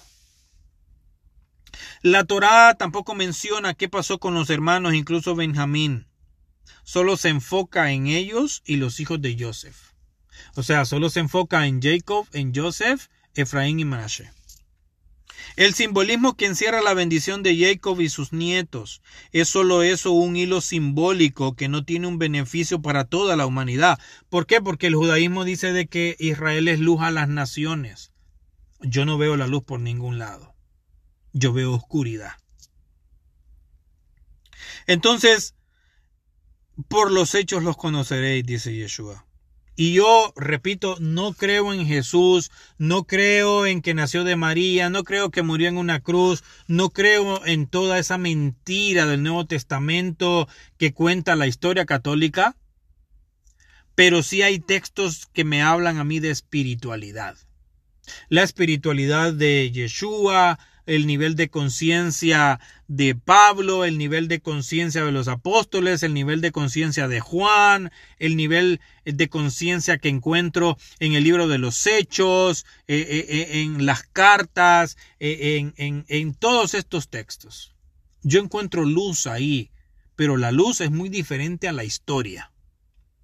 La 2.01 2.23
Torá 2.23 2.75
tampoco 2.75 3.15
menciona 3.15 3.73
qué 3.73 3.89
pasó 3.89 4.19
con 4.19 4.33
los 4.33 4.49
hermanos, 4.49 4.93
incluso 4.93 5.35
Benjamín. 5.35 6.07
Solo 6.83 7.17
se 7.17 7.29
enfoca 7.29 7.91
en 7.91 8.07
ellos 8.07 8.61
y 8.65 8.77
los 8.77 8.99
hijos 8.99 9.21
de 9.21 9.37
Joseph. 9.39 9.77
O 10.55 10.63
sea, 10.63 10.85
solo 10.85 11.09
se 11.09 11.19
enfoca 11.19 11.67
en 11.67 11.81
Jacob, 11.81 12.25
en 12.33 12.53
Joseph, 12.55 13.07
Efraín 13.35 13.79
y 13.79 13.85
Manashe. 13.85 14.31
El 15.55 15.73
simbolismo 15.73 16.35
que 16.35 16.45
encierra 16.45 16.81
la 16.81 16.93
bendición 16.93 17.43
de 17.43 17.57
Jacob 17.57 17.99
y 18.01 18.09
sus 18.09 18.33
nietos 18.33 19.01
es 19.31 19.49
solo 19.49 19.83
eso 19.83 20.11
un 20.11 20.35
hilo 20.35 20.61
simbólico 20.61 21.55
que 21.55 21.67
no 21.67 21.83
tiene 21.83 22.07
un 22.07 22.17
beneficio 22.17 22.81
para 22.81 23.05
toda 23.05 23.35
la 23.35 23.45
humanidad. 23.45 23.99
¿Por 24.29 24.45
qué? 24.45 24.61
Porque 24.61 24.87
el 24.87 24.95
judaísmo 24.95 25.43
dice 25.43 25.73
de 25.73 25.87
que 25.87 26.15
Israel 26.19 26.67
es 26.67 26.79
luz 26.79 27.01
a 27.01 27.11
las 27.11 27.27
naciones. 27.27 28.11
Yo 28.81 29.05
no 29.05 29.17
veo 29.17 29.35
la 29.37 29.47
luz 29.47 29.63
por 29.63 29.79
ningún 29.79 30.17
lado 30.17 30.48
yo 31.33 31.53
veo 31.53 31.73
oscuridad. 31.73 32.33
Entonces, 34.87 35.55
por 36.87 37.11
los 37.11 37.35
hechos 37.35 37.63
los 37.63 37.77
conoceréis, 37.77 38.45
dice 38.45 38.73
Yeshua. 38.73 39.25
Y 39.75 39.93
yo, 39.93 40.33
repito, 40.35 40.97
no 40.99 41.31
creo 41.33 41.73
en 41.73 41.87
Jesús, 41.87 42.51
no 42.77 43.05
creo 43.05 43.65
en 43.65 43.81
que 43.81 43.93
nació 43.93 44.25
de 44.25 44.35
María, 44.35 44.89
no 44.89 45.05
creo 45.05 45.31
que 45.31 45.41
murió 45.41 45.69
en 45.69 45.77
una 45.77 46.01
cruz, 46.01 46.43
no 46.67 46.89
creo 46.89 47.45
en 47.45 47.65
toda 47.65 47.97
esa 47.97 48.17
mentira 48.17 49.05
del 49.05 49.23
Nuevo 49.23 49.45
Testamento 49.45 50.49
que 50.77 50.93
cuenta 50.93 51.37
la 51.37 51.47
historia 51.47 51.85
católica, 51.85 52.57
pero 53.95 54.21
sí 54.21 54.41
hay 54.41 54.59
textos 54.59 55.27
que 55.27 55.45
me 55.45 55.61
hablan 55.61 55.97
a 55.97 56.03
mí 56.03 56.19
de 56.19 56.31
espiritualidad. 56.31 57.37
La 58.27 58.43
espiritualidad 58.43 59.31
de 59.33 59.71
Yeshua, 59.71 60.59
el 60.89 61.05
nivel 61.05 61.35
de 61.35 61.49
conciencia 61.49 62.59
de 62.87 63.13
Pablo, 63.13 63.85
el 63.85 63.99
nivel 63.99 64.27
de 64.27 64.41
conciencia 64.41 65.05
de 65.05 65.11
los 65.11 65.27
apóstoles, 65.27 66.01
el 66.01 66.15
nivel 66.15 66.41
de 66.41 66.51
conciencia 66.51 67.07
de 67.07 67.19
Juan, 67.19 67.91
el 68.17 68.35
nivel 68.35 68.81
de 69.05 69.29
conciencia 69.29 69.99
que 69.99 70.09
encuentro 70.09 70.77
en 70.99 71.13
el 71.13 71.23
libro 71.23 71.47
de 71.47 71.59
los 71.59 71.85
hechos, 71.85 72.65
eh, 72.87 73.05
eh, 73.07 73.25
eh, 73.29 73.61
en 73.61 73.85
las 73.85 74.01
cartas, 74.01 74.97
en, 75.19 75.73
en 75.77 76.33
todos 76.33 76.73
estos 76.73 77.07
textos. 77.09 77.75
Yo 78.23 78.41
encuentro 78.41 78.83
luz 78.83 79.27
ahí, 79.27 79.69
pero 80.15 80.37
la 80.37 80.51
luz 80.51 80.81
es 80.81 80.89
muy 80.89 81.09
diferente 81.09 81.67
a 81.67 81.71
la 81.71 81.83
historia 81.83 82.51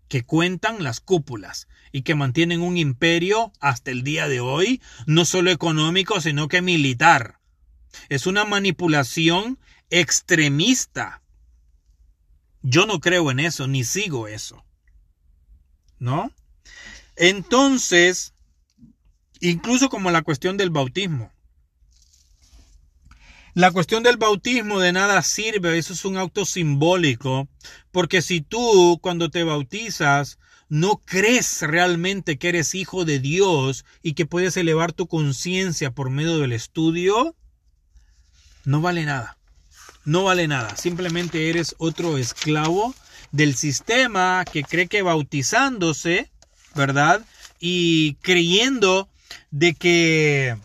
que 0.07 0.23
cuentan 0.23 0.83
las 0.83 0.99
cúpulas 0.99 1.67
y 1.91 2.03
que 2.03 2.13
mantienen 2.13 2.61
un 2.61 2.77
imperio 2.77 3.51
hasta 3.59 3.89
el 3.89 4.03
día 4.03 4.27
de 4.27 4.39
hoy, 4.39 4.83
no 5.07 5.25
solo 5.25 5.49
económico, 5.49 6.21
sino 6.21 6.47
que 6.47 6.61
militar. 6.61 7.39
Es 8.09 8.27
una 8.27 8.45
manipulación 8.45 9.59
extremista 9.89 11.21
Yo 12.61 12.85
no 12.85 12.99
creo 12.99 13.29
en 13.31 13.39
eso, 13.39 13.67
ni 13.67 13.83
sigo 13.83 14.27
eso. 14.27 14.63
¿No? 15.99 16.31
Entonces, 17.15 18.33
incluso 19.39 19.89
como 19.89 20.11
la 20.11 20.23
cuestión 20.23 20.57
del 20.57 20.69
bautismo. 20.69 21.31
La 23.53 23.71
cuestión 23.71 24.03
del 24.03 24.17
bautismo 24.17 24.79
de 24.79 24.91
nada 24.91 25.21
sirve, 25.21 25.77
eso 25.77 25.93
es 25.93 26.03
un 26.03 26.17
acto 26.17 26.43
simbólico, 26.43 27.47
porque 27.91 28.21
si 28.21 28.41
tú 28.41 28.99
cuando 29.01 29.29
te 29.29 29.45
bautizas 29.45 30.39
no 30.67 30.97
crees 31.05 31.61
realmente 31.61 32.37
que 32.37 32.49
eres 32.49 32.75
hijo 32.75 33.05
de 33.05 33.19
Dios 33.19 33.85
y 34.01 34.13
que 34.13 34.25
puedes 34.25 34.57
elevar 34.57 34.91
tu 34.91 35.07
conciencia 35.07 35.91
por 35.91 36.09
medio 36.09 36.39
del 36.39 36.51
estudio, 36.51 37.35
no 38.65 38.81
vale 38.81 39.05
nada. 39.05 39.37
No 40.03 40.23
vale 40.23 40.47
nada. 40.47 40.75
Simplemente 40.75 41.49
eres 41.49 41.75
otro 41.77 42.17
esclavo 42.17 42.93
del 43.31 43.55
sistema 43.55 44.45
que 44.51 44.63
cree 44.63 44.87
que 44.87 45.01
bautizándose, 45.01 46.29
¿verdad? 46.75 47.25
Y 47.59 48.15
creyendo 48.15 49.09
de 49.51 49.73
que 49.73 50.57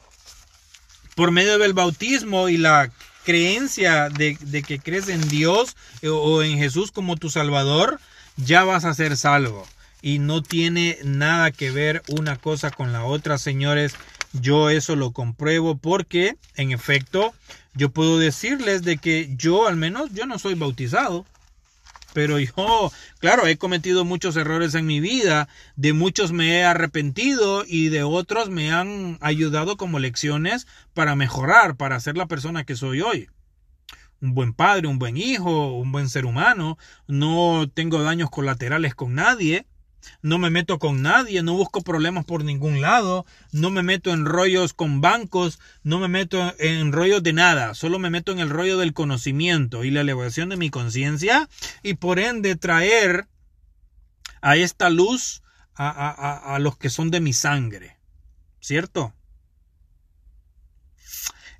por 1.14 1.30
medio 1.30 1.58
del 1.58 1.72
bautismo 1.72 2.48
y 2.48 2.56
la 2.56 2.90
creencia 3.24 4.08
de, 4.08 4.36
que 4.66 4.78
crees 4.78 5.08
en 5.08 5.26
Dios 5.28 5.76
o 6.02 6.42
en 6.42 6.58
Jesús 6.58 6.92
como 6.92 7.16
tu 7.16 7.30
Salvador, 7.30 8.00
ya 8.36 8.64
vas 8.64 8.84
a 8.84 8.94
ser 8.94 9.16
salvo. 9.16 9.66
Y 10.02 10.18
no 10.18 10.42
tiene 10.42 10.98
nada 11.04 11.50
que 11.50 11.70
ver 11.70 12.02
una 12.08 12.36
cosa 12.36 12.70
con 12.70 12.92
la 12.92 13.04
otra, 13.04 13.38
señores. 13.38 13.94
Yo 14.32 14.70
eso 14.70 14.94
lo 14.94 15.12
compruebo 15.12 15.76
porque, 15.76 16.36
en 16.54 16.70
efecto, 16.70 17.34
yo 17.74 17.90
puedo 17.90 18.18
decirles 18.18 18.82
de 18.82 18.98
que 18.98 19.34
yo 19.36 19.66
al 19.66 19.76
menos 19.76 20.12
yo 20.12 20.26
no 20.26 20.38
soy 20.38 20.54
bautizado. 20.54 21.26
Pero 22.12 22.38
yo, 22.40 22.92
claro, 23.20 23.46
he 23.46 23.56
cometido 23.56 24.04
muchos 24.04 24.36
errores 24.36 24.74
en 24.74 24.84
mi 24.84 24.98
vida, 24.98 25.48
de 25.76 25.92
muchos 25.92 26.32
me 26.32 26.58
he 26.58 26.64
arrepentido 26.64 27.64
y 27.66 27.88
de 27.88 28.02
otros 28.02 28.50
me 28.50 28.72
han 28.72 29.16
ayudado 29.20 29.76
como 29.76 30.00
lecciones 30.00 30.66
para 30.92 31.14
mejorar, 31.14 31.76
para 31.76 32.00
ser 32.00 32.16
la 32.16 32.26
persona 32.26 32.64
que 32.64 32.74
soy 32.74 33.00
hoy. 33.00 33.28
Un 34.20 34.34
buen 34.34 34.52
padre, 34.52 34.88
un 34.88 34.98
buen 34.98 35.16
hijo, 35.16 35.72
un 35.74 35.92
buen 35.92 36.08
ser 36.08 36.26
humano, 36.26 36.78
no 37.06 37.70
tengo 37.72 38.02
daños 38.02 38.28
colaterales 38.28 38.96
con 38.96 39.14
nadie, 39.14 39.66
no 40.22 40.38
me 40.38 40.50
meto 40.50 40.78
con 40.78 41.02
nadie, 41.02 41.42
no 41.42 41.54
busco 41.54 41.82
problemas 41.82 42.24
por 42.24 42.44
ningún 42.44 42.80
lado, 42.80 43.26
no 43.52 43.70
me 43.70 43.82
meto 43.82 44.12
en 44.12 44.24
rollos 44.24 44.72
con 44.72 45.00
bancos, 45.00 45.58
no 45.82 45.98
me 45.98 46.08
meto 46.08 46.54
en 46.58 46.92
rollos 46.92 47.22
de 47.22 47.32
nada, 47.32 47.74
solo 47.74 47.98
me 47.98 48.10
meto 48.10 48.32
en 48.32 48.38
el 48.38 48.50
rollo 48.50 48.78
del 48.78 48.92
conocimiento 48.92 49.84
y 49.84 49.90
la 49.90 50.02
elevación 50.02 50.48
de 50.48 50.56
mi 50.56 50.70
conciencia 50.70 51.48
y 51.82 51.94
por 51.94 52.18
ende 52.18 52.56
traer 52.56 53.26
a 54.42 54.56
esta 54.56 54.90
luz 54.90 55.42
a, 55.74 56.58
los 56.60 56.76
que 56.76 56.90
son 56.90 57.10
de 57.10 57.20
mi 57.20 57.32
sangre, 57.32 57.96
¿cierto? 58.60 59.14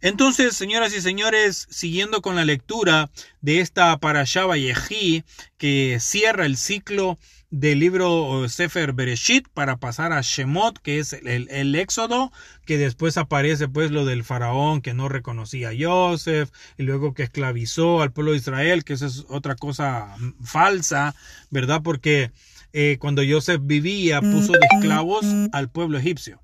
Entonces, 0.03 0.57
señoras 0.57 0.95
y 0.95 1.01
señores, 1.01 1.67
siguiendo 1.71 2.21
con 2.21 2.37
la 2.37 2.45
lectura 2.45 3.11
de 3.41 3.61
esta 3.61 3.97
Parashá 3.99 4.45
Vallejí 4.45 5.25
que 5.59 5.99
cierra 6.01 6.47
el 6.47 6.57
ciclo 6.57 7.19
del 7.51 7.81
libro 7.81 8.49
Sefer 8.49 8.93
Bereshit 8.93 9.49
para 9.49 9.77
pasar 9.77 10.13
a 10.13 10.21
Shemot, 10.21 10.79
que 10.79 11.01
es 11.01 11.13
el, 11.13 11.75
éxodo, 11.75 12.33
que 12.65 12.79
después 12.79 13.17
aparece 13.17 13.67
pues 13.69 13.91
lo 13.91 14.05
del 14.05 14.23
faraón 14.23 14.83
que 14.83 14.95
no 14.95 15.09
reconocía 15.09 15.71
a 15.71 15.75
Joseph, 15.79 16.51
y 16.79 16.85
luego 16.85 17.13
que 17.13 17.25
esclavizó 17.25 18.03
al 18.03 18.13
pueblo 18.13 18.33
de 18.33 18.39
Israel, 18.39 18.85
que 18.85 18.93
eso 18.93 19.07
es 19.07 19.27
otra 19.29 19.57
cosa 19.57 20.15
falsa, 20.43 21.15
¿verdad? 21.51 21.83
Porque 21.83 22.31
eh, 22.73 22.99
cuando 23.01 23.23
Joseph 23.29 23.61
vivía 23.65 24.21
puso 24.21 24.53
de 24.53 24.67
esclavos 24.73 25.27
al 25.53 25.71
pueblo 25.71 25.99
egipcio. 25.99 26.41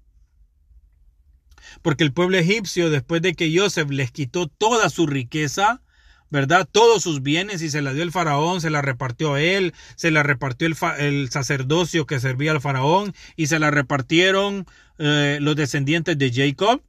Porque 1.83 2.03
el 2.05 2.13
pueblo 2.13 2.37
egipcio, 2.37 2.91
después 2.91 3.23
de 3.23 3.35
que 3.35 3.57
Joseph 3.57 3.91
les 3.91 4.11
quitó 4.11 4.49
toda 4.49 4.89
su 4.91 5.07
riqueza, 5.07 5.83
¿verdad? 6.31 6.69
Todos 6.71 7.03
sus 7.03 7.23
bienes 7.23 7.63
y 7.63 7.71
se 7.71 7.83
la 7.83 7.93
dio 7.93 8.03
el 8.03 8.13
faraón, 8.13 8.61
se 8.61 8.71
la 8.71 8.83
repartió 8.83 9.35
a 9.35 9.41
él, 9.41 9.75
se 9.97 10.11
la 10.11 10.23
repartió 10.23 10.67
el, 10.67 11.31
sacerdocio 11.31 12.07
que 12.07 12.21
servía 12.21 12.53
al 12.53 12.61
faraón 12.61 13.15
y 13.37 13.47
se 13.47 13.59
la 13.59 13.71
repartieron 13.71 14.67
eh, 14.99 15.39
los 15.41 15.57
descendientes 15.57 16.19
de 16.19 16.33
Jacob. 16.33 16.83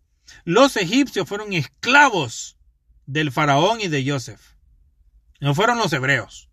Los 0.44 0.76
egipcios 0.78 1.28
fueron 1.28 1.54
esclavos 1.54 2.58
del 3.06 3.32
faraón 3.32 3.80
y 3.82 3.88
de 3.88 4.10
Joseph. 4.10 4.42
No 5.40 5.54
fueron 5.54 5.78
los 5.78 5.94
hebreos. 5.94 6.50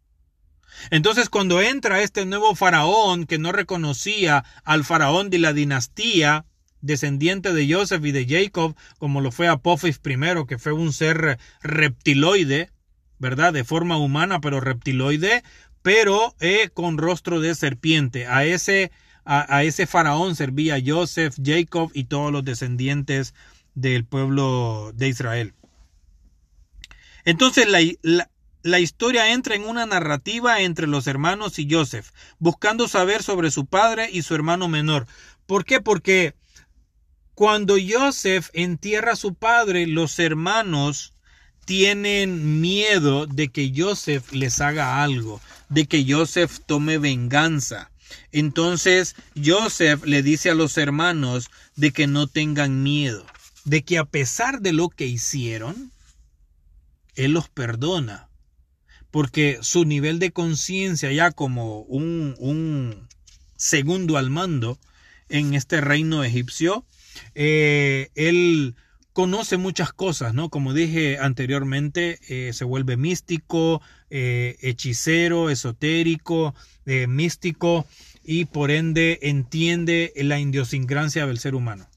Entonces 0.91 1.29
cuando 1.29 1.61
entra 1.61 2.03
este 2.03 2.27
nuevo 2.27 2.55
faraón 2.55 3.27
que 3.27 3.39
no 3.39 3.53
reconocía 3.53 4.45
al 4.65 4.85
faraón 4.85 5.31
de 5.31 5.39
la 5.39 5.53
dinastía, 5.53 6.45
descendiente 6.81 7.55
de 7.55 7.73
Joseph 7.73 8.05
y 8.05 8.13
de 8.13 8.27
Jacob, 8.29 8.77
como 8.99 9.21
lo 9.21 9.33
fue 9.33 9.49
Apophis 9.49 10.01
I, 10.05 10.47
que 10.47 10.59
fue 10.59 10.73
un 10.73 10.93
ser 10.93 11.39
reptiloide, 11.63 12.71
¿verdad? 13.25 13.55
De 13.55 13.65
forma 13.65 13.97
humana, 13.97 14.43
pero 14.43 14.61
reptiloide, 14.61 15.45
pero 15.81 16.35
eh, 16.41 16.69
con 16.75 16.99
rostro 16.99 17.41
de 17.41 17.55
serpiente. 17.55 18.27
A 18.27 18.45
ese, 18.45 18.93
a, 19.25 19.65
ese 19.65 19.87
faraón 19.87 20.37
servía 20.37 20.77
Joseph, 20.85 21.35
Jacob 21.43 21.91
y 21.95 22.05
todos 22.05 22.31
los 22.31 22.45
descendientes 22.45 23.33
del 23.75 24.05
pueblo 24.05 24.93
de 24.95 25.09
Israel. 25.09 25.55
Entonces 27.25 27.67
la, 27.67 28.29
la 28.63 28.79
historia 28.79 29.33
entra 29.33 29.55
en 29.55 29.65
una 29.65 29.87
narrativa 29.87 30.61
entre 30.61 30.87
los 30.87 31.07
hermanos 31.07 31.59
y 31.59 31.67
Joseph, 31.71 32.11
buscando 32.39 32.89
saber 32.89 33.23
sobre 33.23 33.51
su 33.51 33.65
padre 33.65 34.11
y 34.13 34.21
su 34.21 34.35
hermano 34.35 34.69
menor. 34.69 35.07
¿Por 35.47 35.65
qué? 35.65 35.81
Porque 35.81 36.35
cuando 37.35 37.77
Joseph 37.89 38.51
entierra 38.53 39.13
a 39.13 39.17
su 39.17 39.33
padre, 39.33 39.87
los 39.87 40.19
hermanos 40.19 41.14
tienen 41.65 42.61
miedo 42.61 43.27
de 43.27 43.49
que 43.49 43.73
Joseph 43.75 44.33
les 44.33 44.61
haga 44.61 45.03
algo, 45.03 45.41
de 45.69 45.87
que 45.87 46.05
Joseph 46.09 46.61
tome 46.67 46.99
venganza. 46.99 47.91
Entonces 48.33 49.17
Joseph 49.43 50.05
le 50.05 50.23
dice 50.23 50.51
a 50.51 50.55
los 50.55 50.77
hermanos 50.77 51.51
de 51.77 51.93
que 51.93 52.07
no 52.07 52.27
tengan 52.27 52.83
miedo, 52.83 53.25
de 53.65 53.83
que 53.83 53.99
a 53.99 54.05
pesar 54.05 54.61
de 54.61 54.73
lo 54.73 54.89
que 54.89 55.07
hicieron, 55.07 55.91
Él 57.17 57.33
los 57.33 57.49
perdona, 57.49 58.29
porque 59.11 59.59
su 59.63 59.85
nivel 59.85 60.19
de 60.19 60.33
conciencia 60.33 61.13
ya 61.13 61.31
como 61.31 61.81
un, 61.83 62.35
un, 62.39 63.09
segundo 63.57 64.19
al 64.19 64.31
mando 64.31 64.79
en 65.29 65.55
este 65.55 65.81
reino 65.81 66.25
egipcio, 66.25 66.85
eh, 67.35 68.11
Él 68.15 68.75
conoce 69.15 69.57
muchas 69.59 69.93
cosas, 69.93 70.35
¿no? 70.35 70.51
Como 70.51 70.75
dije 70.75 71.19
anteriormente, 71.19 72.19
eh, 72.29 72.53
se 72.53 72.65
vuelve 72.65 72.97
místico, 72.97 73.81
eh, 74.11 74.57
hechicero, 74.61 75.51
esotérico, 75.51 76.55
eh, 76.85 77.07
místico 77.07 77.87
y 78.25 78.47
por 78.47 78.73
ende 78.73 79.21
entiende 79.23 80.13
la 80.17 80.41
idiosincrasia 80.41 81.27
del 81.27 81.39
ser 81.39 81.55
humano. 81.55 81.89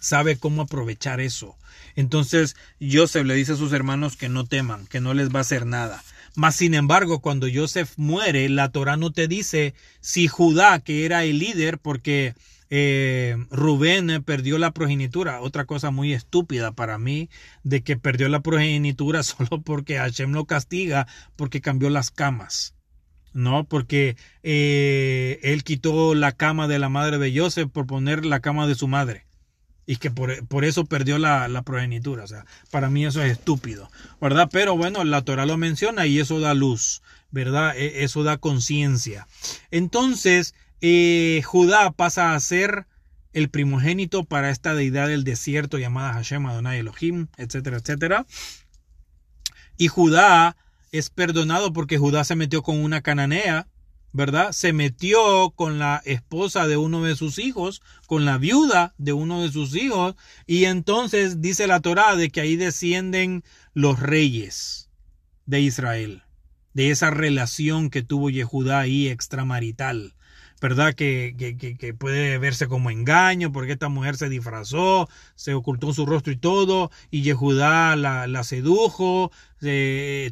Sabe 0.00 0.38
cómo 0.38 0.62
aprovechar 0.62 1.20
eso. 1.20 1.56
Entonces 1.96 2.56
Joseph 2.80 3.26
le 3.26 3.34
dice 3.34 3.52
a 3.52 3.56
sus 3.56 3.72
hermanos 3.74 4.16
que 4.16 4.30
no 4.30 4.46
teman, 4.46 4.86
que 4.86 5.00
no 5.00 5.12
les 5.12 5.28
va 5.28 5.40
a 5.40 5.42
hacer 5.42 5.66
nada. 5.66 6.02
Mas 6.34 6.56
sin 6.56 6.72
embargo, 6.72 7.20
cuando 7.20 7.46
Joseph 7.52 7.92
muere, 7.98 8.48
la 8.48 8.70
Torah 8.70 8.96
no 8.96 9.12
te 9.12 9.28
dice 9.28 9.74
si 10.00 10.28
Judá, 10.28 10.80
que 10.80 11.04
era 11.04 11.24
el 11.24 11.38
líder, 11.38 11.78
porque 11.78 12.34
eh, 12.70 13.36
Rubén 13.50 14.22
perdió 14.24 14.58
la 14.58 14.72
progenitura. 14.72 15.40
Otra 15.40 15.64
cosa 15.64 15.90
muy 15.90 16.12
estúpida 16.12 16.72
para 16.72 16.98
mí 16.98 17.30
de 17.62 17.82
que 17.82 17.96
perdió 17.96 18.28
la 18.28 18.40
progenitura 18.40 19.22
solo 19.22 19.62
porque 19.62 19.98
Hashem 19.98 20.32
lo 20.32 20.46
castiga 20.46 21.06
porque 21.36 21.60
cambió 21.60 21.90
las 21.90 22.10
camas. 22.10 22.74
No, 23.32 23.64
porque 23.64 24.16
eh, 24.42 25.38
él 25.42 25.62
quitó 25.62 26.14
la 26.14 26.32
cama 26.32 26.68
de 26.68 26.78
la 26.78 26.88
madre 26.88 27.18
de 27.18 27.38
Joseph 27.38 27.70
por 27.70 27.86
poner 27.86 28.24
la 28.24 28.40
cama 28.40 28.66
de 28.66 28.74
su 28.74 28.88
madre. 28.88 29.26
Y 29.84 29.96
que 29.96 30.10
por, 30.10 30.64
eso 30.64 30.86
perdió 30.86 31.18
la, 31.18 31.46
la, 31.46 31.62
progenitura. 31.62 32.24
O 32.24 32.26
sea, 32.26 32.44
para 32.70 32.88
mí 32.88 33.04
eso 33.04 33.22
es 33.22 33.32
estúpido. 33.32 33.88
¿Verdad? 34.20 34.48
Pero 34.50 34.76
bueno, 34.76 35.04
la 35.04 35.22
Torah 35.22 35.46
lo 35.46 35.58
menciona 35.58 36.06
y 36.06 36.18
eso 36.18 36.40
da 36.40 36.54
luz. 36.54 37.02
¿Verdad? 37.30 37.76
E, 37.76 38.02
eso 38.04 38.24
da 38.24 38.38
conciencia. 38.38 39.28
Entonces, 39.70 40.54
eh, 40.80 41.42
Judá 41.44 41.90
pasa 41.90 42.34
a 42.34 42.40
ser 42.40 42.86
el 43.32 43.50
primogénito 43.50 44.24
para 44.24 44.50
esta 44.50 44.74
deidad 44.74 45.08
del 45.08 45.24
desierto 45.24 45.78
llamada 45.78 46.14
Hashem 46.14 46.46
Adonai 46.46 46.78
Elohim, 46.78 47.28
etcétera, 47.36 47.78
etcétera. 47.78 48.26
Y 49.76 49.88
Judá 49.88 50.56
es 50.90 51.10
perdonado 51.10 51.72
porque 51.72 51.98
Judá 51.98 52.24
se 52.24 52.36
metió 52.36 52.62
con 52.62 52.78
una 52.78 53.02
cananea, 53.02 53.68
¿verdad? 54.12 54.52
Se 54.52 54.72
metió 54.72 55.50
con 55.50 55.78
la 55.78 56.00
esposa 56.06 56.66
de 56.66 56.78
uno 56.78 57.02
de 57.02 57.16
sus 57.16 57.38
hijos, 57.38 57.82
con 58.06 58.24
la 58.24 58.38
viuda 58.38 58.94
de 58.96 59.12
uno 59.12 59.42
de 59.42 59.52
sus 59.52 59.76
hijos, 59.76 60.14
y 60.46 60.64
entonces 60.64 61.42
dice 61.42 61.66
la 61.66 61.80
Torá 61.80 62.16
de 62.16 62.30
que 62.30 62.40
ahí 62.40 62.56
descienden 62.56 63.44
los 63.74 64.00
reyes 64.00 64.88
de 65.44 65.60
Israel. 65.60 66.22
de 66.72 66.90
esa 66.90 67.10
relación 67.10 67.88
que 67.88 68.02
tuvo 68.02 68.28
Yehudá 68.28 68.80
ahí 68.80 69.08
extramarital. 69.08 70.14
¿Verdad? 70.60 70.94
Que, 70.94 71.34
que, 71.36 71.94
puede 71.94 72.38
verse 72.38 72.66
como 72.66 72.90
engaño, 72.90 73.52
porque 73.52 73.72
esta 73.72 73.88
mujer 73.88 74.16
se 74.16 74.28
disfrazó, 74.28 75.08
se 75.34 75.54
ocultó 75.54 75.92
su 75.92 76.06
rostro 76.06 76.32
y 76.32 76.36
todo, 76.36 76.90
y 77.10 77.22
Yehudá 77.22 77.96
la, 77.96 78.26
la 78.26 78.44
sedujo, 78.44 79.30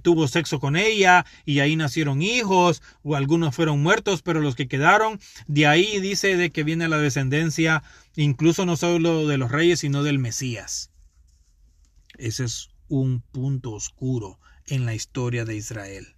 tuvo 0.02 0.28
sexo 0.28 0.60
con 0.60 0.76
ella, 0.76 1.26
y 1.44 1.60
ahí 1.60 1.76
nacieron 1.76 2.22
hijos, 2.22 2.82
o 3.02 3.16
algunos 3.16 3.54
fueron 3.54 3.82
muertos, 3.82 4.22
pero 4.22 4.40
los 4.40 4.56
que 4.56 4.68
quedaron, 4.68 5.20
de 5.46 5.66
ahí 5.66 6.00
dice 6.00 6.36
de 6.36 6.50
que 6.50 6.64
viene 6.64 6.88
la 6.88 6.98
descendencia, 6.98 7.82
incluso 8.16 8.64
no 8.66 8.76
solo 8.76 9.26
de 9.26 9.38
los 9.38 9.50
reyes, 9.50 9.80
sino 9.80 10.02
del 10.02 10.18
Mesías. 10.18 10.90
Ese 12.16 12.44
es 12.44 12.70
un 12.88 13.20
punto 13.20 13.72
oscuro 13.72 14.38
en 14.66 14.86
la 14.86 14.94
historia 14.94 15.44
de 15.44 15.56
Israel. 15.56 16.13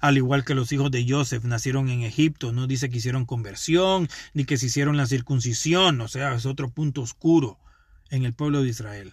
Al 0.00 0.16
igual 0.16 0.44
que 0.44 0.54
los 0.54 0.72
hijos 0.72 0.90
de 0.90 1.06
Joseph 1.08 1.44
nacieron 1.44 1.88
en 1.88 2.02
Egipto, 2.02 2.52
no 2.52 2.66
dice 2.66 2.90
que 2.90 2.98
hicieron 2.98 3.26
conversión, 3.26 4.08
ni 4.34 4.44
que 4.44 4.56
se 4.56 4.66
hicieron 4.66 4.96
la 4.96 5.06
circuncisión, 5.06 6.00
o 6.00 6.08
sea, 6.08 6.34
es 6.34 6.46
otro 6.46 6.70
punto 6.70 7.02
oscuro 7.02 7.58
en 8.10 8.24
el 8.24 8.34
pueblo 8.34 8.62
de 8.62 8.68
Israel. 8.68 9.12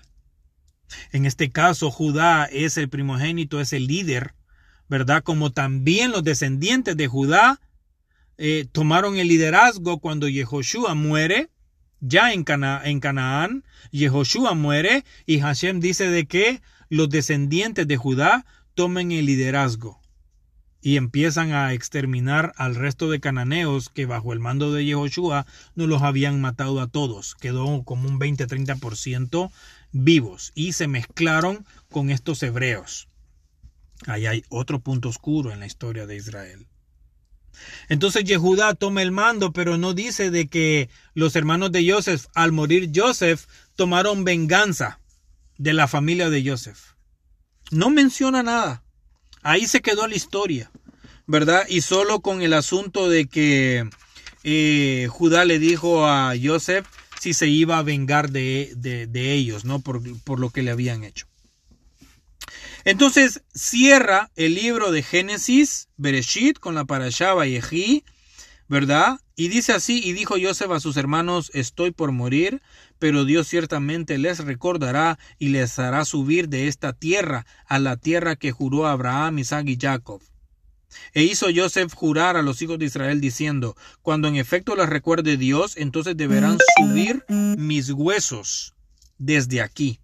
En 1.11 1.25
este 1.25 1.51
caso, 1.51 1.91
Judá 1.91 2.45
es 2.45 2.77
el 2.77 2.89
primogénito, 2.89 3.59
es 3.59 3.73
el 3.73 3.87
líder, 3.87 4.33
¿verdad? 4.87 5.23
Como 5.23 5.51
también 5.51 6.11
los 6.11 6.23
descendientes 6.23 6.95
de 6.95 7.07
Judá 7.07 7.59
eh, 8.37 8.67
tomaron 8.71 9.17
el 9.17 9.27
liderazgo 9.27 9.99
cuando 9.99 10.27
Yehoshua 10.27 10.93
muere, 10.93 11.49
ya 12.01 12.33
en, 12.33 12.45
en 12.83 12.99
Canaán, 12.99 13.63
Yehoshua 13.91 14.53
muere 14.53 15.05
y 15.25 15.39
Hashem 15.39 15.79
dice 15.79 16.09
de 16.09 16.25
que 16.27 16.61
los 16.89 17.09
descendientes 17.09 17.87
de 17.87 17.97
Judá 17.97 18.45
tomen 18.75 19.11
el 19.11 19.25
liderazgo 19.25 19.99
y 20.85 20.97
empiezan 20.97 21.51
a 21.51 21.73
exterminar 21.73 22.53
al 22.57 22.75
resto 22.75 23.09
de 23.09 23.19
cananeos 23.19 23.89
que 23.89 24.05
bajo 24.05 24.33
el 24.33 24.39
mando 24.39 24.71
de 24.71 24.85
Yehoshua 24.85 25.47
no 25.73 25.87
los 25.87 26.03
habían 26.03 26.39
matado 26.39 26.79
a 26.79 26.85
todos. 26.85 27.33
Quedó 27.33 27.81
como 27.83 28.07
un 28.07 28.19
20-30% 28.19 29.49
vivos 29.91 30.51
y 30.53 30.73
se 30.73 30.87
mezclaron 30.87 31.65
con 31.89 32.11
estos 32.11 32.43
hebreos. 32.43 33.07
Ahí 34.05 34.27
hay 34.27 34.43
otro 34.49 34.79
punto 34.79 35.09
oscuro 35.09 35.51
en 35.51 35.59
la 35.59 35.65
historia 35.65 36.05
de 36.05 36.17
Israel. 36.17 36.67
Entonces 37.89 38.23
Yehudá 38.23 38.75
toma 38.75 39.01
el 39.01 39.11
mando, 39.11 39.53
pero 39.53 39.79
no 39.79 39.95
dice 39.95 40.29
de 40.29 40.49
que 40.49 40.91
los 41.15 41.35
hermanos 41.35 41.71
de 41.71 41.91
Joseph, 41.91 42.27
al 42.35 42.51
morir 42.51 42.91
Joseph, 42.93 43.47
tomaron 43.73 44.23
venganza 44.23 44.99
de 45.57 45.73
la 45.73 45.87
familia 45.87 46.29
de 46.29 46.47
Joseph. 46.47 46.93
No 47.71 47.89
menciona 47.89 48.43
nada. 48.43 48.84
Ahí 49.45 49.67
se 49.67 49.81
quedó 49.81 50.07
la 50.07 50.15
historia, 50.15 50.71
¿verdad? 51.27 51.67
Y 51.69 51.81
solo 51.81 52.21
con 52.21 52.41
el 52.41 52.51
asunto 52.51 53.09
de 53.09 53.27
que 53.27 53.87
eh, 54.43 55.07
Judá 55.11 55.45
le 55.45 55.59
dijo 55.59 56.07
a 56.07 56.33
Joseph 56.43 56.87
si 57.21 57.35
se 57.35 57.45
iba 57.45 57.77
a 57.77 57.83
vengar 57.83 58.31
de, 58.31 58.73
de, 58.75 59.33
ellos, 59.33 59.63
¿no? 59.63 59.81
Por, 59.81 60.01
por, 60.21 60.39
lo 60.39 60.49
que 60.49 60.63
le 60.63 60.71
habían 60.71 61.03
hecho. 61.03 61.27
Entonces 62.85 63.43
cierra 63.53 64.31
el 64.35 64.55
libro 64.55 64.91
de 64.91 65.03
Génesis, 65.03 65.89
Bereshit, 65.95 66.57
con 66.57 66.73
la 66.73 66.85
parashá 66.85 67.35
Vayejí, 67.35 68.03
¿verdad? 68.67 69.19
Y 69.35 69.49
dice 69.49 69.73
así, 69.73 70.01
y 70.03 70.13
dijo 70.13 70.37
Joseph 70.41 70.71
a 70.71 70.79
sus 70.79 70.97
hermanos, 70.97 71.51
estoy 71.53 71.91
por 71.91 72.11
morir, 72.11 72.63
pero 73.05 73.23
Dios 73.23 73.47
ciertamente 73.47 74.17
les 74.17 74.39
recordará 74.39 75.19
y 75.37 75.49
les 75.49 75.77
hará 75.77 76.05
subir 76.05 76.49
de 76.49 76.67
esta 76.67 76.91
tierra 76.91 77.45
a 77.67 77.77
la 77.77 77.97
tierra 77.97 78.35
que 78.35 78.51
juró 78.51 78.87
Abraham, 78.87 79.37
Isaac 79.37 79.67
y 79.67 79.77
Jacob. 79.79 80.23
E 81.13 81.21
hizo 81.21 81.45
Joseph 81.55 81.93
jurar 81.93 82.35
a 82.35 82.41
los 82.41 82.63
hijos 82.63 82.79
de 82.79 82.85
Israel 82.85 83.21
diciendo, 83.21 83.77
cuando 84.01 84.27
en 84.27 84.37
efecto 84.37 84.75
les 84.75 84.89
recuerde 84.89 85.37
Dios, 85.37 85.77
entonces 85.77 86.17
deberán 86.17 86.57
subir 86.79 87.23
mis 87.29 87.91
huesos 87.91 88.73
desde 89.19 89.61
aquí. 89.61 89.99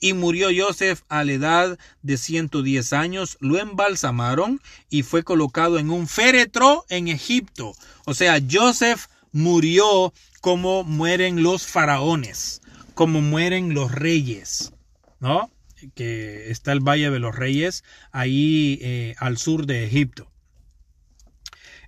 Y 0.00 0.12
murió 0.12 0.46
Joseph 0.56 1.00
a 1.08 1.24
la 1.24 1.32
edad 1.32 1.78
de 2.02 2.18
110 2.18 2.92
años, 2.92 3.36
lo 3.40 3.58
embalsamaron 3.58 4.60
y 4.88 5.02
fue 5.02 5.24
colocado 5.24 5.80
en 5.80 5.90
un 5.90 6.06
féretro 6.06 6.84
en 6.88 7.08
Egipto. 7.08 7.72
O 8.04 8.14
sea, 8.14 8.38
Joseph 8.48 9.06
murió 9.32 10.12
como 10.40 10.84
mueren 10.84 11.42
los 11.42 11.66
faraones, 11.66 12.60
como 12.94 13.20
mueren 13.20 13.74
los 13.74 13.92
reyes, 13.92 14.72
¿no? 15.20 15.50
Que 15.94 16.50
está 16.50 16.72
el 16.72 16.80
Valle 16.80 17.10
de 17.10 17.18
los 17.20 17.34
Reyes 17.34 17.84
ahí 18.10 18.78
eh, 18.82 19.14
al 19.18 19.38
sur 19.38 19.66
de 19.66 19.84
Egipto. 19.84 20.30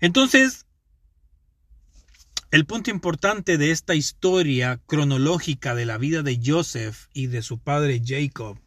Entonces, 0.01 0.67
el 2.51 2.67
punto 2.67 2.91
importante 2.91 3.59
de 3.59 3.71
esta 3.71 3.95
historia 3.95 4.81
cronológica 4.87 5.75
de 5.75 5.87
la 5.87 5.99
vida 5.99 6.23
de 6.23 6.41
Joseph 6.45 7.07
y 7.13 7.27
de 7.27 7.43
su 7.43 7.59
padre 7.59 8.01
Jacob 8.05 8.59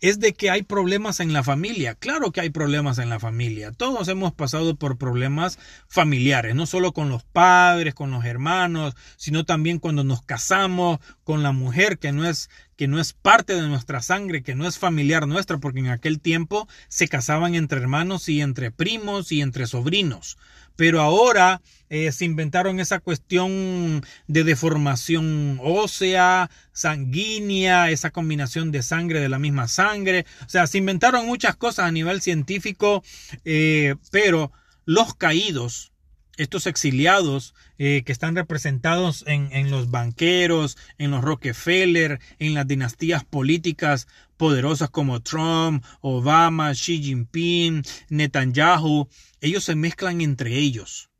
es 0.00 0.18
de 0.18 0.32
que 0.32 0.50
hay 0.50 0.62
problemas 0.62 1.20
en 1.20 1.32
la 1.32 1.42
familia. 1.42 1.94
Claro 1.94 2.32
que 2.32 2.40
hay 2.40 2.50
problemas 2.50 2.98
en 2.98 3.10
la 3.10 3.20
familia. 3.20 3.72
Todos 3.72 4.08
hemos 4.08 4.32
pasado 4.32 4.74
por 4.76 4.98
problemas 4.98 5.58
familiares, 5.88 6.54
no 6.54 6.66
solo 6.66 6.92
con 6.92 7.08
los 7.08 7.22
padres, 7.24 7.94
con 7.94 8.10
los 8.10 8.24
hermanos, 8.24 8.94
sino 9.16 9.44
también 9.44 9.78
cuando 9.78 10.04
nos 10.04 10.22
casamos 10.22 11.00
con 11.24 11.42
la 11.42 11.52
mujer 11.52 11.98
que 11.98 12.12
no 12.12 12.28
es 12.28 12.48
que 12.76 12.88
no 12.88 12.98
es 12.98 13.12
parte 13.12 13.54
de 13.54 13.68
nuestra 13.68 14.00
sangre, 14.00 14.42
que 14.42 14.54
no 14.54 14.66
es 14.66 14.78
familiar 14.78 15.28
nuestra, 15.28 15.58
porque 15.58 15.80
en 15.80 15.88
aquel 15.88 16.18
tiempo 16.18 16.66
se 16.88 17.08
casaban 17.08 17.54
entre 17.54 17.78
hermanos 17.78 18.26
y 18.30 18.40
entre 18.40 18.70
primos 18.70 19.32
y 19.32 19.42
entre 19.42 19.66
sobrinos. 19.66 20.38
Pero 20.80 21.02
ahora 21.02 21.60
eh, 21.90 22.10
se 22.10 22.24
inventaron 22.24 22.80
esa 22.80 23.00
cuestión 23.00 24.02
de 24.28 24.44
deformación 24.44 25.60
ósea, 25.62 26.48
sanguínea, 26.72 27.90
esa 27.90 28.10
combinación 28.10 28.72
de 28.72 28.82
sangre 28.82 29.20
de 29.20 29.28
la 29.28 29.38
misma 29.38 29.68
sangre. 29.68 30.24
O 30.46 30.48
sea, 30.48 30.66
se 30.66 30.78
inventaron 30.78 31.26
muchas 31.26 31.54
cosas 31.54 31.84
a 31.84 31.92
nivel 31.92 32.22
científico, 32.22 33.04
eh, 33.44 33.96
pero 34.10 34.52
los 34.86 35.14
caídos, 35.14 35.92
estos 36.40 36.66
exiliados 36.66 37.54
eh, 37.76 38.02
que 38.04 38.12
están 38.12 38.34
representados 38.34 39.24
en, 39.26 39.70
los 39.70 39.90
banqueros, 39.90 40.78
en 40.96 41.10
los 41.10 41.22
Rockefeller, 41.22 42.18
en 42.38 42.54
las 42.54 42.66
dinastías 42.66 43.24
políticas 43.24 44.08
poderosas 44.38 44.88
como 44.88 45.20
Trump, 45.20 45.84
Obama, 46.00 46.72
Xi 46.72 47.02
Jinping, 47.02 47.82
Netanyahu, 48.08 49.08
ellos 49.42 49.64
se 49.64 49.74
mezclan 49.74 50.22
entre 50.22 50.56
ellos. 50.56 51.10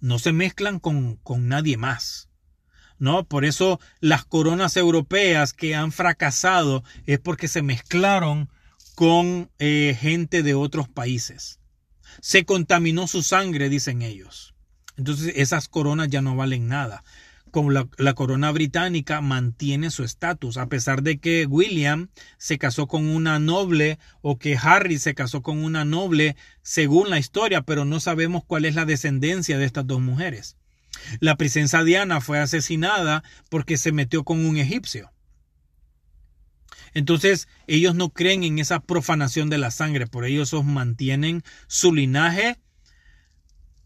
No 0.00 0.18
se 0.18 0.32
mezclan 0.32 0.80
con, 0.80 1.14
con 1.16 1.46
nadie 1.46 1.76
más. 1.76 2.28
¿no? 2.98 3.24
Por 3.24 3.44
eso 3.44 3.78
las 4.00 4.24
coronas 4.24 4.76
europeas 4.76 5.52
que 5.52 5.76
han 5.76 5.92
fracasado 5.92 6.82
es 7.06 7.20
porque 7.20 7.46
se 7.46 7.62
mezclaron 7.62 8.50
con 8.96 9.48
eh, 9.60 9.96
gente 9.98 10.42
de 10.42 10.54
otros 10.54 10.88
países. 10.88 11.61
Se 12.20 12.44
contaminó 12.44 13.06
su 13.06 13.22
sangre, 13.22 13.68
dicen 13.68 14.02
ellos. 14.02 14.54
Entonces 14.96 15.32
esas 15.36 15.68
coronas 15.68 16.08
ya 16.08 16.22
no 16.22 16.36
valen 16.36 16.68
nada 16.68 17.02
como 17.52 17.70
la, 17.70 18.14
corona 18.14 18.50
británica 18.50 19.20
mantiene 19.20 19.90
su 19.90 20.04
estatus, 20.04 20.56
a 20.56 20.68
pesar 20.68 21.02
de 21.02 21.18
que 21.18 21.44
William 21.46 22.08
se 22.38 22.56
casó 22.58 22.88
con 22.88 23.06
una 23.06 23.38
noble 23.38 23.98
o 24.22 24.38
que 24.38 24.56
Harry 24.56 24.98
se 24.98 25.14
casó 25.14 25.42
con 25.42 25.62
una 25.62 25.84
noble, 25.84 26.34
según 26.62 27.10
la 27.10 27.18
historia, 27.18 27.60
pero 27.60 27.84
no 27.84 28.00
sabemos 28.00 28.42
cuál 28.44 28.64
es 28.64 28.74
la 28.74 28.86
descendencia 28.86 29.58
de 29.58 29.66
estas 29.66 29.86
dos 29.86 30.00
mujeres. 30.00 30.56
La 31.20 31.36
princesa 31.36 31.84
Diana 31.84 32.22
fue 32.22 32.40
asesinada 32.40 33.22
porque 33.50 33.76
se 33.76 33.92
metió 33.92 34.24
con 34.24 34.44
un 34.46 34.56
egipcio. 34.56 35.12
Entonces 36.94 37.48
ellos 37.66 37.94
no 37.94 38.10
creen 38.10 38.44
en 38.44 38.58
esa 38.58 38.80
profanación 38.80 39.50
de 39.50 39.58
la 39.58 39.70
sangre, 39.70 40.06
por 40.06 40.24
ellos 40.24 40.52
mantienen 40.64 41.42
su 41.66 41.94
linaje 41.94 42.58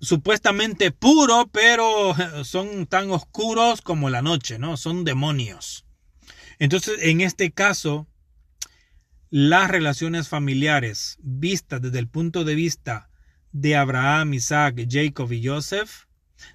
supuestamente 0.00 0.90
puro, 0.90 1.48
pero 1.52 2.14
son 2.44 2.86
tan 2.86 3.10
oscuros 3.10 3.80
como 3.82 4.10
la 4.10 4.22
noche, 4.22 4.58
¿no? 4.58 4.76
Son 4.76 5.04
demonios. 5.04 5.84
Entonces, 6.58 6.98
en 7.02 7.20
este 7.20 7.50
caso, 7.50 8.06
las 9.30 9.70
relaciones 9.70 10.28
familiares 10.28 11.18
vistas 11.20 11.82
desde 11.82 11.98
el 11.98 12.08
punto 12.08 12.44
de 12.44 12.54
vista 12.54 13.10
de 13.52 13.76
Abraham, 13.76 14.34
Isaac, 14.34 14.86
Jacob 14.88 15.32
y 15.32 15.46
Joseph 15.46 16.05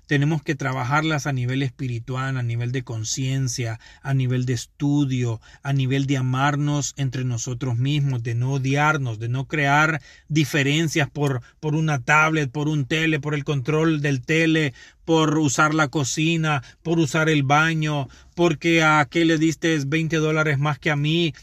tenemos 0.08 0.44
que 0.44 0.56
trabajarlas 0.56 1.28
a 1.28 1.34
nivel 1.34 1.64
espiritual, 1.64 2.38
a 2.38 2.44
nivel 2.44 2.72
de 2.72 2.84
conciencia, 2.84 3.80
a 4.02 4.14
nivel 4.14 4.46
de 4.46 4.54
estudio, 4.54 5.42
a 5.64 5.74
nivel 5.74 6.06
de 6.06 6.18
amarnos 6.18 6.94
entre 6.98 7.24
nosotros 7.24 7.78
mismos, 7.78 8.24
de 8.24 8.36
no 8.36 8.54
odiarnos, 8.54 9.20
de 9.20 9.30
no 9.30 9.48
crear 9.48 10.02
diferencias 10.28 11.10
por, 11.10 11.42
por 11.60 11.76
una 11.76 12.04
tablet, 12.04 12.52
por 12.52 12.68
un 12.68 12.86
tele, 12.86 13.20
por 13.20 13.34
el 13.34 13.44
control 13.44 14.02
del 14.02 14.22
tele, 14.22 14.74
por 15.06 15.38
usar 15.38 15.74
la 15.74 15.88
cocina, 15.88 16.64
por 16.84 17.00
usar 17.00 17.30
el 17.30 17.44
baño, 17.44 18.08
porque 18.36 18.84
a 18.84 19.06
qué 19.10 19.26
le 19.26 19.38
diste 19.38 19.78
20 19.86 20.18
dólares 20.18 20.60
más 20.60 20.80
que 20.80 20.92
a 20.92 20.96
mí. 20.96 21.34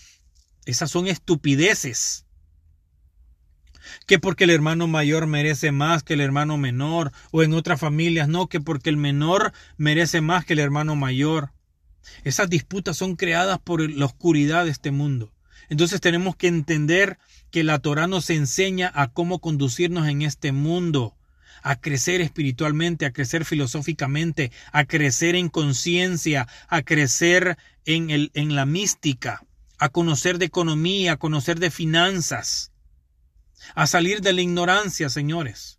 Esas 0.64 0.90
son 0.90 1.06
estupideces. 1.06 2.26
Que 4.06 4.18
porque 4.18 4.44
el 4.44 4.50
hermano 4.50 4.86
mayor 4.86 5.26
merece 5.26 5.72
más 5.72 6.02
que 6.02 6.14
el 6.14 6.20
hermano 6.20 6.58
menor, 6.58 7.12
o 7.30 7.42
en 7.42 7.52
otras 7.52 7.80
familias 7.80 8.28
no, 8.28 8.48
que 8.48 8.60
porque 8.60 8.90
el 8.90 8.96
menor 8.96 9.52
merece 9.76 10.20
más 10.20 10.44
que 10.44 10.54
el 10.54 10.58
hermano 10.58 10.96
mayor. 10.96 11.52
Esas 12.24 12.48
disputas 12.48 12.96
son 12.96 13.16
creadas 13.16 13.58
por 13.58 13.88
la 13.90 14.06
oscuridad 14.06 14.64
de 14.64 14.70
este 14.70 14.90
mundo. 14.90 15.32
Entonces 15.68 16.00
tenemos 16.00 16.36
que 16.36 16.48
entender 16.48 17.18
que 17.50 17.64
la 17.64 17.78
Torah 17.78 18.06
nos 18.06 18.30
enseña 18.30 18.90
a 18.94 19.08
cómo 19.08 19.40
conducirnos 19.40 20.08
en 20.08 20.22
este 20.22 20.52
mundo, 20.52 21.16
a 21.62 21.80
crecer 21.80 22.20
espiritualmente, 22.20 23.04
a 23.06 23.12
crecer 23.12 23.44
filosóficamente, 23.44 24.52
a 24.72 24.84
crecer 24.84 25.34
en 25.34 25.48
conciencia, 25.48 26.46
a 26.68 26.82
crecer 26.82 27.58
en, 27.84 28.10
el, 28.10 28.30
en 28.34 28.54
la 28.54 28.64
mística, 28.64 29.42
a 29.78 29.88
conocer 29.88 30.38
de 30.38 30.46
economía, 30.46 31.12
a 31.12 31.16
conocer 31.18 31.58
de 31.58 31.70
finanzas, 31.70 32.72
a 33.74 33.86
salir 33.86 34.20
de 34.20 34.32
la 34.32 34.42
ignorancia, 34.42 35.08
señores. 35.08 35.78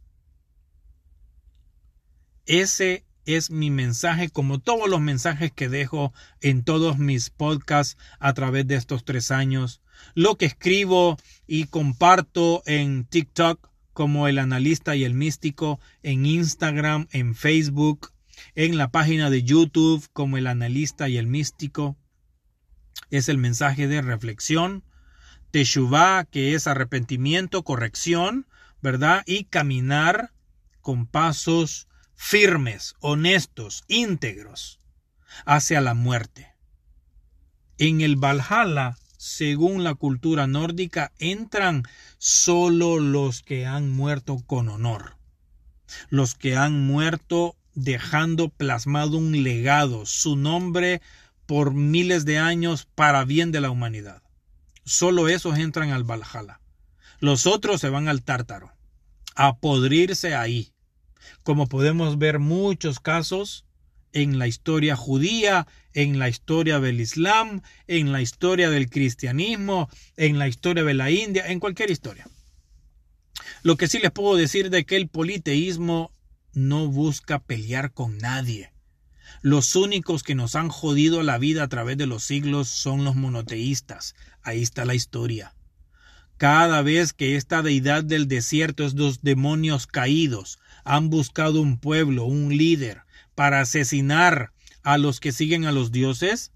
Ese 2.45 3.05
es 3.25 3.51
mi 3.51 3.69
mensaje, 3.69 4.29
como 4.29 4.59
todos 4.59 4.89
los 4.89 5.01
mensajes 5.01 5.51
que 5.51 5.69
dejo 5.69 6.13
en 6.41 6.63
todos 6.63 6.97
mis 6.97 7.29
podcasts 7.29 7.97
a 8.19 8.33
través 8.33 8.65
de 8.67 8.75
estos 8.75 9.05
tres 9.05 9.29
años. 9.29 9.81
Lo 10.15 10.35
que 10.35 10.45
escribo 10.45 11.17
y 11.45 11.65
comparto 11.65 12.63
en 12.65 13.05
TikTok 13.05 13.69
como 13.93 14.27
el 14.27 14.39
analista 14.39 14.95
y 14.95 15.03
el 15.03 15.13
místico, 15.13 15.79
en 16.01 16.25
Instagram, 16.25 17.07
en 17.11 17.35
Facebook, 17.35 18.11
en 18.55 18.77
la 18.77 18.89
página 18.89 19.29
de 19.29 19.43
YouTube 19.43 20.07
como 20.13 20.37
el 20.37 20.47
analista 20.47 21.09
y 21.09 21.17
el 21.17 21.27
místico. 21.27 21.97
Es 23.11 23.29
el 23.29 23.37
mensaje 23.37 23.87
de 23.87 24.01
reflexión. 24.01 24.83
Teshuvah, 25.51 26.25
que 26.25 26.53
es 26.53 26.67
arrepentimiento, 26.67 27.63
corrección, 27.63 28.47
¿verdad? 28.81 29.23
Y 29.25 29.45
caminar 29.45 30.31
con 30.81 31.05
pasos 31.05 31.87
firmes, 32.15 32.95
honestos, 32.99 33.83
íntegros 33.87 34.79
hacia 35.45 35.81
la 35.81 35.93
muerte. 35.93 36.53
En 37.77 38.01
el 38.01 38.15
Valhalla, 38.15 38.97
según 39.17 39.83
la 39.83 39.95
cultura 39.95 40.47
nórdica, 40.47 41.11
entran 41.17 41.83
solo 42.17 42.99
los 42.99 43.41
que 43.41 43.65
han 43.65 43.89
muerto 43.89 44.37
con 44.45 44.69
honor, 44.69 45.15
los 46.09 46.35
que 46.35 46.55
han 46.55 46.85
muerto 46.85 47.55
dejando 47.73 48.49
plasmado 48.49 49.17
un 49.17 49.43
legado, 49.43 50.05
su 50.05 50.35
nombre 50.35 51.01
por 51.45 51.73
miles 51.73 52.25
de 52.25 52.37
años 52.37 52.87
para 52.95 53.23
bien 53.23 53.51
de 53.51 53.61
la 53.61 53.71
humanidad. 53.71 54.21
Solo 54.89 55.27
esos 55.27 55.59
entran 55.59 55.91
al 55.91 56.03
Valhalla. 56.03 56.61
Los 57.19 57.45
otros 57.45 57.79
se 57.79 57.89
van 57.89 58.07
al 58.07 58.23
Tártaro, 58.23 58.73
a 59.35 59.59
podrirse 59.59 60.33
ahí, 60.33 60.73
como 61.43 61.67
podemos 61.67 62.17
ver 62.17 62.39
muchos 62.39 62.99
casos 62.99 63.65
en 64.13 64.39
la 64.39 64.47
historia 64.47 64.95
judía, 64.95 65.67
en 65.93 66.17
la 66.17 66.27
historia 66.27 66.79
del 66.79 67.01
Islam, 67.01 67.61
en 67.85 68.11
la 68.11 68.23
historia 68.23 68.71
del 68.71 68.89
cristianismo, 68.89 69.89
en 70.17 70.39
la 70.39 70.47
historia 70.47 70.83
de 70.83 70.95
la 70.95 71.11
India, 71.11 71.45
en 71.45 71.59
cualquier 71.59 71.91
historia. 71.91 72.27
Lo 73.61 73.77
que 73.77 73.87
sí 73.87 73.99
les 73.99 74.09
puedo 74.09 74.35
decir 74.37 74.71
de 74.71 74.85
que 74.85 74.95
el 74.95 75.07
politeísmo 75.07 76.11
no 76.53 76.87
busca 76.87 77.37
pelear 77.37 77.93
con 77.93 78.17
nadie. 78.17 78.71
Los 79.41 79.75
únicos 79.75 80.23
que 80.23 80.35
nos 80.35 80.55
han 80.55 80.67
jodido 80.67 81.23
la 81.23 81.37
vida 81.37 81.63
a 81.63 81.67
través 81.69 81.97
de 81.97 82.07
los 82.07 82.23
siglos 82.23 82.67
son 82.67 83.05
los 83.05 83.15
monoteístas. 83.15 84.15
Ahí 84.49 84.63
está 84.63 84.83
la 84.83 84.95
historia. 84.95 85.53
Cada 86.37 86.81
vez 86.81 87.13
que 87.13 87.35
esta 87.35 87.61
deidad 87.61 88.03
del 88.03 88.27
desierto, 88.27 88.83
estos 88.83 89.21
demonios 89.21 89.85
caídos, 89.85 90.57
han 90.83 91.11
buscado 91.11 91.61
un 91.61 91.77
pueblo, 91.77 92.25
un 92.25 92.57
líder, 92.57 93.03
para 93.35 93.61
asesinar 93.61 94.51
a 94.81 94.97
los 94.97 95.19
que 95.19 95.31
siguen 95.31 95.65
a 95.65 95.71
los 95.71 95.91
dioses, 95.91 96.51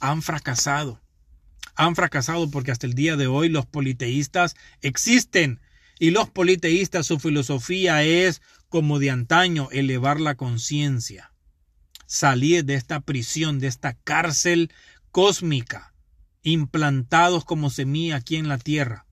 han 0.00 0.20
fracasado. 0.20 1.00
Han 1.76 1.96
fracasado 1.96 2.50
porque 2.50 2.72
hasta 2.72 2.86
el 2.86 2.92
día 2.92 3.16
de 3.16 3.26
hoy 3.26 3.48
los 3.48 3.64
politeístas 3.64 4.54
existen. 4.82 5.60
Y 5.98 6.10
los 6.10 6.28
politeístas, 6.28 7.06
su 7.06 7.18
filosofía 7.18 8.02
es, 8.02 8.42
como 8.68 8.98
de 8.98 9.10
antaño, 9.10 9.68
elevar 9.72 10.20
la 10.20 10.34
conciencia. 10.34 11.32
Salir 12.04 12.66
de 12.66 12.74
esta 12.74 13.00
prisión, 13.00 13.60
de 13.60 13.68
esta 13.68 13.94
cárcel 13.94 14.70
cósmica, 15.10 15.89
implantados 16.42 17.44
como 17.44 17.70
semilla 17.70 18.16
aquí 18.16 18.36
en 18.36 18.48
la 18.48 18.58
tierra. 18.58 19.06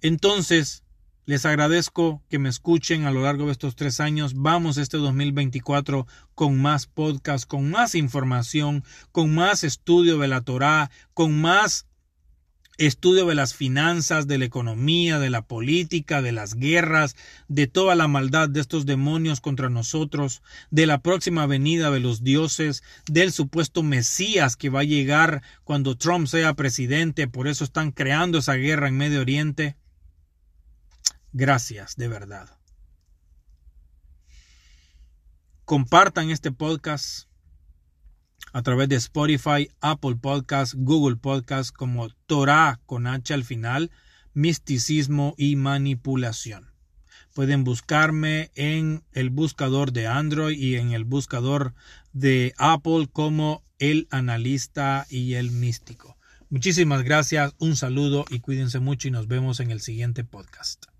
Entonces, 0.00 0.84
les 1.28 1.44
agradezco 1.44 2.22
que 2.30 2.38
me 2.38 2.48
escuchen 2.48 3.04
a 3.04 3.10
lo 3.10 3.22
largo 3.22 3.46
de 3.46 3.52
estos 3.52 3.76
tres 3.76 4.00
años. 4.00 4.32
Vamos 4.34 4.78
este 4.78 4.96
2024 4.96 6.06
con 6.34 6.62
más 6.62 6.86
podcast, 6.86 7.46
con 7.46 7.70
más 7.70 7.94
información, 7.94 8.84
con 9.12 9.34
más 9.34 9.64
estudio 9.64 10.18
de 10.18 10.28
la 10.28 10.40
Torá, 10.40 10.90
con 11.12 11.38
más 11.38 11.87
estudio 12.78 13.26
de 13.26 13.34
las 13.34 13.54
finanzas, 13.54 14.28
de 14.28 14.38
la 14.38 14.44
economía, 14.44 15.18
de 15.18 15.30
la 15.30 15.42
política, 15.42 16.22
de 16.22 16.32
las 16.32 16.54
guerras, 16.54 17.16
de 17.48 17.66
toda 17.66 17.96
la 17.96 18.08
maldad 18.08 18.48
de 18.48 18.60
estos 18.60 18.86
demonios 18.86 19.40
contra 19.40 19.68
nosotros, 19.68 20.42
de 20.70 20.86
la 20.86 21.02
próxima 21.02 21.46
venida 21.46 21.90
de 21.90 22.00
los 22.00 22.22
dioses, 22.22 22.82
del 23.06 23.32
supuesto 23.32 23.82
Mesías 23.82 24.56
que 24.56 24.70
va 24.70 24.80
a 24.80 24.84
llegar 24.84 25.42
cuando 25.64 25.96
Trump 25.96 26.28
sea 26.28 26.54
presidente, 26.54 27.26
por 27.26 27.48
eso 27.48 27.64
están 27.64 27.90
creando 27.90 28.38
esa 28.38 28.54
guerra 28.54 28.88
en 28.88 28.96
Medio 28.96 29.20
Oriente. 29.20 29.76
Gracias, 31.32 31.96
de 31.96 32.08
verdad. 32.08 32.48
Compartan 35.64 36.30
este 36.30 36.50
podcast 36.50 37.27
a 38.52 38.62
través 38.62 38.88
de 38.88 38.96
Spotify, 38.96 39.70
Apple 39.80 40.16
Podcast, 40.16 40.74
Google 40.76 41.16
Podcast 41.16 41.74
como 41.74 42.08
Torah 42.26 42.80
con 42.86 43.06
H 43.06 43.34
al 43.34 43.44
final, 43.44 43.90
misticismo 44.34 45.34
y 45.36 45.56
manipulación. 45.56 46.70
Pueden 47.34 47.64
buscarme 47.64 48.50
en 48.54 49.04
el 49.12 49.30
buscador 49.30 49.92
de 49.92 50.06
Android 50.06 50.58
y 50.58 50.76
en 50.76 50.92
el 50.92 51.04
buscador 51.04 51.74
de 52.12 52.54
Apple 52.58 53.08
como 53.12 53.62
el 53.78 54.08
analista 54.10 55.06
y 55.08 55.34
el 55.34 55.50
místico. 55.50 56.16
Muchísimas 56.50 57.02
gracias, 57.02 57.54
un 57.58 57.76
saludo 57.76 58.24
y 58.30 58.40
cuídense 58.40 58.80
mucho 58.80 59.06
y 59.06 59.10
nos 59.10 59.28
vemos 59.28 59.60
en 59.60 59.70
el 59.70 59.80
siguiente 59.80 60.24
podcast. 60.24 60.88